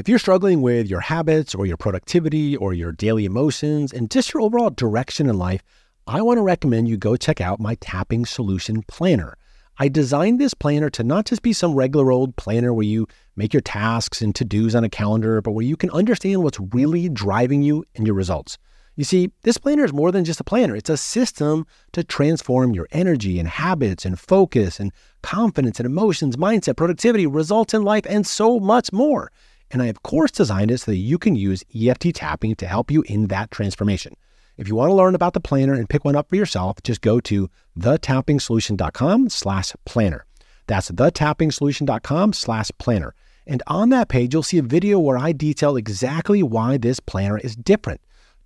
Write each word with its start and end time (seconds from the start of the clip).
If 0.00 0.08
you're 0.08 0.18
struggling 0.18 0.62
with 0.62 0.88
your 0.88 1.00
habits 1.00 1.54
or 1.54 1.66
your 1.66 1.76
productivity 1.76 2.56
or 2.56 2.72
your 2.72 2.90
daily 2.90 3.26
emotions 3.26 3.92
and 3.92 4.10
just 4.10 4.32
your 4.32 4.40
overall 4.40 4.70
direction 4.70 5.28
in 5.28 5.36
life, 5.36 5.62
I 6.06 6.22
want 6.22 6.38
to 6.38 6.42
recommend 6.42 6.88
you 6.88 6.96
go 6.96 7.16
check 7.16 7.42
out 7.42 7.60
my 7.60 7.74
Tapping 7.82 8.24
Solution 8.24 8.82
Planner. 8.88 9.36
I 9.76 9.88
designed 9.88 10.40
this 10.40 10.54
planner 10.54 10.88
to 10.88 11.04
not 11.04 11.26
just 11.26 11.42
be 11.42 11.52
some 11.52 11.74
regular 11.74 12.10
old 12.10 12.34
planner 12.36 12.72
where 12.72 12.86
you 12.86 13.08
make 13.36 13.52
your 13.52 13.60
tasks 13.60 14.22
and 14.22 14.34
to 14.36 14.44
dos 14.46 14.74
on 14.74 14.84
a 14.84 14.88
calendar, 14.88 15.42
but 15.42 15.52
where 15.52 15.66
you 15.66 15.76
can 15.76 15.90
understand 15.90 16.42
what's 16.42 16.58
really 16.72 17.10
driving 17.10 17.60
you 17.60 17.84
and 17.94 18.06
your 18.06 18.16
results. 18.16 18.56
You 18.96 19.04
see, 19.04 19.30
this 19.42 19.58
planner 19.58 19.84
is 19.84 19.92
more 19.92 20.12
than 20.12 20.24
just 20.24 20.40
a 20.40 20.44
planner, 20.44 20.74
it's 20.74 20.88
a 20.88 20.96
system 20.96 21.66
to 21.92 22.02
transform 22.02 22.72
your 22.72 22.88
energy 22.90 23.38
and 23.38 23.46
habits 23.46 24.06
and 24.06 24.18
focus 24.18 24.80
and 24.80 24.92
confidence 25.22 25.78
and 25.78 25.84
emotions, 25.84 26.38
mindset, 26.38 26.78
productivity, 26.78 27.26
results 27.26 27.74
in 27.74 27.82
life, 27.82 28.06
and 28.08 28.26
so 28.26 28.58
much 28.58 28.94
more. 28.94 29.30
And 29.70 29.82
I, 29.82 29.86
of 29.86 30.02
course, 30.02 30.30
designed 30.30 30.70
it 30.70 30.78
so 30.78 30.90
that 30.90 30.96
you 30.96 31.18
can 31.18 31.36
use 31.36 31.64
EFT 31.74 32.14
tapping 32.14 32.54
to 32.56 32.66
help 32.66 32.90
you 32.90 33.02
in 33.02 33.28
that 33.28 33.50
transformation. 33.50 34.14
If 34.56 34.68
you 34.68 34.74
want 34.74 34.90
to 34.90 34.94
learn 34.94 35.14
about 35.14 35.32
the 35.32 35.40
planner 35.40 35.72
and 35.72 35.88
pick 35.88 36.04
one 36.04 36.16
up 36.16 36.28
for 36.28 36.36
yourself, 36.36 36.82
just 36.82 37.00
go 37.00 37.20
to 37.20 37.48
thetappingsolution.com 37.78 39.30
slash 39.30 39.72
planner. 39.86 40.26
That's 40.66 40.90
thetappingsolution.com 40.90 42.32
slash 42.32 42.70
planner. 42.78 43.14
And 43.46 43.62
on 43.66 43.88
that 43.88 44.08
page, 44.08 44.34
you'll 44.34 44.42
see 44.42 44.58
a 44.58 44.62
video 44.62 44.98
where 44.98 45.16
I 45.18 45.32
detail 45.32 45.76
exactly 45.76 46.42
why 46.42 46.76
this 46.76 47.00
planner 47.00 47.38
is 47.38 47.56
different. 47.56 48.00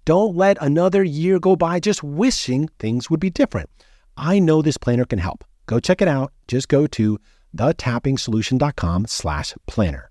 Don't 0.04 0.36
let 0.36 0.56
another 0.60 1.02
year 1.02 1.38
go 1.38 1.56
by 1.56 1.80
just 1.80 2.02
wishing 2.02 2.68
things 2.78 3.10
would 3.10 3.20
be 3.20 3.30
different. 3.30 3.68
I 4.16 4.38
know 4.38 4.62
this 4.62 4.78
planner 4.78 5.04
can 5.04 5.18
help. 5.18 5.44
Go 5.66 5.80
check 5.80 6.00
it 6.00 6.08
out. 6.08 6.32
Just 6.46 6.68
go 6.68 6.86
to 6.86 7.18
thetappingsolution.com 7.56 9.06
slash 9.06 9.54
planner. 9.66 10.10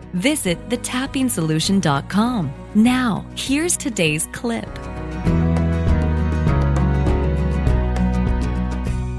visit 0.13 0.57
thetappingsolution.com. 0.69 2.53
Now, 2.75 3.25
here's 3.35 3.77
today's 3.77 4.27
clip. 4.31 4.69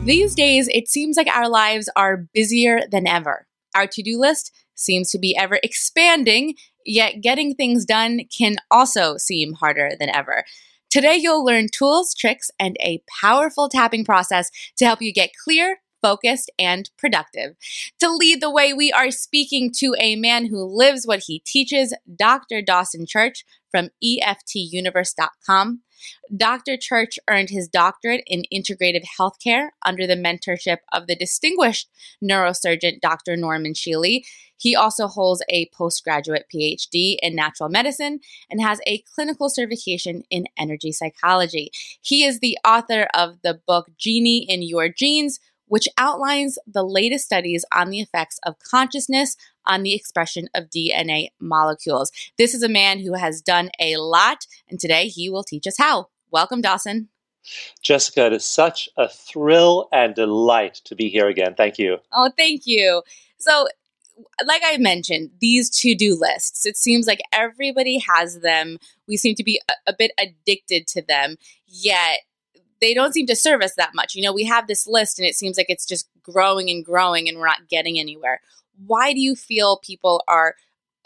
These 0.04 0.34
days, 0.34 0.68
it 0.72 0.88
seems 0.88 1.16
like 1.16 1.28
our 1.28 1.48
lives 1.48 1.88
are 1.94 2.26
busier 2.34 2.80
than 2.90 3.06
ever. 3.06 3.46
Our 3.74 3.86
to 3.86 4.02
do 4.02 4.18
list 4.18 4.52
seems 4.74 5.10
to 5.10 5.18
be 5.18 5.36
ever 5.36 5.60
expanding, 5.62 6.54
yet 6.84 7.20
getting 7.20 7.54
things 7.54 7.84
done 7.84 8.22
can 8.36 8.56
also 8.70 9.16
seem 9.16 9.52
harder 9.52 9.92
than 10.00 10.14
ever. 10.14 10.44
Today, 10.90 11.16
you'll 11.16 11.44
learn 11.44 11.68
tools, 11.72 12.14
tricks, 12.14 12.50
and 12.58 12.76
a 12.80 13.00
powerful 13.20 13.68
tapping 13.68 14.04
process 14.04 14.50
to 14.76 14.84
help 14.84 15.00
you 15.00 15.12
get 15.12 15.30
clear, 15.44 15.78
focused, 16.02 16.50
and 16.58 16.90
productive. 16.98 17.54
To 18.00 18.10
lead 18.10 18.42
the 18.42 18.50
way, 18.50 18.72
we 18.72 18.92
are 18.92 19.10
speaking 19.10 19.72
to 19.78 19.94
a 19.98 20.16
man 20.16 20.46
who 20.46 20.64
lives 20.64 21.06
what 21.06 21.24
he 21.26 21.38
teaches, 21.46 21.94
Dr. 22.14 22.60
Dawson 22.60 23.06
Church 23.06 23.44
from 23.70 23.88
EFTUniverse.com. 24.04 25.80
Dr. 26.36 26.76
Church 26.76 27.18
earned 27.28 27.50
his 27.50 27.68
doctorate 27.68 28.24
in 28.26 28.44
integrative 28.52 29.04
healthcare 29.18 29.68
under 29.86 30.06
the 30.06 30.16
mentorship 30.16 30.78
of 30.92 31.06
the 31.06 31.16
distinguished 31.16 31.88
neurosurgeon 32.22 33.00
Dr. 33.00 33.36
Norman 33.36 33.72
Shealy. 33.72 34.22
He 34.56 34.76
also 34.76 35.08
holds 35.08 35.42
a 35.48 35.68
postgraduate 35.74 36.46
PhD 36.52 37.16
in 37.20 37.34
natural 37.34 37.68
medicine 37.68 38.20
and 38.50 38.60
has 38.60 38.80
a 38.86 39.02
clinical 39.14 39.48
certification 39.48 40.22
in 40.30 40.46
energy 40.56 40.92
psychology. 40.92 41.70
He 42.00 42.24
is 42.24 42.38
the 42.40 42.58
author 42.64 43.08
of 43.14 43.38
the 43.42 43.60
book 43.66 43.90
Genie 43.98 44.46
in 44.48 44.62
Your 44.62 44.88
Genes 44.88 45.40
which 45.72 45.88
outlines 45.96 46.58
the 46.66 46.82
latest 46.82 47.24
studies 47.24 47.64
on 47.72 47.88
the 47.88 47.98
effects 47.98 48.38
of 48.44 48.58
consciousness 48.58 49.38
on 49.64 49.82
the 49.82 49.94
expression 49.94 50.46
of 50.54 50.68
DNA 50.68 51.28
molecules. 51.40 52.12
This 52.36 52.52
is 52.52 52.62
a 52.62 52.68
man 52.68 53.00
who 53.00 53.14
has 53.14 53.40
done 53.40 53.70
a 53.80 53.96
lot, 53.96 54.46
and 54.68 54.78
today 54.78 55.08
he 55.08 55.30
will 55.30 55.42
teach 55.42 55.66
us 55.66 55.78
how. 55.78 56.08
Welcome, 56.30 56.60
Dawson. 56.60 57.08
Jessica, 57.80 58.26
it 58.26 58.34
is 58.34 58.44
such 58.44 58.90
a 58.98 59.08
thrill 59.08 59.88
and 59.94 60.14
delight 60.14 60.74
to 60.84 60.94
be 60.94 61.08
here 61.08 61.28
again. 61.28 61.54
Thank 61.54 61.78
you. 61.78 61.96
Oh, 62.12 62.30
thank 62.36 62.66
you. 62.66 63.02
So, 63.38 63.66
like 64.44 64.60
I 64.66 64.76
mentioned, 64.76 65.30
these 65.40 65.70
to 65.80 65.94
do 65.94 66.18
lists, 66.20 66.66
it 66.66 66.76
seems 66.76 67.06
like 67.06 67.20
everybody 67.32 67.96
has 68.14 68.40
them. 68.40 68.76
We 69.08 69.16
seem 69.16 69.36
to 69.36 69.42
be 69.42 69.58
a, 69.70 69.92
a 69.92 69.94
bit 69.98 70.10
addicted 70.18 70.86
to 70.88 71.00
them, 71.00 71.36
yet 71.66 72.18
they 72.82 72.92
don't 72.92 73.14
seem 73.14 73.26
to 73.28 73.36
serve 73.36 73.62
us 73.62 73.74
that 73.76 73.94
much. 73.94 74.14
You 74.14 74.22
know, 74.22 74.32
we 74.32 74.44
have 74.44 74.66
this 74.66 74.86
list 74.86 75.18
and 75.18 75.26
it 75.26 75.36
seems 75.36 75.56
like 75.56 75.70
it's 75.70 75.86
just 75.86 76.08
growing 76.22 76.68
and 76.68 76.84
growing 76.84 77.28
and 77.28 77.38
we're 77.38 77.46
not 77.46 77.68
getting 77.70 77.98
anywhere. 77.98 78.40
Why 78.86 79.14
do 79.14 79.20
you 79.20 79.36
feel 79.36 79.78
people 79.78 80.22
are 80.26 80.56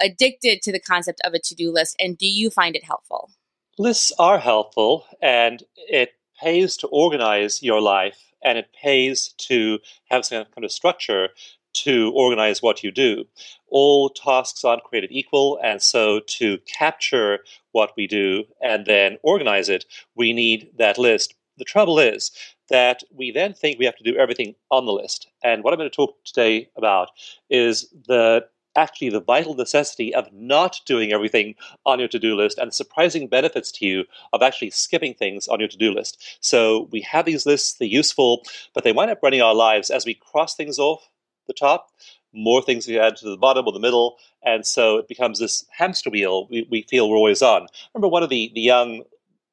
addicted 0.01 0.63
to 0.63 0.73
the 0.73 0.81
concept 0.81 1.21
of 1.25 1.35
a 1.35 1.39
to 1.39 1.55
do 1.55 1.71
list 1.71 1.95
and 2.01 2.17
do 2.17 2.27
you 2.27 2.51
find 2.51 2.75
it 2.75 2.85
helpful? 2.85 3.31
Lists 3.79 4.11
are 4.19 4.39
helpful 4.39 5.05
and 5.21 5.63
it 5.77 6.15
pays 6.41 6.79
to 6.79 6.87
organize 6.89 7.63
your 7.63 7.83
life 7.83 8.33
and 8.43 8.57
it 8.57 8.71
pays 8.73 9.35
to 9.39 9.79
have 10.11 10.25
some 10.25 10.47
kind 10.55 10.65
of 10.65 10.73
structure 10.73 11.29
to 11.75 12.11
organize 12.15 12.63
what 12.63 12.83
you 12.83 12.91
do. 12.91 13.27
All 13.67 14.09
tasks 14.09 14.65
aren't 14.65 14.85
created 14.85 15.11
equal, 15.13 15.59
and 15.63 15.83
so 15.83 16.21
to 16.21 16.59
capture 16.79 17.41
what 17.73 17.93
we 17.99 18.07
do 18.07 18.45
and 18.63 18.87
then 18.87 19.19
organize 19.23 19.69
it, 19.69 19.85
we 20.15 20.33
need 20.33 20.71
that 20.79 20.97
list 20.97 21.35
the 21.59 21.65
trouble 21.65 21.99
is 21.99 22.31
that 22.69 23.03
we 23.15 23.31
then 23.31 23.55
think 23.55 23.79
we 23.79 23.85
have 23.85 23.97
to 23.97 24.05
do 24.05 24.17
everything 24.17 24.55
on 24.71 24.87
the 24.87 24.93
list. 24.93 25.29
And 25.43 25.63
what 25.63 25.73
I'm 25.73 25.79
going 25.79 25.91
to 25.91 25.95
talk 25.95 26.17
today 26.25 26.69
about 26.77 27.11
is 27.49 27.89
the 28.07 28.47
actually 28.77 29.09
the 29.09 29.21
vital 29.21 29.55
necessity 29.55 30.15
of 30.15 30.31
not 30.33 30.81
doing 30.85 31.13
everything 31.13 31.55
on 31.87 31.99
your 31.99 32.09
to-do 32.09 32.37
list 32.37 32.59
and 32.59 32.69
the 32.69 32.75
surprising 32.75 33.27
benefits 33.27 33.73
to 33.73 33.87
you 33.87 34.05
of 34.33 34.43
actually 34.43 34.71
skipping 34.71 35.15
things 35.15 35.49
on 35.49 35.59
your 35.59 35.69
to-do 35.69 35.93
list. 35.93 36.39
So 36.41 36.89
we 36.93 37.01
have 37.01 37.25
these 37.25 37.47
lists, 37.47 37.75
they're 37.75 37.89
useful, 37.89 38.43
but 38.75 38.85
they 38.85 38.93
wind 38.93 39.11
up 39.11 39.21
running 39.23 39.41
our 39.41 39.55
lives 39.55 39.91
as 39.91 40.05
we 40.05 40.15
cross 40.15 40.55
things 40.55 40.79
off 40.79 41.09
the 41.47 41.55
top, 41.55 41.89
more 42.33 42.61
things 42.61 42.87
we 42.87 42.99
add 42.99 43.17
to 43.17 43.31
the 43.31 43.37
bottom 43.37 43.67
or 43.67 43.73
the 43.73 43.81
middle, 43.81 44.19
and 44.45 44.67
so 44.67 44.99
it 44.99 45.09
becomes 45.09 45.39
this 45.39 45.65
hamster 45.71 46.11
wheel 46.11 46.47
we, 46.49 46.67
we 46.71 46.83
feel 46.83 47.09
we're 47.09 47.17
always 47.17 47.41
on. 47.41 47.67
remember 47.95 48.09
one 48.09 48.23
of 48.23 48.29
the, 48.29 48.53
the 48.55 48.61
young 48.61 49.03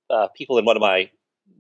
uh, 0.09 0.28
people 0.35 0.58
in 0.58 0.66
one 0.66 0.75
of 0.75 0.81
my 0.81 1.09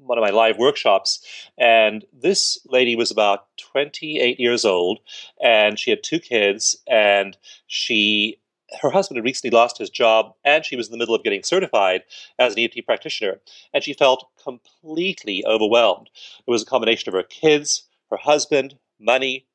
one 0.05 0.17
of 0.17 0.23
my 0.23 0.29
live 0.29 0.57
workshops. 0.57 1.25
And 1.57 2.05
this 2.13 2.57
lady 2.65 2.95
was 2.95 3.11
about 3.11 3.47
28 3.57 4.39
years 4.39 4.65
old, 4.65 4.99
and 5.41 5.79
she 5.79 5.89
had 5.89 6.03
two 6.03 6.19
kids, 6.19 6.77
and 6.87 7.37
she 7.67 8.39
her 8.81 8.89
husband 8.89 9.17
had 9.17 9.23
recently 9.23 9.55
lost 9.55 9.77
his 9.77 9.89
job 9.89 10.33
and 10.43 10.65
she 10.65 10.75
was 10.75 10.87
in 10.87 10.91
the 10.91 10.97
middle 10.97 11.13
of 11.13 11.23
getting 11.23 11.43
certified 11.43 12.01
as 12.39 12.53
an 12.53 12.59
EFT 12.59 12.85
practitioner 12.85 13.39
and 13.73 13.83
she 13.83 13.93
felt 13.93 14.27
completely 14.41 15.45
overwhelmed. 15.45 16.09
It 16.47 16.49
was 16.49 16.63
a 16.63 16.65
combination 16.65 17.09
of 17.09 17.13
her 17.13 17.23
kids, 17.23 17.83
her 18.09 18.17
husband, 18.17 18.79
money, 18.99 19.45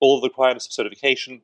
all 0.00 0.20
the 0.20 0.28
requirements 0.28 0.66
of 0.66 0.72
certification, 0.72 1.42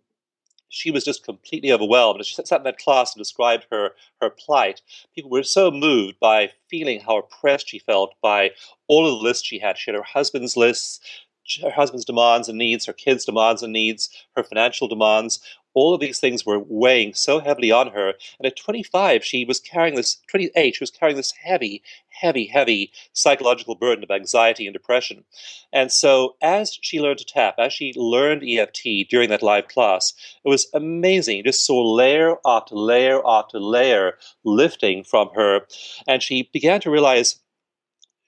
she 0.69 0.91
was 0.91 1.05
just 1.05 1.25
completely 1.25 1.73
overwhelmed. 1.73 2.25
She 2.25 2.35
sat 2.35 2.61
in 2.61 2.65
that 2.65 2.79
class 2.79 3.15
and 3.15 3.21
described 3.21 3.67
her, 3.71 3.93
her 4.21 4.31
plight. 4.31 4.83
People 5.15 5.31
were 5.31 5.43
so 5.43 5.71
moved 5.71 6.19
by 6.21 6.53
feeling 6.69 7.01
how 7.01 7.19
oppressed 7.19 7.69
she 7.69 7.79
felt 7.79 8.15
by 8.23 8.53
all 8.87 9.07
of 9.07 9.19
the 9.19 9.25
lists 9.25 9.47
she 9.47 9.59
had. 9.59 9.79
She 9.79 9.91
had 9.91 9.97
her 9.97 10.05
husband's 10.05 10.57
lists, 10.57 11.01
her 11.63 11.71
husband's 11.71 12.05
demands 12.05 12.49
and 12.49 12.59
needs, 12.59 12.87
her 12.87 12.93
kids' 12.93 13.25
demands 13.25 13.63
and 13.63 13.73
needs, 13.73 14.11
her 14.37 14.43
financial 14.43 14.89
demands, 14.89 15.41
all 15.79 15.95
of 15.95 16.01
these 16.01 16.19
things 16.19 16.45
were 16.45 16.59
weighing 16.59 17.15
so 17.15 17.41
heavily 17.41 17.71
on 17.71 17.89
her. 17.93 18.15
And 18.39 18.47
at 18.47 18.57
25, 18.57 19.25
she 19.25 19.45
was 19.45 19.61
carrying 19.61 19.95
this, 19.95 20.19
28, 20.29 20.75
she 20.75 20.83
was 20.83 20.91
carrying 20.91 21.17
this 21.17 21.33
heavy, 21.33 21.83
heavy, 22.09 22.47
heavy 22.47 22.93
psychological 23.13 23.75
burden 23.75 24.05
of 24.05 24.11
anxiety 24.11 24.67
and 24.67 24.73
depression. 24.73 25.25
And 25.73 25.93
so 25.93 26.37
as 26.43 26.79
she 26.81 27.01
learned 27.01 27.19
to 27.19 27.25
tap, 27.25 27.55
as 27.59 27.73
she 27.73 27.93
learned 27.97 28.43
EFT 28.43 29.09
during 29.09 29.29
that 29.31 29.43
live 29.43 29.69
class, 29.69 30.15
it 30.45 30.49
was 30.49 30.69
amazing. 30.75 31.39
You 31.39 31.43
just 31.45 31.67
saw 31.67 31.81
layer 31.81 32.37
after 32.45 32.75
layer 32.75 33.21
after 33.27 33.61
layer 33.61 34.19
lifting 34.45 35.05
from 35.05 35.31
her. 35.35 35.67
And 36.07 36.23
she 36.23 36.51
began 36.53 36.81
to 36.81 36.91
realize 36.91 37.41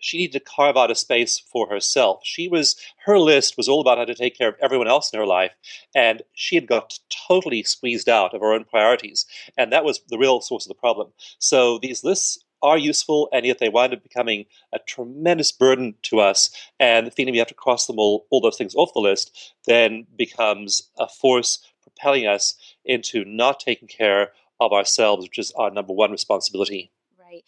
she 0.01 0.19
needed 0.19 0.33
to 0.33 0.53
carve 0.53 0.77
out 0.77 0.91
a 0.91 0.95
space 0.95 1.39
for 1.39 1.69
herself. 1.69 2.21
She 2.25 2.49
was 2.49 2.77
her 3.07 3.19
list 3.19 3.57
was 3.57 3.69
all 3.69 3.81
about 3.81 3.99
how 3.99 4.05
to 4.05 4.15
take 4.15 4.37
care 4.37 4.49
of 4.49 4.57
everyone 4.61 4.89
else 4.89 5.13
in 5.13 5.19
her 5.19 5.27
life, 5.27 5.53
and 5.95 6.23
she 6.35 6.55
had 6.55 6.67
got 6.67 6.99
totally 7.29 7.63
squeezed 7.63 8.09
out 8.09 8.35
of 8.35 8.41
her 8.41 8.53
own 8.53 8.65
priorities, 8.65 9.27
and 9.57 9.73
that 9.73 9.85
was 9.85 10.01
the 10.09 10.19
real 10.19 10.41
source 10.41 10.67
of 10.67 10.69
the 10.69 10.75
problem. 10.75 11.09
So 11.39 11.79
these 11.79 12.05
lists 12.05 12.45
are 12.63 12.79
useful, 12.79 13.29
and 13.33 13.47
yet 13.47 13.59
they 13.59 13.69
wind 13.69 13.93
up 13.93 14.03
becoming 14.03 14.47
a 14.73 14.79
tremendous 14.79 15.53
burden 15.53 15.95
to 16.03 16.21
us. 16.21 16.51
And 16.79 17.07
the 17.07 17.11
feeling 17.11 17.33
we 17.33 17.39
have 17.39 17.49
to 17.49 17.55
cross 17.55 17.87
them 17.87 17.99
all, 17.99 18.27
all 18.31 18.41
those 18.41 18.57
things 18.57 18.75
off 18.75 18.93
the 18.93 19.01
list, 19.01 19.55
then 19.67 20.07
becomes 20.17 20.91
a 20.99 21.09
force 21.09 21.59
propelling 21.83 22.27
us 22.27 22.55
into 22.85 23.25
not 23.25 23.61
taking 23.61 23.89
care 23.89 24.33
of 24.61 24.73
ourselves, 24.73 25.25
which 25.25 25.39
is 25.39 25.53
our 25.53 25.71
number 25.71 25.93
one 25.93 26.11
responsibility. 26.11 26.91
Right. 27.31 27.45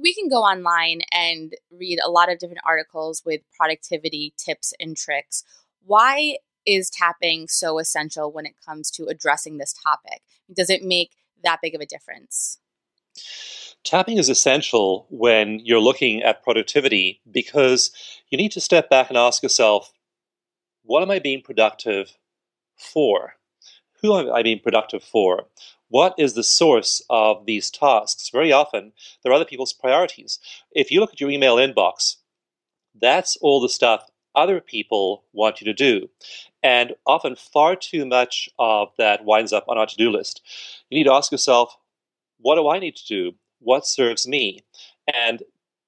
We 0.00 0.14
can 0.14 0.28
go 0.28 0.42
online 0.42 1.00
and 1.12 1.52
read 1.70 1.98
a 2.04 2.10
lot 2.10 2.32
of 2.32 2.38
different 2.38 2.62
articles 2.66 3.22
with 3.24 3.42
productivity 3.56 4.32
tips 4.36 4.72
and 4.80 4.96
tricks. 4.96 5.44
Why 5.84 6.38
is 6.64 6.90
tapping 6.90 7.46
so 7.48 7.78
essential 7.78 8.32
when 8.32 8.46
it 8.46 8.54
comes 8.64 8.90
to 8.92 9.06
addressing 9.06 9.58
this 9.58 9.74
topic? 9.84 10.22
Does 10.52 10.70
it 10.70 10.82
make 10.82 11.10
that 11.44 11.58
big 11.62 11.74
of 11.74 11.80
a 11.80 11.86
difference? 11.86 12.58
Tapping 13.84 14.16
is 14.16 14.28
essential 14.28 15.06
when 15.10 15.60
you're 15.60 15.80
looking 15.80 16.22
at 16.22 16.42
productivity 16.42 17.20
because 17.30 17.90
you 18.30 18.38
need 18.38 18.52
to 18.52 18.60
step 18.60 18.88
back 18.88 19.08
and 19.10 19.18
ask 19.18 19.42
yourself, 19.42 19.92
what 20.82 21.02
am 21.02 21.10
I 21.10 21.18
being 21.18 21.42
productive 21.42 22.16
for? 22.76 23.34
Who 24.02 24.16
am 24.16 24.32
I 24.32 24.42
being 24.42 24.60
productive 24.60 25.02
for? 25.02 25.46
What 25.88 26.14
is 26.18 26.34
the 26.34 26.42
source 26.42 27.02
of 27.08 27.46
these 27.46 27.70
tasks? 27.70 28.30
Very 28.30 28.52
often, 28.52 28.92
they're 29.22 29.32
other 29.32 29.44
people's 29.44 29.72
priorities. 29.72 30.38
If 30.72 30.90
you 30.90 31.00
look 31.00 31.12
at 31.12 31.20
your 31.20 31.30
email 31.30 31.56
inbox, 31.56 32.16
that's 33.00 33.36
all 33.36 33.60
the 33.60 33.68
stuff 33.68 34.10
other 34.34 34.60
people 34.60 35.24
want 35.32 35.60
you 35.60 35.64
to 35.64 35.72
do. 35.72 36.08
And 36.62 36.94
often, 37.06 37.36
far 37.36 37.74
too 37.74 38.04
much 38.04 38.48
of 38.58 38.88
that 38.98 39.24
winds 39.24 39.52
up 39.52 39.64
on 39.68 39.78
our 39.78 39.86
to 39.86 39.96
do 39.96 40.10
list. 40.10 40.42
You 40.90 40.98
need 40.98 41.04
to 41.04 41.12
ask 41.12 41.32
yourself, 41.32 41.76
what 42.38 42.56
do 42.56 42.68
I 42.68 42.78
need 42.78 42.96
to 42.96 43.06
do? 43.06 43.32
What 43.60 43.86
serves 43.86 44.28
me? 44.28 44.60
And 45.12 45.42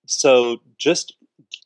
so, 0.06 0.62
just 0.78 1.14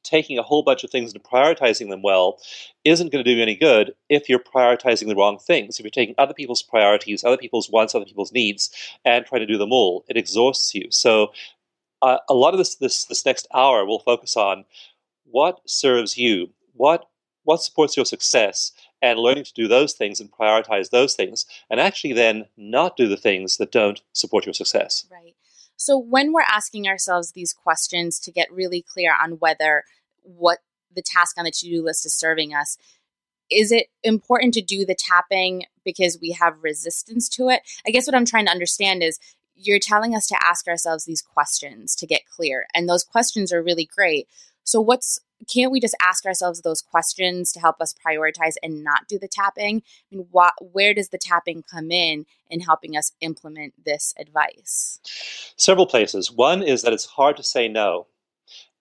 taking 0.03 0.39
a 0.39 0.43
whole 0.43 0.63
bunch 0.63 0.85
of 0.85 0.91
things 0.91 1.13
and 1.13 1.23
prioritizing 1.23 1.91
them 1.91 2.03
well 2.03 2.39
isn't 2.85 3.13
going 3.13 3.25
to 3.25 3.31
do 3.31 3.37
you 3.37 3.43
any 3.43 3.55
good 3.55 3.95
if 4.09 4.29
you're 4.29 4.39
prioritizing 4.39 5.07
the 5.07 5.17
wrong 5.17 5.39
things. 5.39 5.79
If 5.79 5.85
you're 5.85 5.91
taking 5.91 6.15
other 6.19 6.35
people's 6.35 6.63
priorities, 6.63 7.25
other 7.25 7.37
people's 7.37 7.71
wants, 7.71 7.95
other 7.95 8.05
people's 8.05 8.33
needs, 8.33 8.71
and 9.05 9.25
trying 9.25 9.41
to 9.41 9.47
do 9.47 9.59
them 9.59 9.73
all, 9.73 10.05
it 10.09 10.17
exhausts 10.17 10.75
you. 10.75 10.89
So, 10.91 11.33
uh, 12.03 12.19
a 12.29 12.35
lot 12.35 12.53
of 12.53 12.59
this, 12.59 12.75
this 12.77 13.05
this 13.05 13.25
next 13.25 13.47
hour 13.55 13.87
will 13.87 14.01
focus 14.01 14.37
on 14.37 14.65
what 15.25 15.61
serves 15.67 16.19
you, 16.19 16.51
what 16.75 17.09
what 17.45 17.63
supports 17.63 17.97
your 17.97 18.07
success, 18.07 18.73
and 19.01 19.19
learning 19.19 19.45
to 19.45 19.53
do 19.53 19.69
those 19.69 19.93
things 19.93 20.21
and 20.21 20.31
prioritize 20.31 20.91
those 20.91 21.15
things, 21.15 21.47
and 21.71 21.81
actually 21.81 22.13
then 22.13 22.47
not 22.57 22.97
do 22.97 23.09
the 23.09 23.17
things 23.17 23.57
that 23.57 23.73
don't 23.73 24.03
support 24.13 24.47
your 24.47 24.55
success. 24.55 25.07
Right. 25.11 25.35
So 25.83 25.99
when 25.99 26.33
we're 26.33 26.43
asking 26.43 26.87
ourselves 26.87 27.33
these 27.33 27.53
questions 27.53 28.21
to 28.21 28.31
get 28.31 28.53
really 28.53 28.83
clear 28.83 29.13
on 29.21 29.33
whether 29.33 29.85
what 30.23 30.59
the 30.95 31.03
task 31.03 31.37
on 31.37 31.45
the 31.45 31.51
to-do 31.51 31.83
list 31.83 32.07
is 32.07 32.15
serving 32.15 32.55
us, 32.55 32.79
is 33.51 33.73
it 33.73 33.89
important 34.05 34.55
to 34.55 34.63
do 34.63 34.87
the 34.87 34.95
tapping 34.95 35.65
because 35.85 36.21
we 36.21 36.31
have 36.33 36.63
resistance 36.63 37.29
to 37.31 37.49
it? 37.49 37.63
I 37.85 37.91
guess 37.91 38.07
what 38.07 38.15
I'm 38.15 38.25
trying 38.25 38.47
to 38.47 38.53
understand 38.53 39.03
is 39.03 39.19
you're 39.57 39.81
telling 39.81 40.15
us 40.15 40.29
to 40.29 40.39
ask 40.47 40.69
ourselves 40.69 41.05
these 41.05 41.21
questions 41.21 41.97
to 41.97 42.07
get 42.07 42.27
clear, 42.27 42.67
and 42.75 42.89
those 42.89 43.03
questions 43.03 43.53
are 43.53 43.63
really 43.63 43.85
great. 43.85 44.29
So 44.63 44.81
what's 44.81 45.21
can't 45.49 45.73
we 45.73 45.81
just 45.81 45.97
ask 46.03 46.25
ourselves 46.27 46.61
those 46.61 46.83
questions 46.83 47.53
to 47.53 47.61
help 47.61 47.81
us 47.81 47.95
prioritize 47.95 48.55
and 48.63 48.85
not 48.85 49.09
do 49.09 49.19
the 49.19 49.29
tapping? 49.29 49.83
I 50.11 50.17
mean, 50.17 50.27
what, 50.31 50.55
where 50.61 50.95
does 50.95 51.09
the 51.09 51.19
tapping 51.19 51.63
come 51.63 51.91
in 51.91 52.27
in 52.51 52.61
helping 52.61 52.97
us 52.97 53.13
implement 53.21 53.75
this 53.85 54.15
advice? 54.19 55.01
Several 55.57 55.87
places. 55.87 56.31
One 56.31 56.63
is 56.63 56.83
that 56.83 56.93
it's 56.93 57.07
hard 57.07 57.37
to 57.37 57.43
say 57.43 57.69
no. 57.69 58.07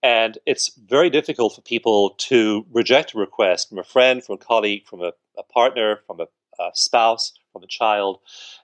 And 0.04 0.40
it's 0.48 0.72
very 0.76 1.10
difficult 1.12 1.54
for 1.54 1.62
people 1.62 2.16
to 2.18 2.66
reject 2.72 3.14
a 3.14 3.20
request 3.20 3.70
from 3.70 3.78
a 3.78 3.84
friend, 3.84 4.24
from 4.24 4.36
a 4.36 4.40
colleague, 4.40 4.88
from 4.88 5.02
a, 5.02 5.14
a 5.38 5.44
partner, 5.44 6.00
from 6.08 6.22
a, 6.22 6.28
a 6.60 6.72
spouse, 6.74 7.34
from 7.54 7.64
a 7.64 7.68
child. 7.68 8.20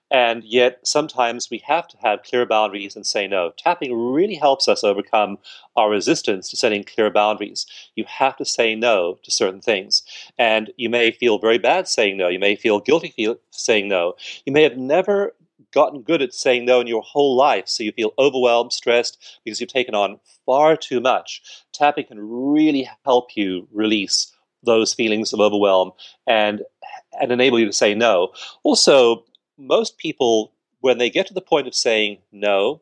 And 0.09 0.43
yet, 0.43 0.79
sometimes 0.83 1.49
we 1.49 1.61
have 1.65 1.87
to 1.89 1.97
have 1.97 2.23
clear 2.23 2.45
boundaries 2.45 2.95
and 2.95 3.05
say 3.05 3.27
no. 3.27 3.51
Tapping 3.57 3.93
really 3.93 4.35
helps 4.35 4.67
us 4.67 4.83
overcome 4.83 5.37
our 5.75 5.89
resistance 5.89 6.49
to 6.49 6.57
setting 6.57 6.83
clear 6.83 7.09
boundaries. 7.09 7.65
You 7.95 8.05
have 8.07 8.37
to 8.37 8.45
say 8.45 8.73
no 8.75 9.19
to 9.23 9.31
certain 9.31 9.61
things. 9.61 10.03
And 10.37 10.71
you 10.77 10.89
may 10.89 11.11
feel 11.11 11.39
very 11.39 11.57
bad 11.57 11.87
saying 11.87 12.17
no. 12.17 12.29
You 12.29 12.39
may 12.39 12.55
feel 12.55 12.79
guilty 12.79 13.09
feel, 13.09 13.37
saying 13.51 13.89
no. 13.89 14.13
You 14.45 14.53
may 14.53 14.63
have 14.63 14.77
never 14.77 15.35
gotten 15.73 16.01
good 16.01 16.21
at 16.21 16.33
saying 16.33 16.65
no 16.65 16.79
in 16.79 16.87
your 16.87 17.01
whole 17.01 17.35
life, 17.35 17.67
so 17.67 17.83
you 17.83 17.91
feel 17.91 18.13
overwhelmed, 18.17 18.71
stressed, 18.71 19.39
because 19.43 19.59
you've 19.59 19.69
taken 19.69 19.93
on 19.93 20.19
far 20.45 20.77
too 20.77 20.99
much. 20.99 21.41
Tapping 21.73 22.05
can 22.05 22.19
really 22.19 22.89
help 23.05 23.35
you 23.35 23.67
release 23.71 24.31
those 24.63 24.93
feelings 24.93 25.33
of 25.33 25.39
overwhelm 25.39 25.91
and 26.25 26.61
and 27.19 27.31
enable 27.31 27.59
you 27.59 27.65
to 27.65 27.73
say 27.73 27.93
no. 27.95 28.31
Also, 28.63 29.23
most 29.57 29.97
people, 29.97 30.53
when 30.81 30.97
they 30.97 31.09
get 31.09 31.27
to 31.27 31.33
the 31.33 31.41
point 31.41 31.67
of 31.67 31.75
saying 31.75 32.19
no, 32.31 32.81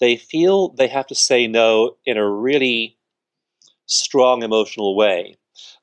they 0.00 0.16
feel 0.16 0.70
they 0.70 0.88
have 0.88 1.06
to 1.06 1.14
say 1.14 1.46
no 1.46 1.96
in 2.04 2.16
a 2.16 2.28
really 2.28 2.96
strong 3.86 4.42
emotional 4.42 4.96
way. 4.96 5.36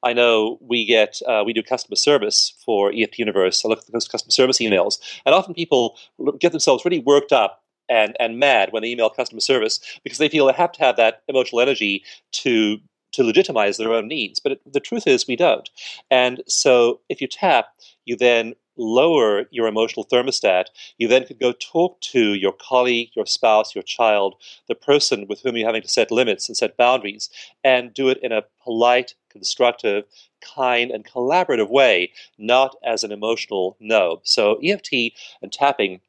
I 0.03 0.13
know 0.13 0.57
we 0.61 0.85
get 0.85 1.21
uh, 1.27 1.43
we 1.45 1.53
do 1.53 1.61
customer 1.61 1.95
service 1.95 2.53
for 2.65 2.91
EFT 2.93 3.19
Universe. 3.19 3.63
I 3.63 3.69
look 3.69 3.79
at 3.79 3.91
those 3.91 4.07
customer 4.07 4.31
service 4.31 4.59
emails, 4.59 4.99
and 5.25 5.35
often 5.35 5.53
people 5.53 5.97
get 6.39 6.51
themselves 6.51 6.85
really 6.85 6.99
worked 6.99 7.31
up 7.31 7.63
and 7.89 8.15
and 8.19 8.39
mad 8.39 8.71
when 8.71 8.83
they 8.83 8.89
email 8.89 9.09
customer 9.09 9.41
service 9.41 9.79
because 10.03 10.17
they 10.17 10.29
feel 10.29 10.45
they 10.47 10.53
have 10.53 10.71
to 10.73 10.83
have 10.83 10.95
that 10.97 11.23
emotional 11.27 11.61
energy 11.61 12.03
to 12.31 12.77
to 13.11 13.23
legitimize 13.23 13.77
their 13.77 13.93
own 13.93 14.07
needs. 14.07 14.39
But 14.39 14.53
it, 14.53 14.73
the 14.73 14.79
truth 14.79 15.07
is, 15.07 15.27
we 15.27 15.35
don't. 15.35 15.69
And 16.11 16.43
so, 16.47 17.01
if 17.09 17.21
you 17.21 17.27
tap, 17.27 17.67
you 18.05 18.15
then 18.15 18.53
lower 18.79 19.45
your 19.51 19.67
emotional 19.67 20.05
thermostat, 20.05 20.65
you 20.97 21.07
then 21.07 21.25
could 21.25 21.39
go 21.39 21.51
talk 21.51 21.99
to 22.01 22.33
your 22.33 22.53
colleague, 22.53 23.09
your 23.15 23.25
spouse, 23.25 23.75
your 23.75 23.83
child, 23.83 24.35
the 24.67 24.75
person 24.75 25.27
with 25.27 25.41
whom 25.41 25.57
you're 25.57 25.67
having 25.67 25.81
to 25.81 25.87
set 25.87 26.11
limits 26.11 26.47
and 26.47 26.57
set 26.57 26.77
boundaries, 26.77 27.29
and 27.63 27.93
do 27.93 28.09
it 28.09 28.17
in 28.23 28.31
a 28.31 28.43
polite, 28.63 29.13
constructive, 29.29 30.05
kind, 30.41 30.89
and 30.89 31.05
collaborative 31.05 31.69
way, 31.69 32.11
not 32.37 32.75
as 32.83 33.03
an 33.03 33.11
emotional 33.11 33.77
no. 33.79 34.21
So 34.23 34.59
EFT 34.63 35.13
and 35.41 35.51
tapping 35.51 36.01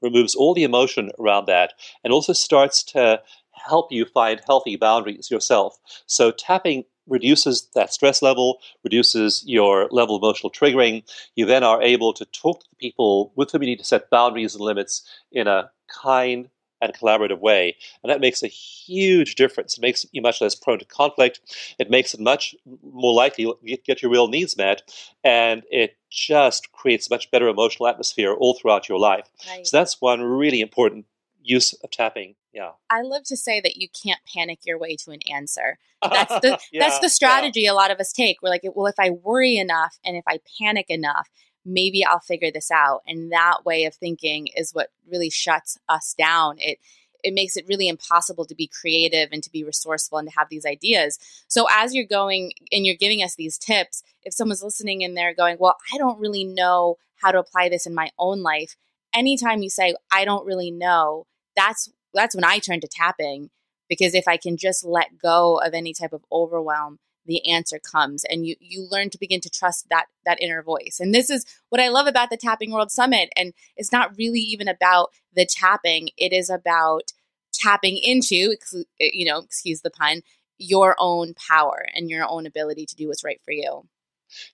removes 0.00 0.34
all 0.34 0.54
the 0.54 0.64
emotion 0.64 1.10
around 1.18 1.46
that 1.46 1.72
and 2.04 2.12
also 2.12 2.32
starts 2.32 2.82
to 2.82 3.20
help 3.50 3.90
you 3.90 4.04
find 4.04 4.40
healthy 4.46 4.76
boundaries 4.76 5.30
yourself. 5.30 5.78
So 6.06 6.30
tapping 6.30 6.84
reduces 7.06 7.68
that 7.74 7.92
stress 7.92 8.22
level, 8.22 8.58
reduces 8.84 9.44
your 9.46 9.88
level 9.90 10.16
of 10.16 10.22
emotional 10.22 10.50
triggering. 10.50 11.02
You 11.34 11.46
then 11.46 11.62
are 11.62 11.82
able 11.82 12.12
to 12.14 12.24
talk 12.26 12.60
to 12.60 12.66
the 12.70 12.76
people 12.76 13.32
with 13.36 13.50
whom 13.50 13.62
you 13.62 13.68
need 13.68 13.78
to 13.78 13.84
set 13.84 14.10
boundaries 14.10 14.54
and 14.54 14.64
limits 14.64 15.02
in 15.32 15.46
a 15.46 15.70
kind 15.88 16.48
and 16.82 16.92
collaborative 16.92 17.40
way. 17.40 17.76
And 18.02 18.10
that 18.10 18.20
makes 18.20 18.42
a 18.42 18.48
huge 18.48 19.34
difference. 19.34 19.78
It 19.78 19.80
makes 19.80 20.06
you 20.12 20.20
much 20.20 20.40
less 20.40 20.54
prone 20.54 20.78
to 20.78 20.84
conflict. 20.84 21.40
It 21.78 21.90
makes 21.90 22.12
it 22.12 22.20
much 22.20 22.54
more 22.82 23.14
likely 23.14 23.50
you 23.62 23.76
get 23.78 24.02
your 24.02 24.10
real 24.10 24.28
needs 24.28 24.56
met. 24.56 24.82
And 25.24 25.62
it 25.70 25.96
just 26.10 26.72
creates 26.72 27.08
a 27.08 27.14
much 27.14 27.30
better 27.30 27.48
emotional 27.48 27.88
atmosphere 27.88 28.34
all 28.34 28.54
throughout 28.54 28.88
your 28.88 28.98
life. 28.98 29.28
Right. 29.48 29.66
So 29.66 29.76
that's 29.76 30.00
one 30.00 30.22
really 30.22 30.60
important 30.60 31.06
use 31.46 31.72
of 31.72 31.90
tapping. 31.90 32.34
Yeah. 32.52 32.72
I 32.90 33.02
love 33.02 33.24
to 33.24 33.36
say 33.36 33.60
that 33.60 33.76
you 33.76 33.88
can't 33.88 34.20
panic 34.32 34.60
your 34.64 34.78
way 34.78 34.96
to 35.04 35.10
an 35.10 35.20
answer. 35.30 35.78
That's 36.02 36.32
the 36.40 36.58
yeah, 36.72 36.80
that's 36.80 37.00
the 37.00 37.08
strategy 37.08 37.62
yeah. 37.62 37.72
a 37.72 37.74
lot 37.74 37.90
of 37.90 37.98
us 38.00 38.12
take. 38.12 38.38
We're 38.42 38.50
like, 38.50 38.62
well, 38.74 38.86
if 38.86 38.98
I 38.98 39.10
worry 39.10 39.56
enough 39.56 39.98
and 40.04 40.16
if 40.16 40.24
I 40.26 40.40
panic 40.58 40.86
enough, 40.88 41.28
maybe 41.64 42.04
I'll 42.04 42.20
figure 42.20 42.50
this 42.50 42.70
out. 42.70 43.02
And 43.06 43.32
that 43.32 43.64
way 43.64 43.84
of 43.84 43.94
thinking 43.94 44.48
is 44.56 44.72
what 44.72 44.90
really 45.10 45.30
shuts 45.30 45.78
us 45.88 46.14
down. 46.16 46.56
It 46.58 46.78
it 47.22 47.34
makes 47.34 47.56
it 47.56 47.66
really 47.68 47.88
impossible 47.88 48.44
to 48.44 48.54
be 48.54 48.68
creative 48.68 49.30
and 49.32 49.42
to 49.42 49.50
be 49.50 49.64
resourceful 49.64 50.18
and 50.18 50.28
to 50.28 50.38
have 50.38 50.48
these 50.48 50.64
ideas. 50.64 51.18
So 51.48 51.66
as 51.70 51.92
you're 51.92 52.06
going 52.06 52.52
and 52.70 52.86
you're 52.86 52.94
giving 52.94 53.22
us 53.22 53.34
these 53.34 53.58
tips, 53.58 54.04
if 54.22 54.32
someone's 54.32 54.62
listening 54.62 55.02
and 55.02 55.16
they're 55.16 55.34
going, 55.34 55.56
"Well, 55.58 55.76
I 55.92 55.98
don't 55.98 56.20
really 56.20 56.44
know 56.44 56.98
how 57.16 57.32
to 57.32 57.38
apply 57.38 57.68
this 57.68 57.86
in 57.86 57.94
my 57.94 58.10
own 58.18 58.42
life." 58.42 58.76
Anytime 59.12 59.62
you 59.62 59.70
say, 59.70 59.94
"I 60.10 60.24
don't 60.24 60.46
really 60.46 60.70
know," 60.70 61.26
that's 61.56 61.90
that's 62.14 62.34
when 62.34 62.44
I 62.44 62.58
turn 62.58 62.80
to 62.80 62.88
tapping 62.88 63.50
because 63.88 64.14
if 64.14 64.26
I 64.26 64.36
can 64.36 64.56
just 64.56 64.84
let 64.84 65.18
go 65.18 65.58
of 65.58 65.74
any 65.74 65.92
type 65.92 66.12
of 66.12 66.24
overwhelm, 66.32 66.98
the 67.26 67.46
answer 67.48 67.78
comes 67.78 68.24
and 68.24 68.46
you 68.46 68.56
you 68.60 68.86
learn 68.88 69.10
to 69.10 69.18
begin 69.18 69.40
to 69.40 69.50
trust 69.50 69.88
that 69.90 70.06
that 70.24 70.40
inner 70.40 70.62
voice. 70.62 70.98
And 71.00 71.14
this 71.14 71.30
is 71.30 71.44
what 71.68 71.80
I 71.80 71.88
love 71.88 72.06
about 72.06 72.30
the 72.30 72.36
Tapping 72.36 72.70
World 72.72 72.90
Summit 72.90 73.30
and 73.36 73.52
it's 73.76 73.92
not 73.92 74.16
really 74.16 74.40
even 74.40 74.68
about 74.68 75.10
the 75.34 75.46
tapping, 75.46 76.10
it 76.16 76.32
is 76.32 76.50
about 76.50 77.12
tapping 77.52 77.98
into 78.02 78.56
eh, 79.00 79.10
you 79.12 79.26
know, 79.26 79.38
excuse 79.38 79.82
the 79.82 79.90
pun, 79.90 80.22
your 80.58 80.96
own 80.98 81.34
power 81.34 81.86
and 81.94 82.08
your 82.08 82.26
own 82.28 82.46
ability 82.46 82.86
to 82.86 82.96
do 82.96 83.08
what's 83.08 83.24
right 83.24 83.40
for 83.44 83.52
you. 83.52 83.86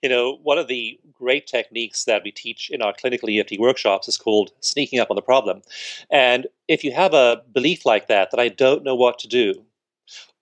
You 0.02 0.08
know, 0.08 0.38
one 0.42 0.58
of 0.58 0.68
the 0.68 1.00
great 1.12 1.46
techniques 1.46 2.04
that 2.04 2.22
we 2.24 2.30
teach 2.30 2.70
in 2.70 2.82
our 2.82 2.92
clinical 2.92 3.28
EFT 3.30 3.54
workshops 3.58 4.08
is 4.08 4.18
called 4.18 4.52
sneaking 4.60 5.00
up 5.00 5.10
on 5.10 5.16
the 5.16 5.22
problem. 5.22 5.62
And 6.10 6.46
if 6.72 6.82
you 6.82 6.92
have 6.92 7.12
a 7.12 7.42
belief 7.52 7.84
like 7.84 8.08
that, 8.08 8.30
that 8.30 8.40
I 8.40 8.48
don't 8.48 8.82
know 8.82 8.94
what 8.94 9.18
to 9.20 9.28
do, 9.28 9.64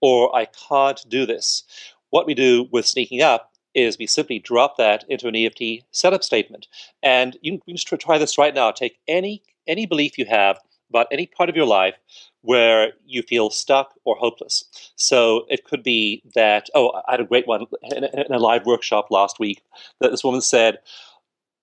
or 0.00 0.34
I 0.34 0.46
can't 0.46 1.04
do 1.08 1.26
this, 1.26 1.64
what 2.10 2.26
we 2.26 2.34
do 2.34 2.68
with 2.70 2.86
sneaking 2.86 3.20
up 3.20 3.52
is 3.74 3.98
we 3.98 4.06
simply 4.06 4.38
drop 4.38 4.76
that 4.76 5.04
into 5.08 5.28
an 5.28 5.34
EFT 5.34 5.84
setup 5.90 6.22
statement. 6.22 6.68
And 7.02 7.36
you 7.42 7.58
can 7.58 7.76
just 7.76 7.88
try 7.88 8.16
this 8.16 8.38
right 8.38 8.54
now. 8.54 8.70
Take 8.70 8.98
any 9.08 9.42
any 9.66 9.86
belief 9.86 10.18
you 10.18 10.24
have 10.24 10.58
about 10.88 11.06
any 11.12 11.26
part 11.26 11.48
of 11.48 11.56
your 11.56 11.66
life 11.66 11.94
where 12.42 12.92
you 13.06 13.22
feel 13.22 13.50
stuck 13.50 13.92
or 14.04 14.16
hopeless. 14.16 14.64
So 14.96 15.46
it 15.48 15.64
could 15.64 15.82
be 15.82 16.22
that, 16.34 16.68
oh, 16.74 16.90
I 17.06 17.12
had 17.12 17.20
a 17.20 17.24
great 17.24 17.46
one 17.46 17.66
in 17.94 18.32
a 18.32 18.38
live 18.38 18.66
workshop 18.66 19.08
last 19.10 19.38
week 19.38 19.62
that 20.00 20.10
this 20.10 20.24
woman 20.24 20.40
said, 20.40 20.78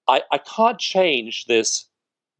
I, 0.07 0.21
I 0.31 0.37
can't 0.37 0.79
change 0.79 1.45
this 1.45 1.85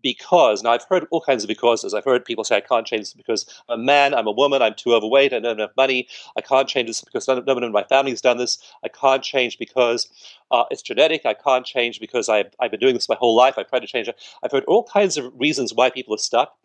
because 0.02 0.64
now 0.64 0.72
I've 0.72 0.86
heard 0.90 1.08
all 1.12 1.22
kinds 1.22 1.44
of 1.44 1.48
becauses. 1.48 1.94
I've 1.94 2.06
heard 2.06 2.26
people 2.26 2.44
say 2.44 2.58
I 2.58 2.62
can't 2.62 2.86
change 2.86 3.02
this 3.02 3.14
because 3.14 3.46
I'm 3.70 3.82
a 3.82 3.84
man, 3.84 4.14
I'm 4.14 4.28
a 4.28 4.32
woman, 4.32 4.62
I'm 4.62 4.76
too 4.76 4.94
overweight, 4.94 5.34
I 5.34 5.40
don't 5.40 5.46
have 5.46 5.58
enough 5.58 5.78
money. 5.78 6.08
I 6.38 6.42
can't 6.42 6.68
change 6.68 6.88
this 6.88 7.02
because 7.02 7.28
none, 7.28 7.44
none 7.46 7.64
of 7.64 7.72
my 7.72 7.84
family's 7.84 8.22
done 8.22 8.38
this. 8.38 8.58
I 8.84 8.90
can't 8.90 9.24
change 9.24 9.58
because 9.58 10.08
uh, 10.52 10.66
it's 10.72 10.82
genetic. 10.82 11.26
I 11.26 11.34
can't 11.34 11.66
change 11.66 12.00
because 12.00 12.30
I've, 12.30 12.54
I've 12.60 12.72
been 12.72 12.80
doing 12.80 12.94
this 12.94 13.10
my 13.10 13.16
whole 13.16 13.36
life. 13.36 13.56
I've 13.58 13.70
tried 13.70 13.82
to 13.82 13.88
change 13.88 14.08
it. 14.08 14.20
I've 14.44 14.52
heard 14.52 14.66
all 14.66 14.84
kinds 14.84 15.18
of 15.18 15.32
reasons 15.38 15.74
why 15.74 15.90
people 15.90 16.14
are 16.16 16.20
stuck. 16.20 16.56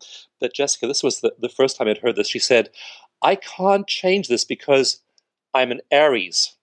But 0.41 0.55
Jessica, 0.55 0.87
this 0.87 1.03
was 1.03 1.21
the, 1.21 1.35
the 1.39 1.49
first 1.49 1.77
time 1.77 1.89
I'd 1.89 1.99
heard 1.99 2.17
this. 2.17 2.29
She 2.29 2.39
said, 2.39 2.71
I 3.23 3.37
can't 3.37 3.87
change 3.87 4.29
this 4.29 4.45
because 4.45 5.01
I'm 5.55 5.71
an 5.71 5.81
Aries 5.91 6.57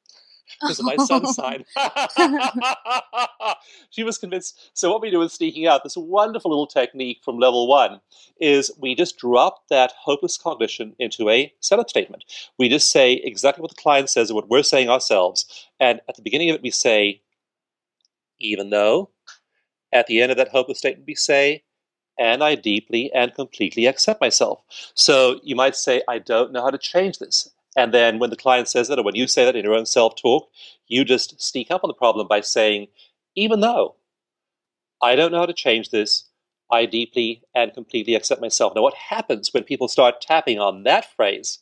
because 0.60 0.80
of 0.80 0.86
my 0.86 0.96
son's 0.98 1.36
sign. 1.36 1.66
she 3.90 4.04
was 4.04 4.18
convinced. 4.18 4.72
So 4.74 4.92
what 4.92 5.02
we 5.02 5.12
do 5.12 5.20
with 5.20 5.32
sneaking 5.32 5.68
out, 5.68 5.84
this 5.84 5.98
wonderful 5.98 6.52
little 6.52 6.68
technique 6.68 7.20
from 7.24 7.38
level 7.38 7.68
one, 7.68 8.02
is 8.40 8.72
we 8.80 8.96
just 8.96 9.18
drop 9.18 9.68
that 9.70 9.94
hopeless 9.98 10.38
cognition 10.38 10.96
into 11.00 11.30
a 11.30 11.54
setup 11.60 11.90
statement. 11.90 12.26
We 12.58 12.70
just 12.70 12.90
say 12.92 13.14
exactly 13.14 13.62
what 13.62 13.72
the 13.72 13.82
client 13.82 14.10
says 14.10 14.30
and 14.30 14.36
what 14.36 14.50
we're 14.50 14.64
saying 14.64 14.90
ourselves. 14.90 15.68
And 15.80 16.02
at 16.08 16.16
the 16.16 16.22
beginning 16.22 16.50
of 16.50 16.56
it, 16.56 16.62
we 16.64 16.72
say, 16.72 17.22
even 18.40 18.70
though. 18.70 19.10
At 19.92 20.06
the 20.06 20.22
end 20.22 20.32
of 20.32 20.38
that 20.38 20.50
hopeless 20.50 20.78
statement, 20.78 21.08
we 21.08 21.16
say, 21.16 21.64
and 22.20 22.44
I 22.44 22.56
deeply 22.56 23.12
and 23.14 23.34
completely 23.34 23.88
accept 23.88 24.22
myself. 24.22 24.62
So 24.94 25.40
you 25.44 25.56
might 25.56 25.76
say, 25.76 26.04
I 26.08 26.20
don't 26.20 26.52
know 26.52 26.62
how 26.62 26.70
to 26.70 26.78
change 26.78 27.18
this. 27.18 27.50
And 27.80 27.94
then 27.94 28.20
when 28.20 28.30
the 28.30 28.36
client 28.36 28.68
says 28.68 28.90
that, 28.90 29.00
or 29.00 29.04
when 29.04 29.16
you 29.16 29.26
say 29.26 29.46
that 29.46 29.56
in 29.56 29.64
your 29.64 29.74
own 29.74 29.86
self 29.86 30.18
talk, 30.18 30.50
you 30.90 31.06
just 31.06 31.42
sneak 31.42 31.72
up 31.72 31.82
on 31.82 31.88
the 31.88 31.94
problem 31.94 32.28
by 32.28 32.42
saying, 32.42 32.88
even 33.36 33.62
though 33.62 33.96
I 35.02 35.16
don't 35.16 35.32
know 35.32 35.40
how 35.40 35.46
to 35.46 35.54
change 35.54 35.90
this, 35.90 36.26
I 36.70 36.86
deeply 36.86 37.42
and 37.56 37.74
completely 37.74 38.16
accept 38.16 38.42
myself. 38.42 38.74
Now, 38.76 38.82
what 38.82 38.96
happens 38.96 39.54
when 39.54 39.64
people 39.64 39.88
start 39.88 40.20
tapping 40.20 40.60
on 40.60 40.84
that 40.84 41.16
phrase? 41.16 41.60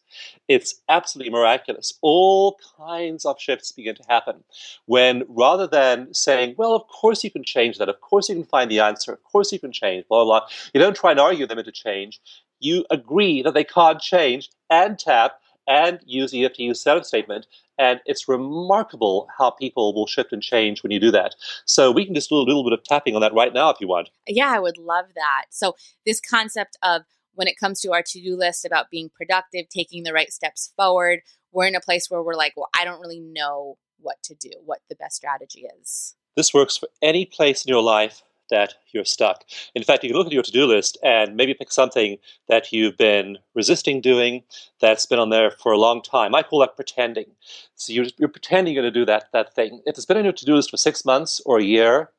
It's 0.47 0.81
absolutely 0.89 1.31
miraculous. 1.31 1.93
All 2.01 2.57
kinds 2.77 3.23
of 3.23 3.39
shifts 3.39 3.71
begin 3.71 3.93
to 3.93 4.03
happen 4.09 4.43
when 4.87 5.23
rather 5.27 5.67
than 5.67 6.11
saying, 6.15 6.55
well, 6.57 6.73
of 6.73 6.87
course 6.87 7.23
you 7.23 7.29
can 7.29 7.43
change 7.43 7.77
that, 7.77 7.89
of 7.89 8.01
course 8.01 8.27
you 8.27 8.33
can 8.33 8.43
find 8.43 8.71
the 8.71 8.79
answer, 8.79 9.13
of 9.13 9.23
course 9.23 9.51
you 9.51 9.59
can 9.59 9.71
change, 9.71 10.07
blah, 10.09 10.25
blah, 10.25 10.39
blah, 10.39 10.49
you 10.73 10.81
don't 10.81 10.95
try 10.95 11.11
and 11.11 11.19
argue 11.19 11.45
them 11.45 11.59
into 11.59 11.71
change. 11.71 12.19
You 12.59 12.85
agree 12.89 13.43
that 13.43 13.53
they 13.53 13.63
can't 13.63 14.01
change 14.01 14.49
and 14.71 14.97
tap 14.97 15.39
and 15.67 15.99
use 16.05 16.33
EFT 16.33 16.75
setup 16.75 17.05
statement. 17.05 17.47
And 17.77 17.99
it's 18.05 18.27
remarkable 18.27 19.27
how 19.37 19.51
people 19.51 19.93
will 19.93 20.07
shift 20.07 20.33
and 20.33 20.41
change 20.41 20.81
when 20.81 20.91
you 20.91 20.99
do 20.99 21.11
that. 21.11 21.35
So 21.65 21.91
we 21.91 22.05
can 22.05 22.15
just 22.15 22.29
do 22.29 22.35
a 22.35 22.41
little 22.41 22.63
bit 22.63 22.73
of 22.73 22.83
tapping 22.83 23.15
on 23.15 23.21
that 23.21 23.33
right 23.33 23.53
now 23.53 23.69
if 23.69 23.77
you 23.79 23.87
want. 23.87 24.09
Yeah, 24.27 24.51
I 24.51 24.59
would 24.59 24.77
love 24.77 25.05
that. 25.15 25.45
So 25.51 25.75
this 26.05 26.19
concept 26.19 26.77
of 26.81 27.03
when 27.35 27.47
it 27.47 27.59
comes 27.59 27.81
to 27.81 27.91
our 27.91 28.01
to-do 28.01 28.35
list 28.35 28.65
about 28.65 28.89
being 28.89 29.09
productive, 29.15 29.69
taking 29.69 30.03
the 30.03 30.13
right 30.13 30.33
steps 30.33 30.73
forward, 30.75 31.19
we're 31.51 31.67
in 31.67 31.75
a 31.75 31.81
place 31.81 32.09
where 32.09 32.23
we're 32.23 32.33
like, 32.33 32.53
well, 32.57 32.69
I 32.75 32.83
don't 32.83 32.99
really 32.99 33.19
know 33.19 33.77
what 33.99 34.17
to 34.23 34.33
do, 34.33 34.51
what 34.65 34.79
the 34.89 34.95
best 34.95 35.15
strategy 35.15 35.67
is. 35.79 36.15
This 36.35 36.53
works 36.53 36.77
for 36.77 36.89
any 37.01 37.25
place 37.25 37.63
in 37.65 37.69
your 37.69 37.81
life 37.81 38.23
that 38.49 38.75
you're 38.91 39.05
stuck. 39.05 39.43
In 39.75 39.83
fact, 39.83 40.03
you 40.03 40.09
can 40.09 40.17
look 40.17 40.27
at 40.27 40.33
your 40.33 40.43
to 40.43 40.51
do 40.51 40.65
list 40.65 40.97
and 41.03 41.35
maybe 41.35 41.53
pick 41.53 41.71
something 41.71 42.17
that 42.47 42.71
you've 42.71 42.97
been 42.97 43.37
resisting 43.53 44.01
doing 44.01 44.43
that's 44.79 45.05
been 45.05 45.19
on 45.19 45.29
there 45.29 45.51
for 45.51 45.71
a 45.71 45.77
long 45.77 46.01
time. 46.01 46.35
I 46.35 46.43
call 46.43 46.59
that 46.59 46.75
pretending. 46.75 47.27
So 47.75 47.93
you're, 47.93 48.05
you're 48.17 48.29
pretending 48.29 48.73
you're 48.73 48.83
going 48.83 48.93
to 48.93 48.99
do 48.99 49.05
that, 49.05 49.31
that 49.33 49.53
thing. 49.53 49.81
If 49.85 49.97
it's 49.97 50.05
been 50.05 50.17
on 50.17 50.23
your 50.23 50.33
to 50.33 50.45
do 50.45 50.55
list 50.55 50.71
for 50.71 50.77
six 50.77 51.05
months 51.05 51.41
or 51.45 51.59
a 51.59 51.63
year 51.63 52.11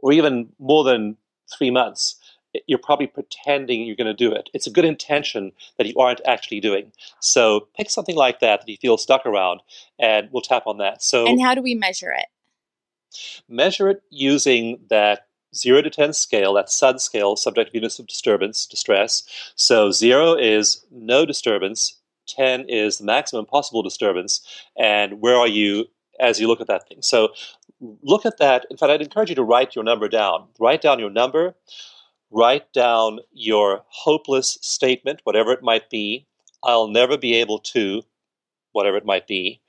or 0.00 0.12
even 0.12 0.50
more 0.58 0.84
than 0.84 1.16
three 1.56 1.70
months, 1.70 2.16
you're 2.66 2.78
probably 2.78 3.06
pretending 3.06 3.84
you're 3.84 3.96
going 3.96 4.06
to 4.06 4.14
do 4.14 4.32
it. 4.32 4.48
It's 4.54 4.66
a 4.66 4.70
good 4.70 4.84
intention 4.84 5.52
that 5.76 5.86
you 5.86 5.94
aren't 5.96 6.20
actually 6.26 6.60
doing. 6.60 6.92
So 7.20 7.68
pick 7.76 7.90
something 7.90 8.16
like 8.16 8.40
that 8.40 8.60
that 8.60 8.68
you 8.68 8.76
feel 8.78 8.96
stuck 8.96 9.26
around, 9.26 9.60
and 9.98 10.28
we'll 10.32 10.42
tap 10.42 10.66
on 10.66 10.78
that. 10.78 11.02
So, 11.02 11.26
and 11.26 11.40
how 11.40 11.54
do 11.54 11.62
we 11.62 11.74
measure 11.74 12.10
it? 12.10 12.26
Measure 13.48 13.88
it 13.88 14.02
using 14.10 14.80
that 14.90 15.27
0 15.54 15.82
to 15.82 15.90
10 15.90 16.12
scale, 16.12 16.54
that's 16.54 16.74
SUD 16.74 17.00
scale, 17.00 17.36
subjective 17.36 17.74
units 17.74 17.98
of 17.98 18.06
disturbance, 18.06 18.66
distress. 18.66 19.24
So 19.56 19.90
0 19.90 20.34
is 20.34 20.84
no 20.90 21.24
disturbance, 21.24 21.98
10 22.28 22.66
is 22.68 22.98
the 22.98 23.04
maximum 23.04 23.46
possible 23.46 23.82
disturbance, 23.82 24.40
and 24.76 25.20
where 25.20 25.36
are 25.36 25.48
you 25.48 25.86
as 26.20 26.40
you 26.40 26.46
look 26.46 26.60
at 26.60 26.66
that 26.66 26.88
thing? 26.88 26.98
So 27.00 27.32
look 28.02 28.26
at 28.26 28.38
that. 28.38 28.66
In 28.70 28.76
fact, 28.76 28.90
I'd 28.90 29.02
encourage 29.02 29.30
you 29.30 29.36
to 29.36 29.42
write 29.42 29.74
your 29.74 29.84
number 29.84 30.08
down. 30.08 30.48
Write 30.58 30.82
down 30.82 30.98
your 30.98 31.10
number, 31.10 31.54
write 32.30 32.72
down 32.72 33.20
your 33.32 33.84
hopeless 33.88 34.58
statement, 34.60 35.20
whatever 35.24 35.52
it 35.52 35.62
might 35.62 35.88
be. 35.90 36.26
I'll 36.64 36.88
never 36.88 37.16
be 37.16 37.34
able 37.34 37.60
to, 37.60 38.02
whatever 38.72 38.96
it 38.96 39.06
might 39.06 39.26
be. 39.26 39.60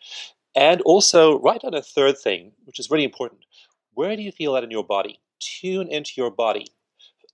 And 0.56 0.82
also 0.82 1.40
write 1.40 1.62
down 1.62 1.76
a 1.76 1.82
third 1.82 2.18
thing, 2.18 2.52
which 2.66 2.80
is 2.80 2.90
really 2.90 3.04
important. 3.04 3.42
Where 3.94 4.16
do 4.16 4.24
you 4.24 4.32
feel 4.32 4.54
that 4.54 4.64
in 4.64 4.72
your 4.72 4.84
body? 4.84 5.20
Tune 5.40 5.88
into 5.88 6.14
your 6.18 6.32
body. 6.32 6.68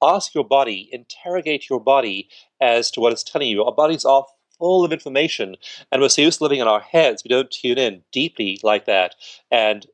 Ask 0.01 0.35
your 0.35 0.43
body, 0.45 0.89
interrogate 0.91 1.69
your 1.69 1.79
body 1.79 2.29
as 2.61 2.91
to 2.91 2.99
what 2.99 3.13
it's 3.13 3.23
telling 3.23 3.47
you. 3.47 3.63
Our 3.63 3.73
bodies 3.73 4.05
are 4.05 4.25
full 4.59 4.85
of 4.85 4.91
information, 4.91 5.55
and 5.91 6.01
we're 6.01 6.09
so 6.09 6.21
used 6.21 6.39
to 6.39 6.43
living 6.43 6.59
in 6.59 6.67
our 6.67 6.79
heads, 6.79 7.23
we 7.23 7.29
don't 7.29 7.51
tune 7.51 7.77
in 7.77 8.03
deeply 8.11 8.59
like 8.63 8.85
that 8.85 9.15
and 9.51 9.85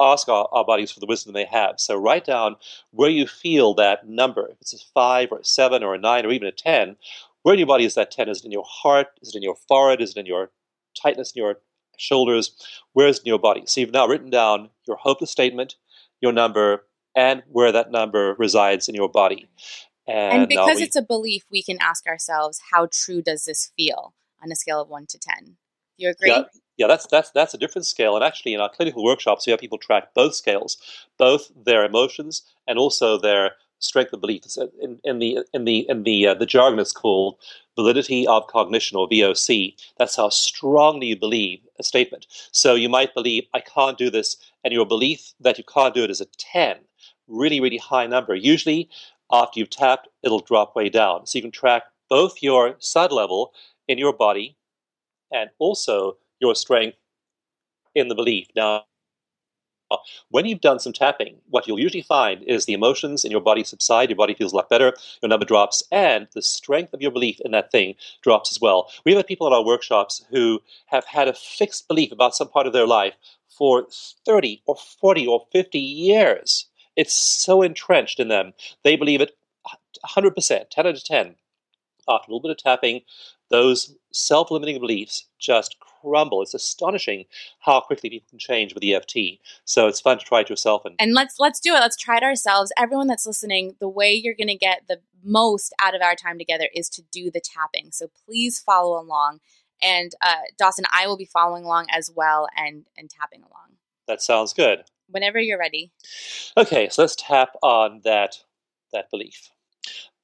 ask 0.00 0.28
our, 0.28 0.48
our 0.52 0.64
bodies 0.64 0.90
for 0.90 1.00
the 1.00 1.06
wisdom 1.06 1.32
they 1.32 1.44
have. 1.44 1.80
So 1.80 1.96
write 1.96 2.24
down 2.24 2.56
where 2.90 3.10
you 3.10 3.26
feel 3.26 3.74
that 3.74 4.08
number. 4.08 4.46
If 4.46 4.60
it's 4.60 4.74
a 4.74 4.78
five 4.94 5.32
or 5.32 5.40
a 5.40 5.44
seven 5.44 5.82
or 5.82 5.94
a 5.94 5.98
nine 5.98 6.24
or 6.24 6.30
even 6.30 6.48
a 6.48 6.52
ten, 6.52 6.96
where 7.42 7.54
in 7.54 7.58
your 7.58 7.66
body 7.66 7.84
is 7.84 7.94
that 7.94 8.10
ten? 8.10 8.28
Is 8.28 8.40
it 8.40 8.46
in 8.46 8.52
your 8.52 8.66
heart? 8.66 9.08
Is 9.22 9.30
it 9.30 9.36
in 9.36 9.42
your 9.42 9.56
forehead? 9.56 10.00
Is 10.00 10.10
it 10.10 10.20
in 10.20 10.26
your 10.26 10.50
tightness 11.00 11.32
in 11.32 11.42
your 11.42 11.58
shoulders? 11.96 12.54
Where 12.92 13.08
is 13.08 13.18
it 13.18 13.22
in 13.24 13.30
your 13.30 13.38
body? 13.38 13.62
So 13.66 13.80
you've 13.80 13.92
now 13.92 14.06
written 14.06 14.30
down 14.30 14.70
your 14.86 14.96
hopeless 14.96 15.30
statement, 15.30 15.76
your 16.20 16.32
number, 16.32 16.84
and 17.18 17.42
where 17.50 17.72
that 17.72 17.90
number 17.90 18.36
resides 18.38 18.88
in 18.88 18.94
your 18.94 19.08
body. 19.08 19.48
And, 20.06 20.42
and 20.42 20.48
because 20.48 20.76
we, 20.76 20.84
it's 20.84 20.94
a 20.94 21.02
belief, 21.02 21.44
we 21.50 21.62
can 21.64 21.78
ask 21.80 22.06
ourselves, 22.06 22.60
how 22.70 22.88
true 22.92 23.20
does 23.20 23.44
this 23.44 23.72
feel 23.76 24.14
on 24.42 24.52
a 24.52 24.54
scale 24.54 24.80
of 24.80 24.88
one 24.88 25.06
to 25.06 25.18
ten? 25.18 25.56
You 25.96 26.10
agree? 26.10 26.30
Yeah, 26.30 26.44
yeah, 26.76 26.86
that's 26.86 27.08
that's 27.08 27.32
that's 27.32 27.54
a 27.54 27.58
different 27.58 27.86
scale. 27.86 28.14
And 28.14 28.24
actually, 28.24 28.54
in 28.54 28.60
our 28.60 28.70
clinical 28.70 29.02
workshops, 29.02 29.46
we 29.46 29.50
have 29.50 29.58
people 29.58 29.78
track 29.78 30.14
both 30.14 30.36
scales, 30.36 30.78
both 31.18 31.50
their 31.66 31.84
emotions 31.84 32.42
and 32.68 32.78
also 32.78 33.18
their 33.18 33.56
strength 33.80 34.12
of 34.12 34.20
belief. 34.20 34.44
In, 34.80 35.00
in 35.02 35.18
the 35.18 35.40
in 35.52 35.64
the 35.64 35.86
in 35.88 36.04
the 36.04 36.28
uh, 36.28 36.34
the 36.34 36.46
jargon 36.46 36.78
is 36.78 36.92
called 36.92 37.36
validity 37.74 38.28
of 38.28 38.46
cognition 38.46 38.96
or 38.96 39.08
VOC. 39.08 39.74
That's 39.98 40.16
how 40.16 40.28
strongly 40.28 41.08
you 41.08 41.18
believe 41.18 41.58
a 41.80 41.82
statement. 41.82 42.28
So 42.52 42.76
you 42.76 42.88
might 42.88 43.12
believe 43.12 43.44
I 43.52 43.60
can't 43.60 43.98
do 43.98 44.08
this, 44.08 44.36
and 44.62 44.72
your 44.72 44.86
belief 44.86 45.34
that 45.40 45.58
you 45.58 45.64
can't 45.64 45.94
do 45.94 46.04
it 46.04 46.10
is 46.10 46.20
a 46.20 46.26
ten 46.38 46.78
really, 47.28 47.60
really 47.60 47.78
high 47.78 48.06
number. 48.06 48.34
Usually, 48.34 48.88
after 49.30 49.60
you've 49.60 49.70
tapped, 49.70 50.08
it'll 50.22 50.40
drop 50.40 50.74
way 50.74 50.88
down. 50.88 51.26
So 51.26 51.38
you 51.38 51.42
can 51.42 51.50
track 51.50 51.84
both 52.08 52.42
your 52.42 52.76
SUD 52.78 53.12
level 53.12 53.52
in 53.86 53.98
your 53.98 54.12
body 54.12 54.56
and 55.32 55.50
also 55.58 56.16
your 56.40 56.54
strength 56.54 56.96
in 57.94 58.08
the 58.08 58.14
belief. 58.14 58.48
Now, 58.56 58.84
when 60.30 60.44
you've 60.44 60.60
done 60.60 60.78
some 60.78 60.92
tapping, 60.92 61.36
what 61.48 61.66
you'll 61.66 61.80
usually 61.80 62.02
find 62.02 62.42
is 62.42 62.66
the 62.66 62.74
emotions 62.74 63.24
in 63.24 63.30
your 63.30 63.40
body 63.40 63.64
subside, 63.64 64.10
your 64.10 64.16
body 64.16 64.34
feels 64.34 64.52
a 64.52 64.56
lot 64.56 64.68
better, 64.68 64.92
your 65.22 65.28
number 65.28 65.46
drops, 65.46 65.82
and 65.90 66.28
the 66.34 66.42
strength 66.42 66.92
of 66.92 67.00
your 67.00 67.10
belief 67.10 67.40
in 67.40 67.52
that 67.52 67.72
thing 67.72 67.94
drops 68.22 68.52
as 68.52 68.60
well. 68.60 68.90
We 69.04 69.12
have 69.12 69.20
had 69.20 69.26
people 69.26 69.46
in 69.46 69.52
our 69.52 69.64
workshops 69.64 70.24
who 70.30 70.60
have 70.86 71.06
had 71.06 71.28
a 71.28 71.32
fixed 71.32 71.88
belief 71.88 72.12
about 72.12 72.36
some 72.36 72.48
part 72.48 72.66
of 72.66 72.74
their 72.74 72.86
life 72.86 73.14
for 73.48 73.86
30 74.26 74.62
or 74.66 74.76
40 74.76 75.26
or 75.26 75.46
50 75.52 75.78
years. 75.78 76.67
It's 76.98 77.14
so 77.14 77.62
entrenched 77.62 78.18
in 78.18 78.26
them. 78.26 78.54
They 78.82 78.96
believe 78.96 79.20
it 79.20 79.30
100%, 80.04 80.34
10 80.68 80.86
out 80.86 80.94
of 80.94 81.04
10. 81.04 81.36
after 82.08 82.30
a 82.30 82.34
little 82.34 82.40
bit 82.40 82.50
of 82.50 82.56
tapping, 82.56 83.02
those 83.50 83.94
self 84.12 84.50
limiting 84.50 84.80
beliefs 84.80 85.28
just 85.38 85.76
crumble. 85.78 86.42
It's 86.42 86.54
astonishing 86.54 87.26
how 87.60 87.80
quickly 87.80 88.10
people 88.10 88.26
can 88.28 88.40
change 88.40 88.74
with 88.74 88.82
EFT. 88.82 89.40
So 89.64 89.86
it's 89.86 90.00
fun 90.00 90.18
to 90.18 90.24
try 90.24 90.40
it 90.40 90.50
yourself. 90.50 90.84
And, 90.84 90.96
And 90.98 91.14
let's 91.14 91.38
let's 91.38 91.60
do 91.60 91.72
it. 91.74 91.78
Let's 91.78 91.96
try 91.96 92.16
it 92.16 92.24
ourselves. 92.24 92.72
Everyone 92.76 93.06
that's 93.06 93.26
listening, 93.26 93.76
the 93.78 93.88
way 93.88 94.12
you're 94.12 94.34
going 94.34 94.48
to 94.48 94.56
get 94.56 94.82
the 94.88 95.00
most 95.22 95.72
out 95.80 95.94
of 95.94 96.02
our 96.02 96.16
time 96.16 96.36
together 96.36 96.68
is 96.74 96.88
to 96.90 97.02
do 97.12 97.30
the 97.30 97.40
tapping. 97.40 97.92
So 97.92 98.08
please 98.26 98.58
follow 98.58 99.00
along. 99.00 99.38
And 99.80 100.12
uh, 100.20 100.48
Dawson, 100.58 100.84
I 100.92 101.06
will 101.06 101.16
be 101.16 101.24
following 101.24 101.64
along 101.64 101.86
as 101.92 102.10
well 102.12 102.48
and 102.56 102.86
and 102.96 103.08
tapping 103.08 103.42
along 103.42 103.78
that 104.08 104.22
sounds 104.22 104.52
good. 104.52 104.82
Whenever 105.08 105.38
you're 105.38 105.58
ready. 105.58 105.90
Okay, 106.56 106.88
so 106.88 107.02
let's 107.02 107.16
tap 107.16 107.50
on 107.62 108.00
that 108.04 108.38
that 108.92 109.10
belief. 109.10 109.50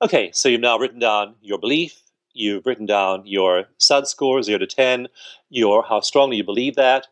Okay, 0.02 0.30
so 0.32 0.48
you've 0.48 0.60
now 0.60 0.78
written 0.78 0.98
down 0.98 1.34
your 1.40 1.58
belief. 1.58 2.02
You've 2.32 2.66
written 2.66 2.86
down 2.86 3.26
your 3.26 3.64
SUD 3.78 4.08
score, 4.08 4.42
zero 4.42 4.58
to 4.58 4.66
ten, 4.66 5.08
your 5.50 5.82
how 5.82 6.00
strongly 6.00 6.36
you 6.38 6.44
believe 6.44 6.76
that 6.76 7.06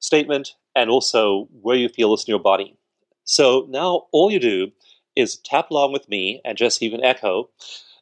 statement, 0.00 0.54
and 0.74 0.90
also 0.90 1.48
where 1.62 1.76
you 1.76 1.88
feel 1.88 2.10
this 2.10 2.24
in 2.24 2.32
your 2.32 2.38
body. 2.38 2.76
So 3.24 3.66
now 3.68 4.06
all 4.12 4.30
you 4.30 4.38
do 4.38 4.70
is 5.16 5.38
tap 5.38 5.70
along 5.70 5.92
with 5.92 6.08
me 6.08 6.40
and 6.44 6.56
just 6.56 6.82
even 6.82 7.02
echo, 7.02 7.50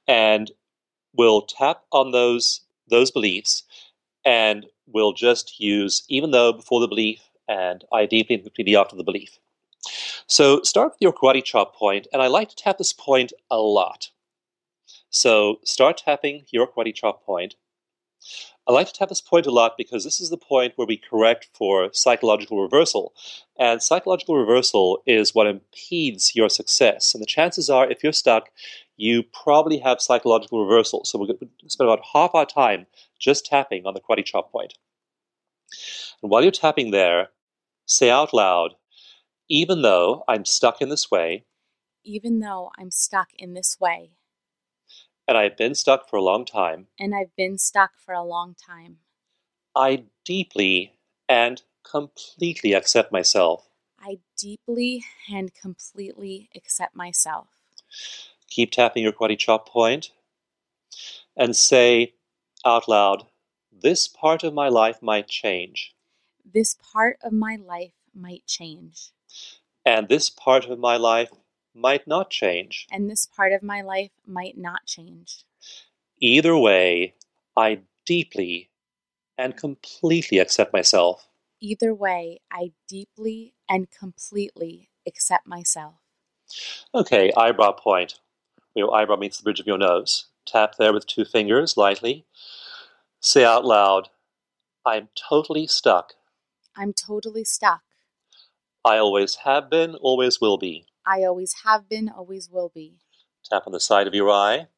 and 0.07 0.51
we'll 1.15 1.43
tap 1.43 1.83
on 1.93 2.13
those 2.13 2.61
those 2.89 3.11
beliefs, 3.11 3.63
and 4.25 4.67
we'll 4.87 5.13
just 5.13 5.59
use 5.59 6.05
even 6.09 6.31
though 6.31 6.53
before 6.53 6.81
the 6.81 6.89
belief 6.89 7.21
and 7.49 7.85
I 7.93 8.07
deeply 8.07 8.35
and 8.37 8.45
completely 8.45 8.77
after 8.77 8.97
the 8.97 9.05
belief. 9.05 9.39
So 10.27 10.63
start 10.63 10.93
with 10.93 11.01
your 11.01 11.13
karate 11.13 11.45
chop 11.45 11.77
point, 11.77 12.07
and 12.13 12.21
I 12.21 12.27
like 12.27 12.49
to 12.51 12.57
tap 12.57 12.79
this 12.79 12.93
point 12.93 13.33
a 13.51 13.59
lot. 13.59 14.11
So 15.11 15.61
start 15.65 15.99
tapping 15.99 16.45
your 16.51 16.67
karate 16.67 16.95
chop 16.95 17.25
point. 17.25 17.55
I 18.69 18.73
like 18.73 18.89
to 18.89 18.93
tap 18.93 19.09
this 19.09 19.21
point 19.21 19.47
a 19.47 19.53
lot 19.53 19.77
because 19.79 20.03
this 20.03 20.21
is 20.21 20.31
the 20.31 20.37
point 20.37 20.73
where 20.75 20.89
we 20.89 20.97
correct 20.97 21.49
for 21.55 21.89
psychological 21.93 22.61
reversal. 22.61 23.15
And 23.57 23.81
psychological 23.81 24.37
reversal 24.37 25.03
is 25.07 25.35
what 25.35 25.47
impedes 25.47 26.35
your 26.35 26.49
success. 26.49 27.15
And 27.15 27.23
the 27.23 27.27
chances 27.27 27.71
are, 27.71 27.89
if 27.89 28.03
you're 28.03 28.13
stuck, 28.13 28.51
you 28.97 29.23
probably 29.23 29.79
have 29.79 30.01
psychological 30.01 30.67
reversal. 30.67 31.05
So 31.05 31.19
we're 31.19 31.27
going 31.27 31.39
to 31.39 31.71
spend 31.71 31.89
about 31.89 32.05
half 32.13 32.35
our 32.35 32.47
time 32.47 32.87
just 33.21 33.47
tapping 33.47 33.87
on 33.87 33.95
the 33.95 34.01
karate 34.01 34.25
chop 34.25 34.51
point. 34.51 34.75
And 36.21 36.31
while 36.31 36.43
you're 36.43 36.51
tapping 36.51 36.91
there, 36.91 37.29
say 37.87 38.11
out 38.11 38.35
loud, 38.35 38.75
even 39.49 39.83
though 39.83 40.25
I'm 40.29 40.45
stuck 40.45 40.83
in 40.83 40.89
this 40.91 41.11
way, 41.11 41.45
Even 42.05 42.41
though 42.41 42.71
I'm 42.79 42.91
stuck 42.91 43.29
in 43.37 43.55
this 43.55 43.79
way 43.81 44.13
and 45.27 45.37
I've 45.37 45.57
been 45.57 45.75
stuck 45.75 46.09
for 46.09 46.17
a 46.17 46.23
long 46.23 46.45
time, 46.45 46.87
and 47.01 47.15
I've 47.15 47.35
been 47.37 47.59
stuck 47.59 47.93
for 47.99 48.15
a 48.15 48.23
long 48.23 48.55
time, 48.55 48.99
I 49.75 50.05
deeply 50.25 50.93
and 51.29 51.63
completely 51.83 52.75
accept 52.75 53.11
myself. 53.11 53.69
I 53.99 54.19
deeply 54.39 55.05
and 55.29 55.53
completely 55.53 56.49
accept 56.55 56.95
myself. 56.95 57.49
Keep 58.49 58.71
tapping 58.71 59.03
your 59.03 59.13
karate 59.13 59.39
chop 59.39 59.69
point 59.69 60.13
and 61.37 61.57
say 61.57 62.15
out 62.65 62.89
loud, 62.89 63.27
this 63.73 64.07
part 64.07 64.45
of 64.45 64.55
my 64.55 64.69
life 64.69 65.03
might 65.03 65.27
change, 65.29 65.96
This 66.55 66.77
part 66.93 67.19
of 67.23 67.33
my 67.33 67.57
life 67.57 67.93
might 68.15 68.47
change, 68.47 69.13
and 69.85 70.09
this 70.09 70.31
part 70.31 70.65
of 70.65 70.79
my 70.79 70.97
life 70.97 71.31
might 71.75 72.07
not 72.07 72.31
change. 72.31 72.87
and 72.91 73.11
this 73.11 73.27
part 73.27 73.53
of 73.53 73.63
my 73.63 73.83
life 73.83 74.11
might 74.27 74.57
not 74.57 74.87
change. 74.87 75.45
Either 76.21 76.57
way, 76.57 77.15
I 77.57 77.81
deeply 78.07 78.71
and 79.37 79.57
completely 79.57 80.39
accept 80.39 80.73
myself. 80.73 81.29
Either 81.61 81.93
way, 81.95 82.41
I 82.51 82.73
deeply 82.89 83.55
and 83.69 83.91
completely 83.91 84.89
accept 85.07 85.47
myself. 85.47 85.95
Okay, 86.95 87.33
eyebrow 87.37 87.73
point. 87.73 88.21
Your 88.75 88.95
eyebrow 88.95 89.17
meets 89.17 89.39
the 89.39 89.45
bridge 89.45 89.61
of 89.61 89.67
your 89.67 89.79
nose. 89.79 90.27
Tap 90.47 90.77
there 90.77 90.93
with 90.93 91.07
two 91.07 91.25
fingers 91.25 91.77
lightly. 91.77 92.25
Say 93.21 93.45
out 93.45 93.65
loud, 93.65 94.09
I'm 94.85 95.09
totally 95.15 95.67
stuck. 95.67 96.15
I'm 96.77 96.93
totally 96.93 97.45
stuck. 97.45 97.83
I 98.85 98.99
always 98.99 99.37
have 99.45 99.71
been, 99.71 99.95
always 99.97 100.41
will 100.41 100.59
be. 100.59 100.87
I 101.07 101.25
always 101.25 101.55
have 101.65 101.89
been, 101.89 102.09
always 102.09 102.51
will 102.51 102.71
be. 102.75 102.99
Tap 103.49 103.63
on 103.67 103.73
the 103.73 103.81
side 103.81 104.07
of 104.07 104.15
your 104.15 104.31
eye. 104.31 104.69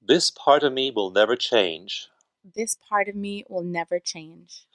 This 0.00 0.30
part 0.30 0.62
of 0.62 0.72
me 0.72 0.90
will 0.90 1.10
never 1.10 1.36
change. 1.36 2.08
This 2.42 2.76
part 2.88 3.08
of 3.08 3.14
me 3.14 3.44
will 3.48 3.62
never 3.62 4.00
change. 4.00 4.66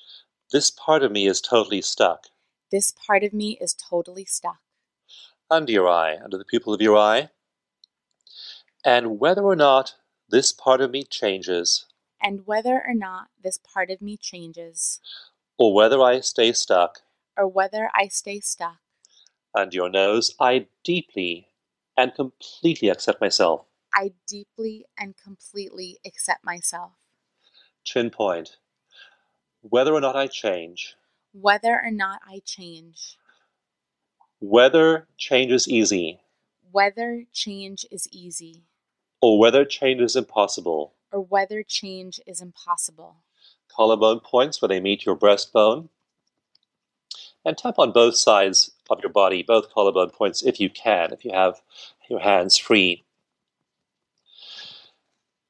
This 0.51 0.69
part 0.69 1.01
of 1.01 1.11
me 1.11 1.25
is 1.25 1.41
totally 1.41 1.81
stuck. 1.81 2.27
This 2.71 2.91
part 2.91 3.23
of 3.23 3.33
me 3.33 3.57
is 3.59 3.73
totally 3.73 4.25
stuck. 4.25 4.59
Under 5.49 5.71
your 5.71 5.89
eye, 5.89 6.17
under 6.23 6.37
the 6.37 6.45
pupil 6.45 6.73
of 6.73 6.81
your 6.81 6.97
eye. 6.97 7.29
And 8.85 9.19
whether 9.19 9.43
or 9.43 9.55
not 9.55 9.95
this 10.29 10.51
part 10.51 10.81
of 10.81 10.91
me 10.91 11.03
changes, 11.03 11.87
And 12.23 12.47
whether 12.47 12.81
or 12.87 12.93
not 12.93 13.27
this 13.43 13.57
part 13.57 13.89
of 13.91 14.01
me 14.01 14.15
changes, 14.17 15.01
or 15.57 15.73
whether 15.73 16.01
I 16.01 16.21
stay 16.21 16.53
stuck, 16.53 16.99
or 17.37 17.47
whether 17.47 17.89
I 17.93 18.07
stay 18.07 18.39
stuck, 18.39 18.77
under 19.55 19.75
your 19.75 19.89
nose, 19.89 20.33
I 20.39 20.67
deeply 20.83 21.49
and 21.97 22.15
completely 22.15 22.89
accept 22.89 23.21
myself. 23.21 23.65
I 23.93 24.13
deeply 24.27 24.85
and 24.97 25.15
completely 25.21 25.99
accept 26.05 26.43
myself. 26.43 26.93
Chin 27.83 28.09
point. 28.09 28.57
Whether 29.61 29.93
or 29.93 30.01
not 30.01 30.15
I 30.15 30.27
change, 30.27 30.95
Whether 31.33 31.79
or 31.83 31.91
not 31.91 32.21
I 32.27 32.41
change, 32.45 33.17
whether 34.39 35.07
change 35.17 35.51
is 35.51 35.67
easy, 35.67 36.21
whether 36.71 37.25
change 37.31 37.85
is 37.91 38.07
easy, 38.11 38.63
or 39.21 39.39
whether 39.39 39.63
change 39.65 40.01
is 40.01 40.15
impossible. 40.15 40.93
Or 41.13 41.21
whether 41.21 41.63
change 41.63 42.19
is 42.25 42.41
impossible. 42.41 43.17
Collarbone 43.69 44.19
points 44.19 44.61
where 44.61 44.69
they 44.69 44.79
meet 44.79 45.05
your 45.05 45.15
breastbone. 45.15 45.89
And 47.45 47.57
tap 47.57 47.75
on 47.77 47.91
both 47.91 48.15
sides 48.15 48.71
of 48.89 48.99
your 49.01 49.11
body, 49.11 49.43
both 49.43 49.73
collarbone 49.73 50.09
points 50.09 50.41
if 50.41 50.59
you 50.59 50.69
can, 50.69 51.11
if 51.11 51.23
you 51.23 51.31
have 51.33 51.61
your 52.09 52.19
hands 52.19 52.57
free. 52.57 53.03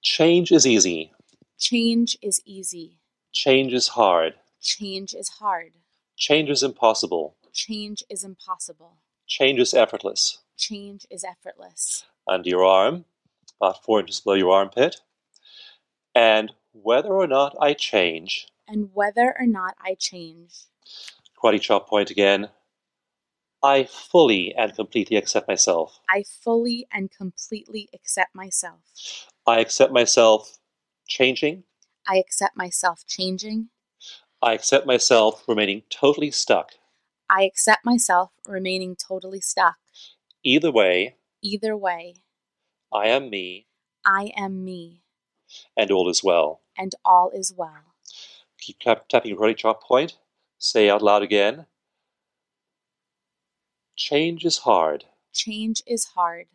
Change 0.01 0.51
is 0.51 0.67
easy. 0.67 1.11
Change 1.59 2.17
is 2.21 2.41
easy. 2.45 2.97
Change 3.31 3.73
is 3.73 3.89
hard. 3.89 4.33
Change 4.61 5.13
is 5.13 5.29
hard. 5.29 5.73
Change 6.17 6.49
is 6.49 6.63
impossible. 6.63 7.35
Change 7.53 8.03
is 8.09 8.23
impossible. 8.23 8.97
Change 9.27 9.59
is 9.59 9.73
effortless. 9.73 10.39
Change 10.57 11.05
is 11.09 11.23
effortless. 11.23 12.05
Under 12.27 12.49
your 12.49 12.65
arm, 12.65 13.05
about 13.61 13.83
four 13.83 13.99
inches 13.99 14.19
below 14.19 14.35
your 14.35 14.51
armpit. 14.51 15.01
And 16.15 16.51
whether 16.73 17.09
or 17.09 17.27
not 17.27 17.55
I 17.59 17.73
change, 17.73 18.47
And 18.67 18.89
whether 18.93 19.35
or 19.37 19.45
not 19.45 19.75
I 19.81 19.95
change, 19.95 20.67
karate 21.37 21.61
chop 21.61 21.87
point 21.89 22.09
again, 22.11 22.49
I 23.61 23.85
fully 23.85 24.53
and 24.55 24.73
completely 24.75 25.15
accept 25.17 25.47
myself. 25.47 25.99
I 26.09 26.23
fully 26.23 26.87
and 26.91 27.09
completely 27.11 27.89
accept 27.93 28.35
myself. 28.35 28.81
I 29.47 29.59
accept 29.59 29.91
myself 29.93 30.59
changing. 31.07 31.63
I 32.07 32.17
accept 32.17 32.57
myself 32.57 33.05
changing. 33.07 33.69
I 34.41 34.53
accept 34.53 34.85
myself 34.85 35.43
remaining 35.47 35.83
totally 35.89 36.31
stuck. 36.31 36.71
I 37.29 37.43
accept 37.43 37.85
myself 37.85 38.31
remaining 38.45 38.95
totally 38.95 39.39
stuck. 39.41 39.77
Either 40.43 40.71
way, 40.71 41.15
Either 41.41 41.75
way, 41.77 42.15
I 42.91 43.07
am 43.07 43.29
me, 43.29 43.67
I 44.05 44.31
am 44.35 44.63
me, 44.65 45.02
and 45.77 45.91
all 45.91 46.09
is 46.09 46.23
well. 46.23 46.61
and 46.77 46.93
all 47.05 47.29
is 47.33 47.53
well. 47.55 47.83
Keep 48.59 48.79
tap- 48.79 49.07
tapping 49.07 49.31
your 49.31 49.53
chop 49.53 49.83
point. 49.83 50.17
Say 50.57 50.89
out 50.89 51.01
loud 51.01 51.21
again. 51.23 51.65
Change 53.95 54.45
is 54.45 54.59
hard. 54.59 55.05
Change 55.33 55.83
is 55.85 56.05
hard. 56.15 56.47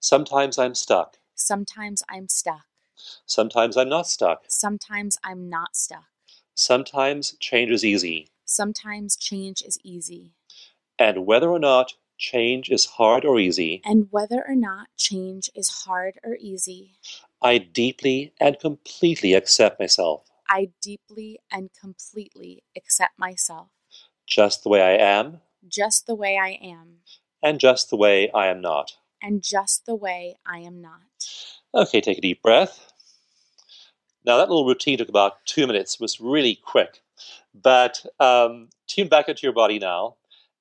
Sometimes 0.00 0.58
I'm 0.58 0.74
stuck. 0.74 1.16
Sometimes 1.34 2.02
I'm 2.08 2.28
stuck. 2.28 2.64
Sometimes 3.26 3.76
I'm 3.76 3.88
not 3.88 4.06
stuck. 4.06 4.44
Sometimes 4.48 5.18
I'm 5.24 5.48
not 5.48 5.76
stuck. 5.76 6.04
Sometimes 6.54 7.36
change 7.40 7.70
is 7.70 7.84
easy. 7.84 8.28
Sometimes 8.44 9.16
change 9.16 9.62
is 9.62 9.78
easy. 9.82 10.32
And 10.98 11.26
whether 11.26 11.48
or 11.48 11.58
not 11.58 11.94
change 12.18 12.70
is 12.70 12.84
hard 12.86 13.24
or 13.24 13.38
easy, 13.38 13.82
And 13.84 14.08
whether 14.10 14.44
or 14.46 14.54
not 14.54 14.88
change 14.96 15.50
is 15.54 15.68
hard 15.86 16.18
or 16.22 16.36
easy, 16.38 16.92
I 17.44 17.58
deeply 17.58 18.32
and 18.40 18.58
completely 18.58 19.34
accept 19.34 19.78
myself, 19.78 20.24
I 20.48 20.70
deeply 20.82 21.38
and 21.52 21.70
completely 21.78 22.64
accept 22.76 23.18
myself 23.18 23.68
just 24.26 24.62
the 24.62 24.70
way 24.70 24.82
I 24.82 24.92
am, 24.92 25.40
just 25.68 26.06
the 26.06 26.14
way 26.14 26.38
I 26.38 26.58
am 26.62 27.00
and 27.42 27.60
just 27.60 27.90
the 27.90 27.96
way 27.96 28.30
I 28.32 28.46
am 28.46 28.60
not. 28.60 28.96
and 29.22 29.42
just 29.42 29.86
the 29.86 29.94
way 29.94 30.36
I 30.46 30.58
am 30.58 30.80
not. 30.80 31.00
Okay, 31.74 32.00
take 32.00 32.18
a 32.18 32.20
deep 32.20 32.42
breath. 32.42 32.92
Now, 34.24 34.38
that 34.38 34.48
little 34.48 34.66
routine 34.66 34.98
took 34.98 35.08
about 35.08 35.44
two 35.44 35.66
minutes, 35.66 35.94
it 35.94 36.00
was 36.00 36.20
really 36.20 36.56
quick. 36.56 37.02
But 37.54 38.04
um, 38.20 38.70
tune 38.86 39.08
back 39.08 39.28
into 39.28 39.42
your 39.42 39.52
body 39.52 39.78
now 39.78 40.16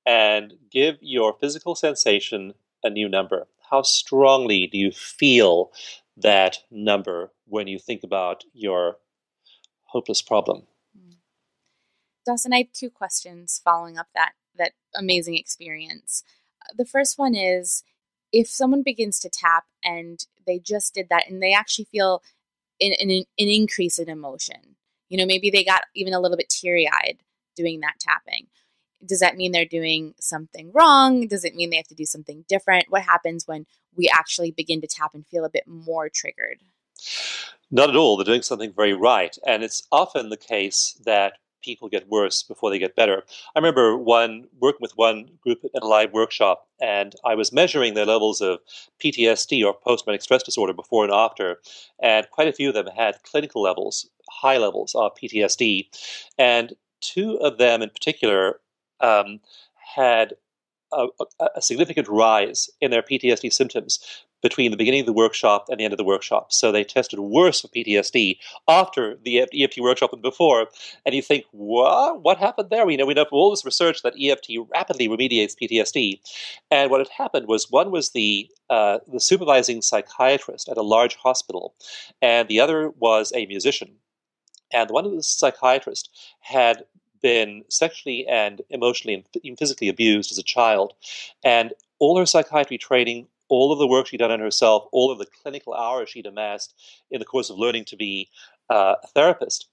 and 0.05 0.53
give 0.69 0.97
your 1.01 1.33
physical 1.39 1.75
sensation 1.75 2.53
a 2.83 2.89
new 2.89 3.07
number. 3.07 3.47
How 3.69 3.81
strongly 3.81 4.67
do 4.67 4.77
you 4.77 4.91
feel 4.91 5.71
that 6.17 6.59
number 6.69 7.31
when 7.45 7.67
you 7.67 7.79
think 7.79 8.03
about 8.03 8.43
your 8.53 8.97
hopeless 9.85 10.21
problem? 10.21 10.63
Hmm. 10.95 11.15
Dawson, 12.25 12.53
I 12.53 12.59
have 12.59 12.71
two 12.73 12.89
questions 12.89 13.61
following 13.63 13.97
up 13.97 14.07
that 14.15 14.33
that 14.55 14.73
amazing 14.95 15.35
experience. 15.35 16.23
Uh, 16.61 16.73
the 16.77 16.85
first 16.85 17.17
one 17.17 17.35
is 17.35 17.83
if 18.31 18.47
someone 18.47 18.83
begins 18.83 19.19
to 19.19 19.29
tap 19.29 19.65
and 19.83 20.25
they 20.45 20.59
just 20.59 20.93
did 20.93 21.07
that 21.09 21.29
and 21.29 21.41
they 21.41 21.53
actually 21.53 21.85
feel 21.85 22.21
an, 22.81 22.93
an, 22.99 23.09
an 23.09 23.25
increase 23.37 23.99
in 23.99 24.09
emotion, 24.09 24.75
you 25.09 25.17
know, 25.17 25.25
maybe 25.25 25.49
they 25.49 25.63
got 25.63 25.83
even 25.95 26.13
a 26.13 26.19
little 26.19 26.37
bit 26.37 26.49
teary 26.49 26.89
eyed 26.89 27.17
doing 27.55 27.79
that 27.81 27.99
tapping. 27.99 28.47
Does 29.05 29.19
that 29.19 29.35
mean 29.35 29.51
they're 29.51 29.65
doing 29.65 30.13
something 30.19 30.71
wrong? 30.73 31.27
Does 31.27 31.43
it 31.43 31.55
mean 31.55 31.69
they 31.69 31.77
have 31.77 31.87
to 31.87 31.95
do 31.95 32.05
something 32.05 32.45
different? 32.47 32.85
What 32.89 33.03
happens 33.03 33.47
when 33.47 33.65
we 33.95 34.09
actually 34.13 34.51
begin 34.51 34.81
to 34.81 34.87
tap 34.87 35.11
and 35.13 35.25
feel 35.27 35.45
a 35.45 35.49
bit 35.49 35.67
more 35.67 36.09
triggered? 36.09 36.59
Not 37.71 37.89
at 37.89 37.95
all. 37.95 38.17
They're 38.17 38.25
doing 38.25 38.41
something 38.41 38.73
very 38.73 38.93
right. 38.93 39.37
And 39.45 39.63
it's 39.63 39.87
often 39.91 40.29
the 40.29 40.37
case 40.37 40.99
that 41.05 41.33
people 41.63 41.89
get 41.89 42.09
worse 42.09 42.43
before 42.43 42.69
they 42.69 42.77
get 42.77 42.95
better. 42.95 43.23
I 43.55 43.59
remember 43.59 43.97
one 43.97 44.47
working 44.59 44.79
with 44.81 44.97
one 44.97 45.29
group 45.41 45.63
at 45.75 45.83
a 45.83 45.87
live 45.87 46.11
workshop, 46.13 46.67
and 46.79 47.15
I 47.25 47.35
was 47.35 47.51
measuring 47.51 47.93
their 47.93 48.05
levels 48.05 48.41
of 48.41 48.59
PTSD 49.03 49.65
or 49.65 49.73
post 49.73 50.03
traumatic 50.03 50.21
stress 50.21 50.43
disorder 50.43 50.73
before 50.73 51.05
and 51.05 51.13
after, 51.13 51.59
and 52.01 52.29
quite 52.31 52.47
a 52.47 52.53
few 52.53 52.67
of 52.67 52.75
them 52.75 52.87
had 52.87 53.23
clinical 53.23 53.61
levels, 53.61 54.09
high 54.29 54.57
levels 54.57 54.93
of 54.93 55.15
PTSD, 55.15 55.87
and 56.37 56.73
two 57.01 57.37
of 57.37 57.57
them 57.57 57.81
in 57.81 57.89
particular 57.89 58.59
um, 58.99 59.39
had 59.95 60.33
a, 60.91 61.07
a, 61.55 61.61
significant 61.61 62.07
rise 62.07 62.69
in 62.79 62.91
their 62.91 63.01
PTSD 63.01 63.51
symptoms 63.51 63.99
between 64.43 64.71
the 64.71 64.77
beginning 64.77 64.99
of 64.99 65.05
the 65.05 65.13
workshop 65.13 65.67
and 65.69 65.79
the 65.79 65.85
end 65.85 65.93
of 65.93 65.97
the 65.97 66.03
workshop. 66.03 66.51
So 66.51 66.71
they 66.71 66.83
tested 66.83 67.19
worse 67.19 67.61
for 67.61 67.69
PTSD 67.69 68.37
after 68.67 69.17
the 69.23 69.39
EFT 69.39 69.79
workshop 69.79 70.11
than 70.11 70.21
before. 70.21 70.67
And 71.05 71.15
you 71.15 71.21
think, 71.21 71.45
what? 71.51 72.21
What 72.21 72.37
happened 72.37 72.69
there? 72.69 72.85
We 72.85 72.97
know 72.97 73.05
we 73.05 73.13
know 73.13 73.25
from 73.25 73.37
all 73.37 73.49
this 73.49 73.65
research 73.65 74.03
that 74.03 74.15
EFT 74.21 74.69
rapidly 74.71 75.07
remediates 75.07 75.55
PTSD. 75.59 76.19
And 76.69 76.91
what 76.91 76.99
had 76.99 77.09
happened 77.17 77.47
was 77.47 77.71
one 77.71 77.89
was 77.89 78.11
the 78.11 78.49
uh, 78.69 78.99
the 79.11 79.21
supervising 79.21 79.81
psychiatrist 79.81 80.67
at 80.67 80.77
a 80.77 80.83
large 80.83 81.15
hospital, 81.15 81.73
and 82.21 82.47
the 82.49 82.59
other 82.59 82.89
was 82.99 83.31
a 83.33 83.45
musician. 83.45 83.95
And 84.73 84.89
the 84.89 84.93
one 84.93 85.05
of 85.05 85.11
the 85.11 85.23
psychiatrist 85.23 86.09
had 86.41 86.83
been 87.23 87.63
sexually 87.69 88.27
and 88.27 88.61
emotionally 88.69 89.25
and 89.43 89.57
physically 89.57 89.89
abused 89.89 90.31
as 90.31 90.37
a 90.37 90.43
child. 90.43 90.93
And 91.43 91.73
all 91.97 92.19
her 92.19 92.25
psychiatry 92.27 92.77
training, 92.77 93.27
all 93.49 93.71
of 93.71 93.79
the 93.79 93.87
work 93.87 94.07
she'd 94.07 94.17
done 94.17 94.31
on 94.31 94.39
herself, 94.39 94.87
all 94.91 95.09
of 95.11 95.17
the 95.17 95.25
clinical 95.41 95.73
hours 95.73 96.09
she'd 96.09 96.27
amassed 96.27 96.75
in 97.09 97.19
the 97.19 97.25
course 97.25 97.49
of 97.49 97.57
learning 97.57 97.85
to 97.85 97.95
be 97.95 98.29
uh, 98.69 98.95
a 99.01 99.07
therapist, 99.07 99.67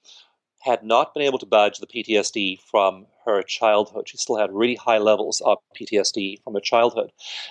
had 0.61 0.85
not 0.85 1.13
been 1.13 1.23
able 1.23 1.39
to 1.39 1.47
budge 1.47 1.79
the 1.79 1.87
PTSD 1.87 2.61
from 2.61 3.07
her 3.25 3.43
childhood. 3.43 4.09
She 4.09 4.17
still 4.17 4.37
had 4.37 4.53
really 4.53 4.77
high 4.77 4.99
levels 4.99 5.41
of 5.45 5.59
PTSD 5.79 6.43
from 6.43 6.55
her 6.55 6.61
childhood. 6.61 7.11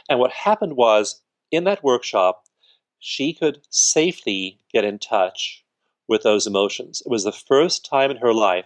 And 0.09 0.19
what 0.19 0.31
happened 0.31 0.75
was, 0.75 1.21
in 1.51 1.63
that 1.63 1.83
workshop, 1.83 2.43
she 2.99 3.33
could 3.33 3.61
safely 3.69 4.59
get 4.71 4.85
in 4.85 4.99
touch 4.99 5.63
with 6.09 6.23
those 6.23 6.45
emotions. 6.47 7.01
It 7.05 7.09
was 7.09 7.23
the 7.23 7.31
first 7.31 7.85
time 7.85 8.11
in 8.11 8.17
her 8.17 8.33
life 8.33 8.65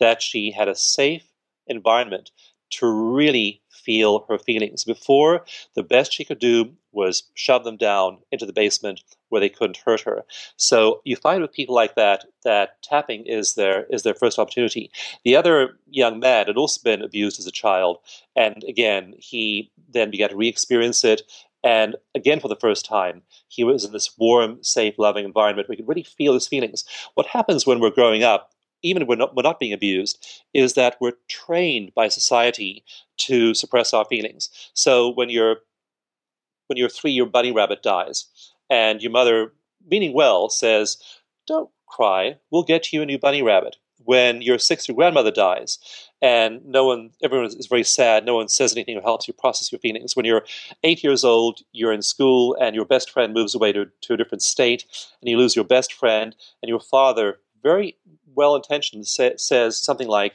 that 0.00 0.22
she 0.22 0.52
had 0.52 0.68
a 0.68 0.74
safe 0.74 1.24
environment 1.66 2.30
to 2.70 2.86
really 2.86 3.60
feel 3.70 4.24
her 4.28 4.38
feelings. 4.38 4.84
Before, 4.84 5.44
the 5.74 5.82
best 5.82 6.12
she 6.12 6.24
could 6.24 6.38
do 6.38 6.72
was 6.92 7.24
shove 7.34 7.64
them 7.64 7.76
down 7.76 8.18
into 8.32 8.46
the 8.46 8.52
basement 8.52 9.02
where 9.28 9.40
they 9.40 9.48
couldn't 9.48 9.82
hurt 9.84 10.00
her. 10.00 10.24
So 10.56 11.00
you 11.04 11.14
find 11.16 11.42
with 11.42 11.52
people 11.52 11.74
like 11.74 11.94
that 11.94 12.24
that 12.44 12.82
tapping 12.82 13.26
is 13.26 13.54
their 13.54 13.84
is 13.90 14.02
their 14.02 14.14
first 14.14 14.38
opportunity. 14.38 14.90
The 15.24 15.36
other 15.36 15.78
young 15.90 16.18
man 16.18 16.46
had 16.46 16.56
also 16.56 16.80
been 16.82 17.02
abused 17.02 17.38
as 17.38 17.46
a 17.46 17.52
child, 17.52 17.98
and 18.34 18.64
again 18.64 19.14
he 19.18 19.70
then 19.88 20.10
began 20.10 20.30
to 20.30 20.36
re-experience 20.36 21.04
it 21.04 21.22
and 21.64 21.96
again, 22.14 22.40
for 22.40 22.48
the 22.48 22.56
first 22.56 22.86
time, 22.86 23.22
he 23.48 23.64
was 23.64 23.84
in 23.84 23.92
this 23.92 24.16
warm, 24.18 24.62
safe, 24.62 24.94
loving 24.98 25.24
environment. 25.24 25.68
We 25.68 25.76
could 25.76 25.88
really 25.88 26.02
feel 26.02 26.34
his 26.34 26.46
feelings. 26.46 26.84
What 27.14 27.26
happens 27.26 27.66
when 27.66 27.80
we're 27.80 27.90
growing 27.90 28.22
up, 28.22 28.50
even 28.82 29.02
if 29.02 29.08
we're 29.08 29.16
not, 29.16 29.34
we're 29.34 29.42
not 29.42 29.60
being 29.60 29.72
abused, 29.72 30.24
is 30.54 30.74
that 30.74 30.96
we're 31.00 31.14
trained 31.28 31.92
by 31.94 32.08
society 32.08 32.84
to 33.18 33.54
suppress 33.54 33.92
our 33.94 34.04
feelings. 34.04 34.50
So 34.74 35.10
when 35.10 35.30
you're 35.30 35.58
when 36.68 36.76
you're 36.76 36.88
three, 36.88 37.12
your 37.12 37.26
bunny 37.26 37.52
rabbit 37.52 37.82
dies, 37.82 38.26
and 38.70 39.00
your 39.00 39.12
mother, 39.12 39.52
meaning 39.86 40.12
well, 40.12 40.48
says, 40.48 40.98
"Don't 41.46 41.70
cry. 41.86 42.38
We'll 42.50 42.64
get 42.64 42.92
you 42.92 43.02
a 43.02 43.06
new 43.06 43.18
bunny 43.18 43.42
rabbit." 43.42 43.76
When 44.06 44.40
your 44.40 44.58
six, 44.58 44.86
your 44.86 44.94
grandmother 44.94 45.32
dies, 45.32 45.80
and 46.22 46.64
no 46.64 46.86
one, 46.86 47.10
everyone 47.24 47.46
is 47.46 47.66
very 47.66 47.82
sad. 47.82 48.24
No 48.24 48.36
one 48.36 48.46
says 48.46 48.72
anything 48.72 48.94
that 48.94 49.02
helps 49.02 49.26
you 49.26 49.34
process 49.34 49.72
your 49.72 49.80
feelings. 49.80 50.14
When 50.14 50.24
you're 50.24 50.46
eight 50.84 51.02
years 51.02 51.24
old, 51.24 51.62
you're 51.72 51.92
in 51.92 52.02
school, 52.02 52.56
and 52.60 52.76
your 52.76 52.84
best 52.84 53.10
friend 53.10 53.34
moves 53.34 53.56
away 53.56 53.72
to, 53.72 53.86
to 54.02 54.14
a 54.14 54.16
different 54.16 54.42
state, 54.42 54.84
and 55.20 55.28
you 55.28 55.36
lose 55.36 55.56
your 55.56 55.64
best 55.64 55.92
friend, 55.92 56.36
and 56.62 56.68
your 56.68 56.78
father, 56.78 57.40
very 57.64 57.96
well 58.32 58.54
intentioned, 58.54 59.08
sa- 59.08 59.36
says 59.36 59.76
something 59.76 60.06
like, 60.06 60.34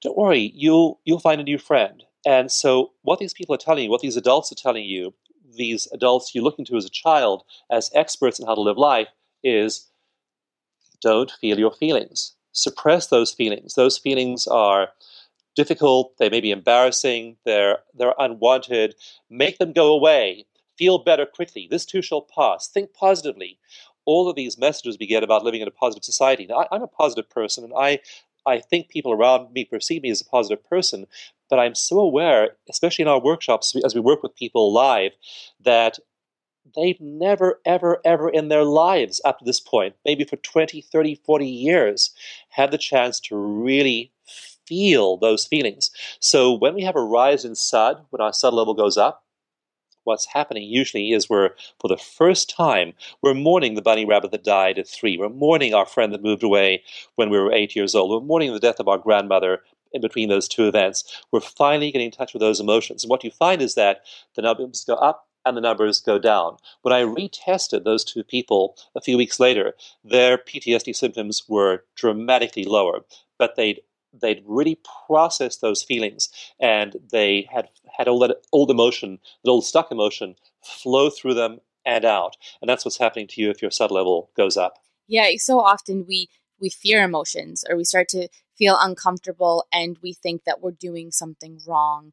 "Don't 0.00 0.16
worry, 0.16 0.52
you'll 0.54 1.00
you'll 1.04 1.18
find 1.18 1.40
a 1.40 1.44
new 1.44 1.58
friend." 1.58 2.04
And 2.24 2.52
so, 2.52 2.92
what 3.02 3.18
these 3.18 3.34
people 3.34 3.52
are 3.56 3.58
telling 3.66 3.82
you, 3.82 3.90
what 3.90 4.00
these 4.00 4.16
adults 4.16 4.52
are 4.52 4.62
telling 4.66 4.84
you, 4.84 5.12
these 5.56 5.88
adults 5.92 6.36
you 6.36 6.40
look 6.42 6.52
looking 6.52 6.66
to 6.66 6.76
as 6.76 6.84
a 6.84 6.90
child 6.90 7.42
as 7.68 7.90
experts 7.94 8.38
in 8.38 8.46
how 8.46 8.54
to 8.54 8.60
live 8.60 8.78
life, 8.78 9.08
is 9.42 9.90
don't 11.00 11.32
feel 11.40 11.58
your 11.58 11.72
feelings 11.72 12.34
suppress 12.52 13.08
those 13.08 13.32
feelings. 13.32 13.74
Those 13.74 13.98
feelings 13.98 14.46
are 14.46 14.88
difficult, 15.54 16.16
they 16.18 16.30
may 16.30 16.40
be 16.40 16.50
embarrassing, 16.50 17.36
they're, 17.44 17.78
they're 17.94 18.14
unwanted. 18.18 18.94
Make 19.28 19.58
them 19.58 19.72
go 19.72 19.92
away. 19.92 20.46
Feel 20.78 20.98
better 20.98 21.26
quickly. 21.26 21.68
This 21.70 21.84
too 21.84 22.02
shall 22.02 22.22
pass. 22.22 22.68
Think 22.68 22.94
positively. 22.94 23.58
All 24.04 24.28
of 24.28 24.36
these 24.36 24.58
messages 24.58 24.96
we 24.98 25.06
get 25.06 25.22
about 25.22 25.44
living 25.44 25.60
in 25.60 25.68
a 25.68 25.72
positive 25.72 26.04
society. 26.04 26.46
Now, 26.46 26.66
I, 26.70 26.76
am 26.76 26.82
a 26.82 26.88
positive 26.88 27.28
person, 27.30 27.64
and 27.64 27.72
I, 27.76 28.00
I 28.46 28.58
think 28.58 28.88
people 28.88 29.12
around 29.12 29.52
me 29.52 29.64
perceive 29.64 30.02
me 30.02 30.10
as 30.10 30.20
a 30.20 30.24
positive 30.24 30.64
person, 30.68 31.06
but 31.48 31.58
I'm 31.58 31.74
so 31.74 32.00
aware, 32.00 32.56
especially 32.68 33.02
in 33.02 33.08
our 33.08 33.20
workshops 33.20 33.76
as 33.84 33.94
we 33.94 34.00
work 34.00 34.22
with 34.22 34.34
people 34.34 34.72
live, 34.72 35.12
that 35.60 35.98
they've 36.74 37.00
never, 37.00 37.60
ever, 37.64 38.00
ever 38.04 38.28
in 38.28 38.48
their 38.48 38.64
lives 38.64 39.20
up 39.24 39.38
to 39.38 39.44
this 39.44 39.60
point, 39.60 39.94
maybe 40.04 40.24
for 40.24 40.36
20, 40.36 40.80
30, 40.80 41.20
40 41.24 41.46
years, 41.46 42.10
had 42.50 42.70
the 42.70 42.78
chance 42.78 43.20
to 43.20 43.36
really 43.36 44.12
feel 44.66 45.16
those 45.16 45.46
feelings. 45.46 45.90
So 46.20 46.52
when 46.52 46.74
we 46.74 46.82
have 46.82 46.96
a 46.96 47.02
rise 47.02 47.44
in 47.44 47.54
SUD, 47.54 48.04
when 48.10 48.20
our 48.20 48.32
SUD 48.32 48.54
level 48.54 48.74
goes 48.74 48.96
up, 48.96 49.24
what's 50.04 50.26
happening 50.26 50.64
usually 50.64 51.12
is 51.12 51.28
we're, 51.28 51.50
for 51.80 51.88
the 51.88 51.96
first 51.96 52.50
time, 52.50 52.92
we're 53.22 53.34
mourning 53.34 53.74
the 53.74 53.82
bunny 53.82 54.04
rabbit 54.04 54.30
that 54.32 54.44
died 54.44 54.78
at 54.78 54.88
three. 54.88 55.16
We're 55.16 55.28
mourning 55.28 55.74
our 55.74 55.86
friend 55.86 56.12
that 56.12 56.22
moved 56.22 56.42
away 56.42 56.82
when 57.16 57.30
we 57.30 57.38
were 57.38 57.52
eight 57.52 57.76
years 57.76 57.94
old. 57.94 58.10
We're 58.10 58.26
mourning 58.26 58.52
the 58.52 58.60
death 58.60 58.80
of 58.80 58.88
our 58.88 58.98
grandmother 58.98 59.60
in 59.92 60.00
between 60.00 60.28
those 60.28 60.48
two 60.48 60.66
events. 60.66 61.22
We're 61.30 61.40
finally 61.40 61.90
getting 61.90 62.06
in 62.06 62.12
touch 62.12 62.32
with 62.32 62.40
those 62.40 62.60
emotions. 62.60 63.04
And 63.04 63.10
what 63.10 63.24
you 63.24 63.30
find 63.30 63.62
is 63.62 63.74
that 63.74 64.02
the 64.34 64.42
numbers 64.42 64.84
go 64.84 64.94
up 64.94 65.28
and 65.44 65.56
the 65.56 65.60
numbers 65.60 66.00
go 66.00 66.18
down. 66.18 66.56
When 66.82 66.92
I 66.92 67.02
retested 67.02 67.84
those 67.84 68.04
two 68.04 68.24
people 68.24 68.76
a 68.94 69.00
few 69.00 69.16
weeks 69.16 69.40
later, 69.40 69.74
their 70.04 70.38
PTSD 70.38 70.94
symptoms 70.94 71.44
were 71.48 71.84
dramatically 71.96 72.64
lower, 72.64 73.04
but 73.38 73.56
they'd 73.56 73.80
they'd 74.20 74.42
really 74.46 74.78
processed 75.06 75.62
those 75.62 75.82
feelings 75.82 76.28
and 76.60 76.96
they 77.12 77.48
had 77.50 77.68
had 77.96 78.08
all 78.08 78.18
that 78.18 78.36
old 78.52 78.70
emotion, 78.70 79.18
that 79.42 79.50
old 79.50 79.64
stuck 79.64 79.90
emotion, 79.90 80.34
flow 80.62 81.08
through 81.08 81.34
them 81.34 81.60
and 81.84 82.04
out. 82.04 82.36
And 82.60 82.68
that's 82.68 82.84
what's 82.84 82.98
happening 82.98 83.26
to 83.28 83.40
you 83.40 83.50
if 83.50 83.62
your 83.62 83.70
SUD 83.70 83.90
level 83.90 84.30
goes 84.36 84.56
up. 84.56 84.78
Yeah, 85.08 85.30
so 85.38 85.60
often 85.60 86.04
we 86.06 86.28
we 86.60 86.70
fear 86.70 87.02
emotions 87.02 87.64
or 87.68 87.76
we 87.76 87.84
start 87.84 88.08
to 88.08 88.28
feel 88.56 88.78
uncomfortable 88.80 89.66
and 89.72 89.98
we 90.02 90.12
think 90.12 90.44
that 90.44 90.60
we're 90.60 90.70
doing 90.70 91.10
something 91.10 91.58
wrong. 91.66 92.12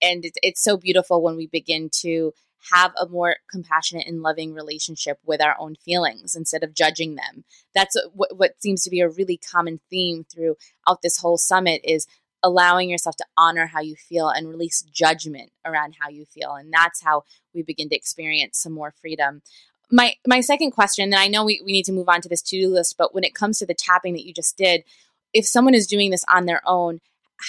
And 0.00 0.24
it's, 0.24 0.38
it's 0.42 0.62
so 0.62 0.76
beautiful 0.76 1.22
when 1.22 1.36
we 1.36 1.46
begin 1.46 1.90
to 2.00 2.32
have 2.70 2.92
a 3.00 3.08
more 3.08 3.36
compassionate 3.50 4.06
and 4.06 4.22
loving 4.22 4.54
relationship 4.54 5.18
with 5.24 5.42
our 5.42 5.56
own 5.58 5.74
feelings 5.74 6.36
instead 6.36 6.62
of 6.62 6.74
judging 6.74 7.16
them. 7.16 7.44
That's 7.74 7.96
what, 8.14 8.36
what 8.36 8.62
seems 8.62 8.84
to 8.84 8.90
be 8.90 9.00
a 9.00 9.08
really 9.08 9.36
common 9.36 9.80
theme 9.90 10.24
throughout 10.24 11.02
this 11.02 11.18
whole 11.18 11.38
summit 11.38 11.80
is 11.84 12.06
allowing 12.42 12.90
yourself 12.90 13.16
to 13.16 13.24
honor 13.36 13.66
how 13.66 13.80
you 13.80 13.94
feel 13.94 14.28
and 14.28 14.48
release 14.48 14.82
judgment 14.82 15.50
around 15.64 15.96
how 16.00 16.08
you 16.08 16.24
feel. 16.24 16.54
And 16.54 16.72
that's 16.72 17.02
how 17.02 17.24
we 17.54 17.62
begin 17.62 17.88
to 17.88 17.96
experience 17.96 18.58
some 18.58 18.72
more 18.72 18.92
freedom. 19.00 19.42
my 19.90 20.14
my 20.26 20.40
second 20.40 20.72
question, 20.72 21.04
and 21.04 21.14
I 21.14 21.28
know 21.28 21.44
we, 21.44 21.62
we 21.64 21.72
need 21.72 21.84
to 21.84 21.92
move 21.92 22.08
on 22.08 22.20
to 22.22 22.28
this 22.28 22.42
to 22.42 22.60
do 22.60 22.68
list, 22.68 22.96
but 22.96 23.14
when 23.14 23.24
it 23.24 23.34
comes 23.34 23.58
to 23.58 23.66
the 23.66 23.74
tapping 23.74 24.14
that 24.14 24.26
you 24.26 24.32
just 24.32 24.56
did, 24.56 24.84
if 25.32 25.46
someone 25.46 25.74
is 25.74 25.86
doing 25.86 26.10
this 26.10 26.24
on 26.28 26.46
their 26.46 26.62
own, 26.66 27.00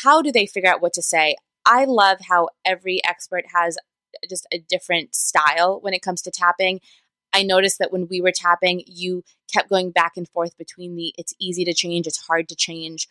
how 0.03 0.21
do 0.21 0.31
they 0.31 0.45
figure 0.45 0.69
out 0.69 0.81
what 0.81 0.93
to 0.93 1.01
say? 1.01 1.35
I 1.65 1.85
love 1.85 2.17
how 2.29 2.49
every 2.65 3.03
expert 3.05 3.45
has 3.55 3.77
just 4.29 4.47
a 4.51 4.59
different 4.59 5.15
style 5.15 5.79
when 5.81 5.93
it 5.93 6.01
comes 6.01 6.21
to 6.23 6.31
tapping. 6.31 6.79
I 7.33 7.43
noticed 7.43 7.79
that 7.79 7.91
when 7.91 8.07
we 8.09 8.21
were 8.21 8.31
tapping, 8.31 8.83
you 8.85 9.23
kept 9.51 9.69
going 9.69 9.91
back 9.91 10.13
and 10.17 10.27
forth 10.29 10.57
between 10.57 10.95
the 10.95 11.13
it's 11.17 11.33
easy 11.39 11.65
to 11.65 11.73
change, 11.73 12.07
it's 12.07 12.25
hard 12.27 12.47
to 12.49 12.55
change. 12.55 13.07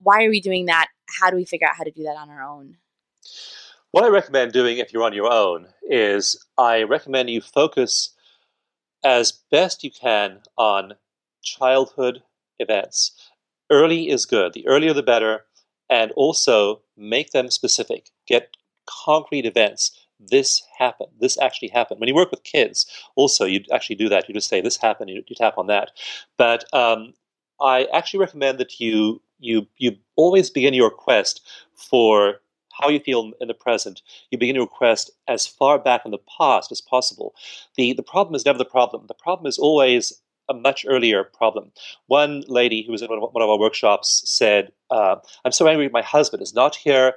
Why 0.00 0.24
are 0.24 0.30
we 0.30 0.40
doing 0.40 0.66
that? 0.66 0.88
How 1.20 1.30
do 1.30 1.36
we 1.36 1.44
figure 1.44 1.66
out 1.66 1.76
how 1.76 1.84
to 1.84 1.90
do 1.90 2.04
that 2.04 2.16
on 2.16 2.30
our 2.30 2.42
own? 2.42 2.76
What 3.90 4.04
I 4.04 4.08
recommend 4.08 4.52
doing 4.52 4.78
if 4.78 4.92
you're 4.92 5.04
on 5.04 5.12
your 5.12 5.32
own 5.32 5.68
is 5.82 6.44
I 6.58 6.82
recommend 6.82 7.30
you 7.30 7.40
focus 7.40 8.10
as 9.04 9.40
best 9.50 9.84
you 9.84 9.90
can 9.90 10.40
on 10.56 10.94
childhood 11.42 12.22
events. 12.58 13.12
Early 13.70 14.08
is 14.08 14.26
good. 14.26 14.52
The 14.52 14.66
earlier 14.66 14.92
the 14.92 15.02
better. 15.02 15.44
And 15.90 16.12
also 16.12 16.80
make 16.96 17.30
them 17.30 17.50
specific. 17.50 18.10
Get 18.26 18.56
concrete 18.86 19.46
events. 19.46 20.03
This 20.30 20.62
happened. 20.78 21.10
This 21.20 21.38
actually 21.38 21.68
happened. 21.68 22.00
When 22.00 22.08
you 22.08 22.14
work 22.14 22.30
with 22.30 22.42
kids, 22.44 22.86
also, 23.16 23.44
you 23.44 23.60
actually 23.72 23.96
do 23.96 24.08
that. 24.08 24.28
You 24.28 24.34
just 24.34 24.48
say, 24.48 24.60
this 24.60 24.76
happened. 24.76 25.10
You, 25.10 25.22
you 25.26 25.36
tap 25.36 25.58
on 25.58 25.66
that. 25.68 25.90
But 26.36 26.64
um, 26.74 27.14
I 27.60 27.86
actually 27.92 28.20
recommend 28.20 28.58
that 28.58 28.80
you 28.80 29.20
you 29.38 29.66
you 29.76 29.96
always 30.16 30.48
begin 30.48 30.74
your 30.74 30.90
quest 30.90 31.46
for 31.74 32.40
how 32.80 32.88
you 32.88 33.00
feel 33.00 33.32
in 33.40 33.48
the 33.48 33.54
present, 33.54 34.02
you 34.30 34.38
begin 34.38 34.56
to 34.56 34.60
request 34.60 35.10
as 35.28 35.46
far 35.46 35.78
back 35.78 36.02
in 36.04 36.10
the 36.10 36.18
past 36.38 36.72
as 36.72 36.80
possible. 36.80 37.34
The, 37.76 37.92
the 37.92 38.02
problem 38.02 38.34
is 38.34 38.44
never 38.44 38.58
the 38.58 38.64
problem. 38.64 39.06
The 39.06 39.14
problem 39.14 39.46
is 39.46 39.58
always 39.58 40.12
a 40.48 40.54
much 40.54 40.84
earlier 40.86 41.24
problem. 41.24 41.72
One 42.06 42.42
lady 42.48 42.82
who 42.82 42.92
was 42.92 43.02
in 43.02 43.08
one 43.08 43.42
of 43.42 43.48
our 43.48 43.58
workshops 43.58 44.22
said, 44.26 44.72
uh, 44.90 45.16
I'm 45.44 45.52
so 45.52 45.66
angry 45.68 45.88
my 45.88 46.02
husband 46.02 46.42
is 46.42 46.54
not 46.54 46.74
here 46.74 47.14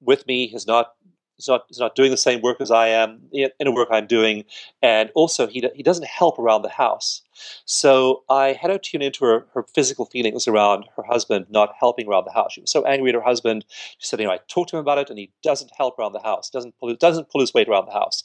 with 0.00 0.26
me, 0.26 0.48
has 0.48 0.66
not 0.66 0.94
He's 1.36 1.48
not, 1.48 1.64
he's 1.68 1.80
not 1.80 1.96
doing 1.96 2.10
the 2.10 2.16
same 2.16 2.40
work 2.42 2.60
as 2.60 2.70
I 2.70 2.88
am 2.88 3.20
in 3.32 3.50
the 3.58 3.72
work 3.72 3.88
I'm 3.90 4.06
doing, 4.06 4.44
and 4.82 5.10
also 5.14 5.46
he, 5.46 5.68
he 5.74 5.82
doesn't 5.82 6.06
help 6.06 6.38
around 6.38 6.62
the 6.62 6.68
house. 6.68 7.22
So 7.64 8.22
I 8.30 8.52
had 8.52 8.68
to 8.68 8.78
tune 8.78 9.02
into 9.02 9.24
her, 9.24 9.46
her 9.52 9.64
physical 9.74 10.06
feelings 10.06 10.46
around 10.46 10.84
her 10.96 11.02
husband 11.02 11.46
not 11.50 11.74
helping 11.78 12.06
around 12.08 12.24
the 12.24 12.32
house. 12.32 12.52
She 12.52 12.60
was 12.60 12.70
so 12.70 12.84
angry 12.84 13.10
at 13.10 13.16
her 13.16 13.20
husband. 13.20 13.64
She 13.98 14.06
said, 14.06 14.20
you 14.20 14.26
know, 14.26 14.32
I 14.32 14.38
talked 14.48 14.70
to 14.70 14.76
him 14.76 14.80
about 14.80 14.98
it, 14.98 15.10
and 15.10 15.18
he 15.18 15.32
doesn't 15.42 15.72
help 15.76 15.98
around 15.98 16.12
the 16.12 16.20
house, 16.22 16.50
doesn't 16.50 16.78
pull, 16.78 16.94
doesn't 16.94 17.30
pull 17.30 17.40
his 17.40 17.52
weight 17.52 17.68
around 17.68 17.86
the 17.86 17.92
house. 17.92 18.22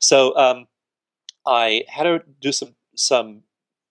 So 0.00 0.36
um, 0.36 0.66
I 1.46 1.84
had 1.88 2.06
her 2.06 2.24
do 2.40 2.52
some 2.52 2.74
some 2.94 3.42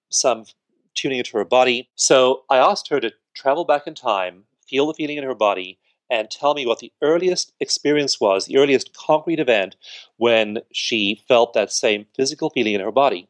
some 0.09 0.45
tuning 0.93 1.19
into 1.19 1.37
her 1.37 1.45
body. 1.45 1.89
So 1.95 2.43
I 2.49 2.57
asked 2.57 2.89
her 2.89 2.99
to 2.99 3.11
travel 3.33 3.65
back 3.65 3.87
in 3.87 3.95
time, 3.95 4.43
feel 4.67 4.87
the 4.87 4.93
feeling 4.93 5.17
in 5.17 5.23
her 5.23 5.35
body, 5.35 5.79
and 6.11 6.29
tell 6.29 6.53
me 6.53 6.65
what 6.67 6.79
the 6.79 6.91
earliest 7.01 7.53
experience 7.61 8.19
was, 8.19 8.45
the 8.45 8.57
earliest 8.57 8.93
concrete 8.93 9.39
event 9.39 9.77
when 10.17 10.59
she 10.71 11.23
felt 11.27 11.53
that 11.53 11.71
same 11.71 12.05
physical 12.15 12.49
feeling 12.51 12.73
in 12.75 12.81
her 12.81 12.91
body. 12.91 13.29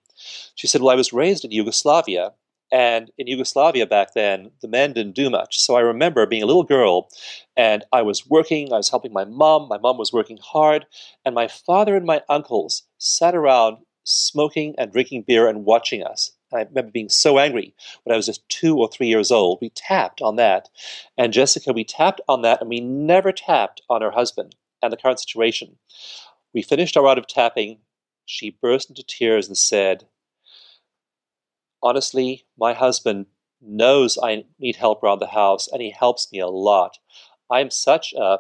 She 0.56 0.68
said, 0.68 0.82
Well, 0.82 0.90
I 0.90 0.96
was 0.96 1.14
raised 1.14 1.46
in 1.46 1.52
Yugoslavia, 1.52 2.34
and 2.72 3.12
in 3.18 3.28
Yugoslavia 3.28 3.86
back 3.86 4.14
then, 4.14 4.52
the 4.62 4.68
men 4.68 4.94
didn't 4.94 5.16
do 5.16 5.30
much. 5.30 5.60
So 5.60 5.76
I 5.76 5.82
remember 5.82 6.26
being 6.26 6.44
a 6.44 6.48
little 6.48 6.64
girl, 6.64 7.10
and 7.56 7.84
I 7.94 8.02
was 8.02 8.28
working, 8.28 8.74
I 8.74 8.78
was 8.78 8.90
helping 8.90 9.14
my 9.14 9.26
mom, 9.26 9.68
my 9.68 9.78
mom 9.78 9.98
was 9.98 10.12
working 10.12 10.40
hard, 10.42 10.86
and 11.24 11.36
my 11.36 11.48
father 11.48 11.96
and 11.96 12.06
my 12.06 12.22
uncles 12.30 12.84
sat 12.98 13.36
around 13.36 13.78
smoking 14.04 14.74
and 14.78 14.92
drinking 14.92 15.26
beer 15.28 15.48
and 15.48 15.66
watching 15.66 16.04
us. 16.04 16.32
I 16.54 16.64
remember 16.64 16.92
being 16.92 17.10
so 17.10 17.40
angry 17.40 17.74
when 18.04 18.14
I 18.14 18.18
was 18.18 18.26
just 18.26 18.48
two 18.50 18.78
or 18.78 18.90
three 18.90 19.08
years 19.08 19.32
old. 19.32 19.60
We 19.62 19.70
tapped 19.70 20.22
on 20.22 20.36
that. 20.38 20.70
And 21.18 21.34
Jessica, 21.34 21.74
we 21.74 21.84
tapped 21.84 22.22
on 22.28 22.42
that, 22.42 22.62
and 22.62 22.70
we 22.70 22.80
never 22.80 23.32
tapped 23.32 23.82
on 23.90 24.02
her 24.02 24.12
husband 24.12 24.56
and 24.82 24.92
the 24.92 24.98
current 24.98 25.20
situation. 25.20 25.78
We 26.54 26.62
finished 26.62 26.98
our 26.98 27.04
round 27.04 27.20
of 27.20 27.28
tapping. 27.28 27.80
She 28.26 28.58
burst 28.62 28.90
into 28.90 29.04
tears 29.04 29.48
and 29.48 29.58
said, 29.58 30.06
Honestly, 31.84 32.46
my 32.58 32.74
husband 32.74 33.26
knows 33.62 34.18
I 34.22 34.46
need 34.60 34.76
help 34.76 35.04
around 35.04 35.20
the 35.20 35.28
house, 35.28 35.68
and 35.72 35.82
he 35.82 35.92
helps 35.92 36.32
me 36.32 36.40
a 36.40 36.48
lot. 36.48 36.98
I'm 37.50 37.70
such 37.70 38.14
a 38.14 38.40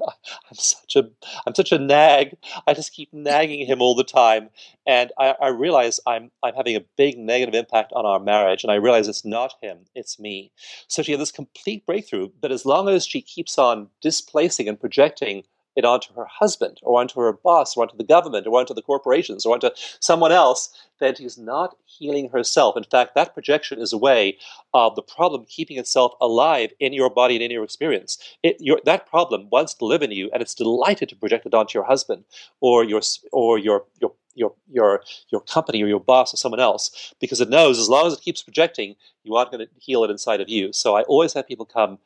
I'm 0.50 0.56
such 0.56 0.96
a 0.96 1.08
I'm 1.46 1.54
such 1.54 1.72
a 1.72 1.78
nag. 1.78 2.36
I 2.66 2.74
just 2.74 2.92
keep 2.92 3.12
nagging 3.12 3.66
him 3.66 3.80
all 3.80 3.94
the 3.94 4.04
time, 4.04 4.50
and 4.86 5.12
I, 5.18 5.34
I, 5.40 5.48
realize 5.48 6.00
I'm 6.06 6.30
I'm 6.42 6.54
having 6.54 6.76
a 6.76 6.84
big 6.96 7.18
negative 7.18 7.54
impact 7.54 7.92
on 7.94 8.06
our 8.06 8.20
marriage. 8.20 8.64
And 8.64 8.70
I 8.70 8.76
realize 8.76 9.08
it's 9.08 9.24
not 9.24 9.54
him, 9.62 9.78
it's 9.94 10.18
me. 10.18 10.52
So 10.88 11.02
she 11.02 11.12
had 11.12 11.20
this 11.20 11.32
complete 11.32 11.84
breakthrough. 11.86 12.30
But 12.40 12.52
as 12.52 12.64
long 12.64 12.88
as 12.88 13.06
she 13.06 13.20
keeps 13.20 13.58
on 13.58 13.88
displacing 14.00 14.68
and 14.68 14.80
projecting 14.80 15.44
it 15.76 15.84
onto 15.84 16.12
her 16.14 16.26
husband 16.26 16.78
or 16.82 17.00
onto 17.00 17.20
her 17.20 17.32
boss 17.32 17.76
or 17.76 17.82
onto 17.82 17.96
the 17.96 18.04
government 18.04 18.46
or 18.46 18.58
onto 18.58 18.74
the 18.74 18.82
corporations 18.82 19.46
or 19.46 19.54
onto 19.54 19.70
someone 20.00 20.32
else, 20.32 20.70
then 20.98 21.14
she's 21.14 21.38
not 21.38 21.76
healing 21.86 22.28
herself. 22.28 22.76
In 22.76 22.84
fact, 22.84 23.14
that 23.14 23.34
projection 23.34 23.80
is 23.80 23.92
a 23.92 23.98
way 23.98 24.36
of 24.74 24.96
the 24.96 25.02
problem 25.02 25.46
keeping 25.48 25.78
itself 25.78 26.12
alive 26.20 26.72
in 26.80 26.92
your 26.92 27.10
body 27.10 27.36
and 27.36 27.42
in 27.42 27.50
your 27.50 27.64
experience. 27.64 28.18
It, 28.42 28.56
your, 28.60 28.80
that 28.84 29.06
problem 29.06 29.48
wants 29.50 29.74
to 29.74 29.84
live 29.84 30.02
in 30.02 30.10
you, 30.10 30.30
and 30.32 30.42
it's 30.42 30.54
delighted 30.54 31.08
to 31.08 31.16
project 31.16 31.46
it 31.46 31.54
onto 31.54 31.78
your 31.78 31.86
husband 31.86 32.24
or 32.60 32.84
your 32.84 33.00
or 33.32 33.58
your 33.58 33.84
your 34.00 34.12
your 34.34 34.52
your 34.70 35.02
your 35.30 35.40
company 35.42 35.82
or 35.82 35.86
your 35.88 36.00
boss 36.00 36.32
or 36.32 36.36
someone 36.36 36.60
else 36.60 37.14
because 37.20 37.40
it 37.40 37.48
knows 37.48 37.78
as 37.78 37.88
long 37.88 38.06
as 38.06 38.14
it 38.14 38.20
keeps 38.20 38.42
projecting, 38.42 38.94
you 39.24 39.34
aren't 39.34 39.50
going 39.50 39.64
to 39.64 39.72
heal 39.78 40.04
it 40.04 40.10
inside 40.10 40.40
of 40.40 40.48
you. 40.48 40.72
So 40.72 40.96
I 40.96 41.02
always 41.02 41.32
have 41.32 41.48
people 41.48 41.66
come 41.66 41.98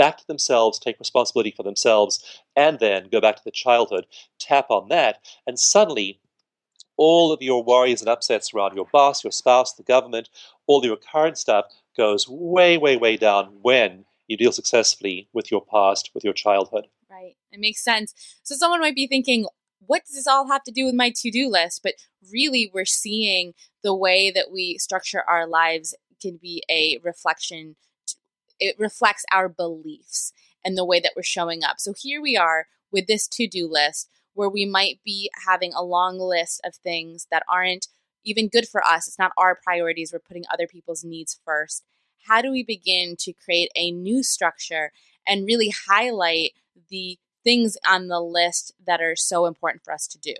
back 0.00 0.16
to 0.16 0.26
themselves, 0.26 0.78
take 0.78 0.98
responsibility 0.98 1.52
for 1.54 1.62
themselves, 1.62 2.24
and 2.56 2.78
then 2.78 3.10
go 3.12 3.20
back 3.20 3.36
to 3.36 3.44
the 3.44 3.50
childhood, 3.50 4.06
tap 4.38 4.70
on 4.70 4.88
that, 4.88 5.18
and 5.46 5.58
suddenly 5.58 6.18
all 6.96 7.30
of 7.30 7.42
your 7.42 7.62
worries 7.62 8.00
and 8.00 8.08
upsets 8.08 8.54
around 8.54 8.74
your 8.74 8.86
boss, 8.90 9.22
your 9.22 9.30
spouse, 9.30 9.74
the 9.74 9.82
government, 9.82 10.30
all 10.66 10.82
your 10.82 10.96
current 10.96 11.36
stuff 11.36 11.66
goes 11.98 12.26
way, 12.26 12.78
way, 12.78 12.96
way 12.96 13.18
down 13.18 13.58
when 13.60 14.06
you 14.26 14.38
deal 14.38 14.52
successfully 14.52 15.28
with 15.34 15.50
your 15.50 15.62
past, 15.62 16.10
with 16.14 16.24
your 16.24 16.32
childhood. 16.32 16.86
Right. 17.10 17.36
It 17.52 17.60
makes 17.60 17.84
sense. 17.84 18.14
So 18.42 18.54
someone 18.54 18.80
might 18.80 18.94
be 18.94 19.06
thinking, 19.06 19.46
what 19.80 20.06
does 20.06 20.14
this 20.14 20.26
all 20.26 20.48
have 20.48 20.62
to 20.64 20.72
do 20.72 20.86
with 20.86 20.94
my 20.94 21.12
to 21.16 21.30
do 21.30 21.50
list? 21.50 21.82
But 21.82 21.96
really, 22.32 22.70
we're 22.72 22.86
seeing 22.86 23.52
the 23.82 23.94
way 23.94 24.30
that 24.30 24.50
we 24.50 24.78
structure 24.78 25.22
our 25.28 25.46
lives 25.46 25.94
can 26.22 26.38
be 26.40 26.62
a 26.70 26.98
reflection 27.02 27.76
it 28.60 28.76
reflects 28.78 29.24
our 29.32 29.48
beliefs 29.48 30.32
and 30.64 30.76
the 30.76 30.84
way 30.84 31.00
that 31.00 31.12
we're 31.16 31.22
showing 31.22 31.64
up. 31.64 31.76
So 31.78 31.94
here 31.98 32.20
we 32.20 32.36
are 32.36 32.66
with 32.92 33.06
this 33.06 33.26
to 33.28 33.46
do 33.46 33.68
list 33.70 34.08
where 34.34 34.48
we 34.48 34.64
might 34.64 35.00
be 35.04 35.30
having 35.46 35.72
a 35.74 35.82
long 35.82 36.18
list 36.18 36.60
of 36.64 36.74
things 36.76 37.26
that 37.30 37.42
aren't 37.48 37.88
even 38.24 38.48
good 38.48 38.68
for 38.68 38.86
us. 38.86 39.08
It's 39.08 39.18
not 39.18 39.32
our 39.36 39.58
priorities. 39.62 40.12
We're 40.12 40.18
putting 40.18 40.44
other 40.52 40.66
people's 40.66 41.04
needs 41.04 41.40
first. 41.44 41.84
How 42.26 42.42
do 42.42 42.50
we 42.50 42.62
begin 42.62 43.16
to 43.20 43.32
create 43.32 43.70
a 43.74 43.90
new 43.90 44.22
structure 44.22 44.92
and 45.26 45.46
really 45.46 45.72
highlight 45.88 46.52
the 46.90 47.18
things 47.42 47.78
on 47.88 48.08
the 48.08 48.20
list 48.20 48.74
that 48.86 49.00
are 49.00 49.16
so 49.16 49.46
important 49.46 49.82
for 49.84 49.92
us 49.92 50.06
to 50.08 50.18
do? 50.18 50.34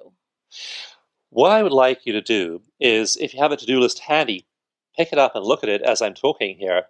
What 1.31 1.53
I 1.53 1.63
would 1.63 1.73
like 1.73 2.05
you 2.05 2.13
to 2.13 2.21
do 2.21 2.63
is 2.79 3.17
if 3.17 3.33
you 3.33 3.41
have 3.41 3.53
a 3.53 3.57
to 3.57 3.67
do 3.67 3.81
list 3.81 4.01
handy, 4.01 4.47
pick 4.97 5.13
it 5.13 5.19
up 5.19 5.37
and 5.37 5.45
look 5.45 5.63
at 5.63 5.69
it 5.69 5.83
as 5.83 6.03
I'm 6.03 6.15
talking 6.15 6.57
here 6.59 6.83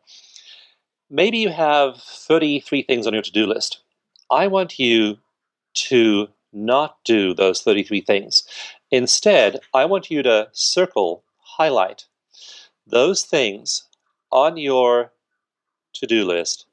maybe 1.10 1.38
you 1.38 1.50
have 1.50 1.96
33 1.96 2.82
things 2.82 3.06
on 3.06 3.12
your 3.12 3.22
to 3.22 3.32
do 3.32 3.46
list. 3.46 3.80
I 4.30 4.46
want 4.46 4.78
you 4.78 5.18
to 5.74 6.28
not 6.52 6.96
do 7.04 7.34
those 7.34 7.62
33 7.62 8.00
things. 8.00 8.44
Instead, 8.90 9.60
I 9.74 9.84
want 9.84 10.10
you 10.10 10.22
to 10.22 10.48
circle, 10.52 11.24
highlight 11.38 12.06
those 12.86 13.24
things 13.24 13.84
on 14.32 14.56
your 14.56 15.12
to 15.94 16.06
do 16.06 16.24
list 16.24 16.66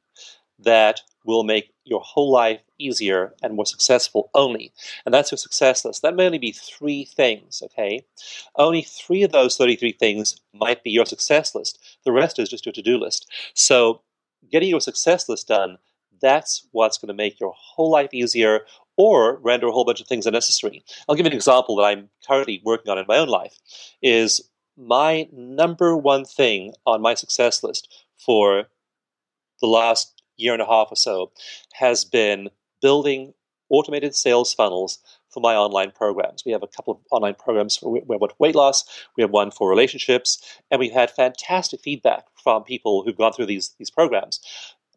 that 0.59 1.01
will 1.25 1.43
make 1.43 1.71
your 1.83 1.99
whole 1.99 2.31
life 2.31 2.61
easier 2.79 3.33
and 3.43 3.55
more 3.55 3.65
successful 3.65 4.29
only. 4.33 4.71
And 5.05 5.13
that's 5.13 5.31
your 5.31 5.37
success 5.37 5.83
list. 5.83 6.01
That 6.01 6.15
may 6.15 6.25
only 6.25 6.37
be 6.37 6.51
three 6.51 7.05
things, 7.05 7.61
okay? 7.65 8.05
Only 8.55 8.81
three 8.81 9.23
of 9.23 9.31
those 9.31 9.57
33 9.57 9.93
things 9.93 10.37
might 10.53 10.83
be 10.83 10.91
your 10.91 11.05
success 11.05 11.53
list. 11.53 11.79
The 12.05 12.11
rest 12.11 12.39
is 12.39 12.49
just 12.49 12.65
your 12.65 12.73
to 12.73 12.81
do 12.81 12.97
list. 12.97 13.29
So 13.53 14.01
getting 14.51 14.69
your 14.69 14.81
success 14.81 15.27
list 15.29 15.47
done, 15.47 15.77
that's 16.21 16.67
what's 16.71 16.97
going 16.97 17.09
to 17.09 17.13
make 17.13 17.39
your 17.39 17.53
whole 17.55 17.91
life 17.91 18.13
easier 18.13 18.61
or 18.97 19.37
render 19.39 19.67
a 19.67 19.71
whole 19.71 19.85
bunch 19.85 20.01
of 20.01 20.07
things 20.07 20.25
unnecessary. 20.25 20.83
I'll 21.07 21.15
give 21.15 21.25
you 21.25 21.31
an 21.31 21.35
example 21.35 21.75
that 21.77 21.83
I'm 21.83 22.09
currently 22.27 22.61
working 22.65 22.91
on 22.91 22.97
in 22.97 23.05
my 23.07 23.17
own 23.17 23.27
life 23.27 23.57
is 24.01 24.49
my 24.75 25.27
number 25.31 25.95
one 25.95 26.25
thing 26.25 26.73
on 26.85 27.01
my 27.01 27.13
success 27.13 27.63
list 27.63 27.87
for 28.17 28.65
the 29.61 29.67
last 29.67 30.21
year 30.37 30.53
and 30.53 30.61
a 30.61 30.65
half 30.65 30.87
or 30.91 30.95
so 30.95 31.31
has 31.73 32.05
been 32.05 32.49
building 32.81 33.33
automated 33.69 34.15
sales 34.15 34.53
funnels 34.53 34.99
for 35.37 35.41
my 35.41 35.55
online 35.55 35.91
programs. 35.91 36.43
We 36.43 36.51
have 36.51 36.63
a 36.63 36.67
couple 36.67 36.93
of 36.93 36.99
online 37.11 37.35
programs 37.35 37.77
for 37.77 38.01
weight 38.39 38.55
loss, 38.55 38.83
we 39.15 39.21
have 39.21 39.29
one 39.29 39.51
for 39.51 39.69
relationships, 39.69 40.59
and 40.71 40.79
we've 40.79 40.91
had 40.91 41.11
fantastic 41.11 41.81
feedback 41.81 42.25
from 42.43 42.63
people 42.63 43.03
who've 43.03 43.15
gone 43.15 43.33
through 43.33 43.45
these 43.45 43.75
these 43.77 43.91
programs. 43.91 44.39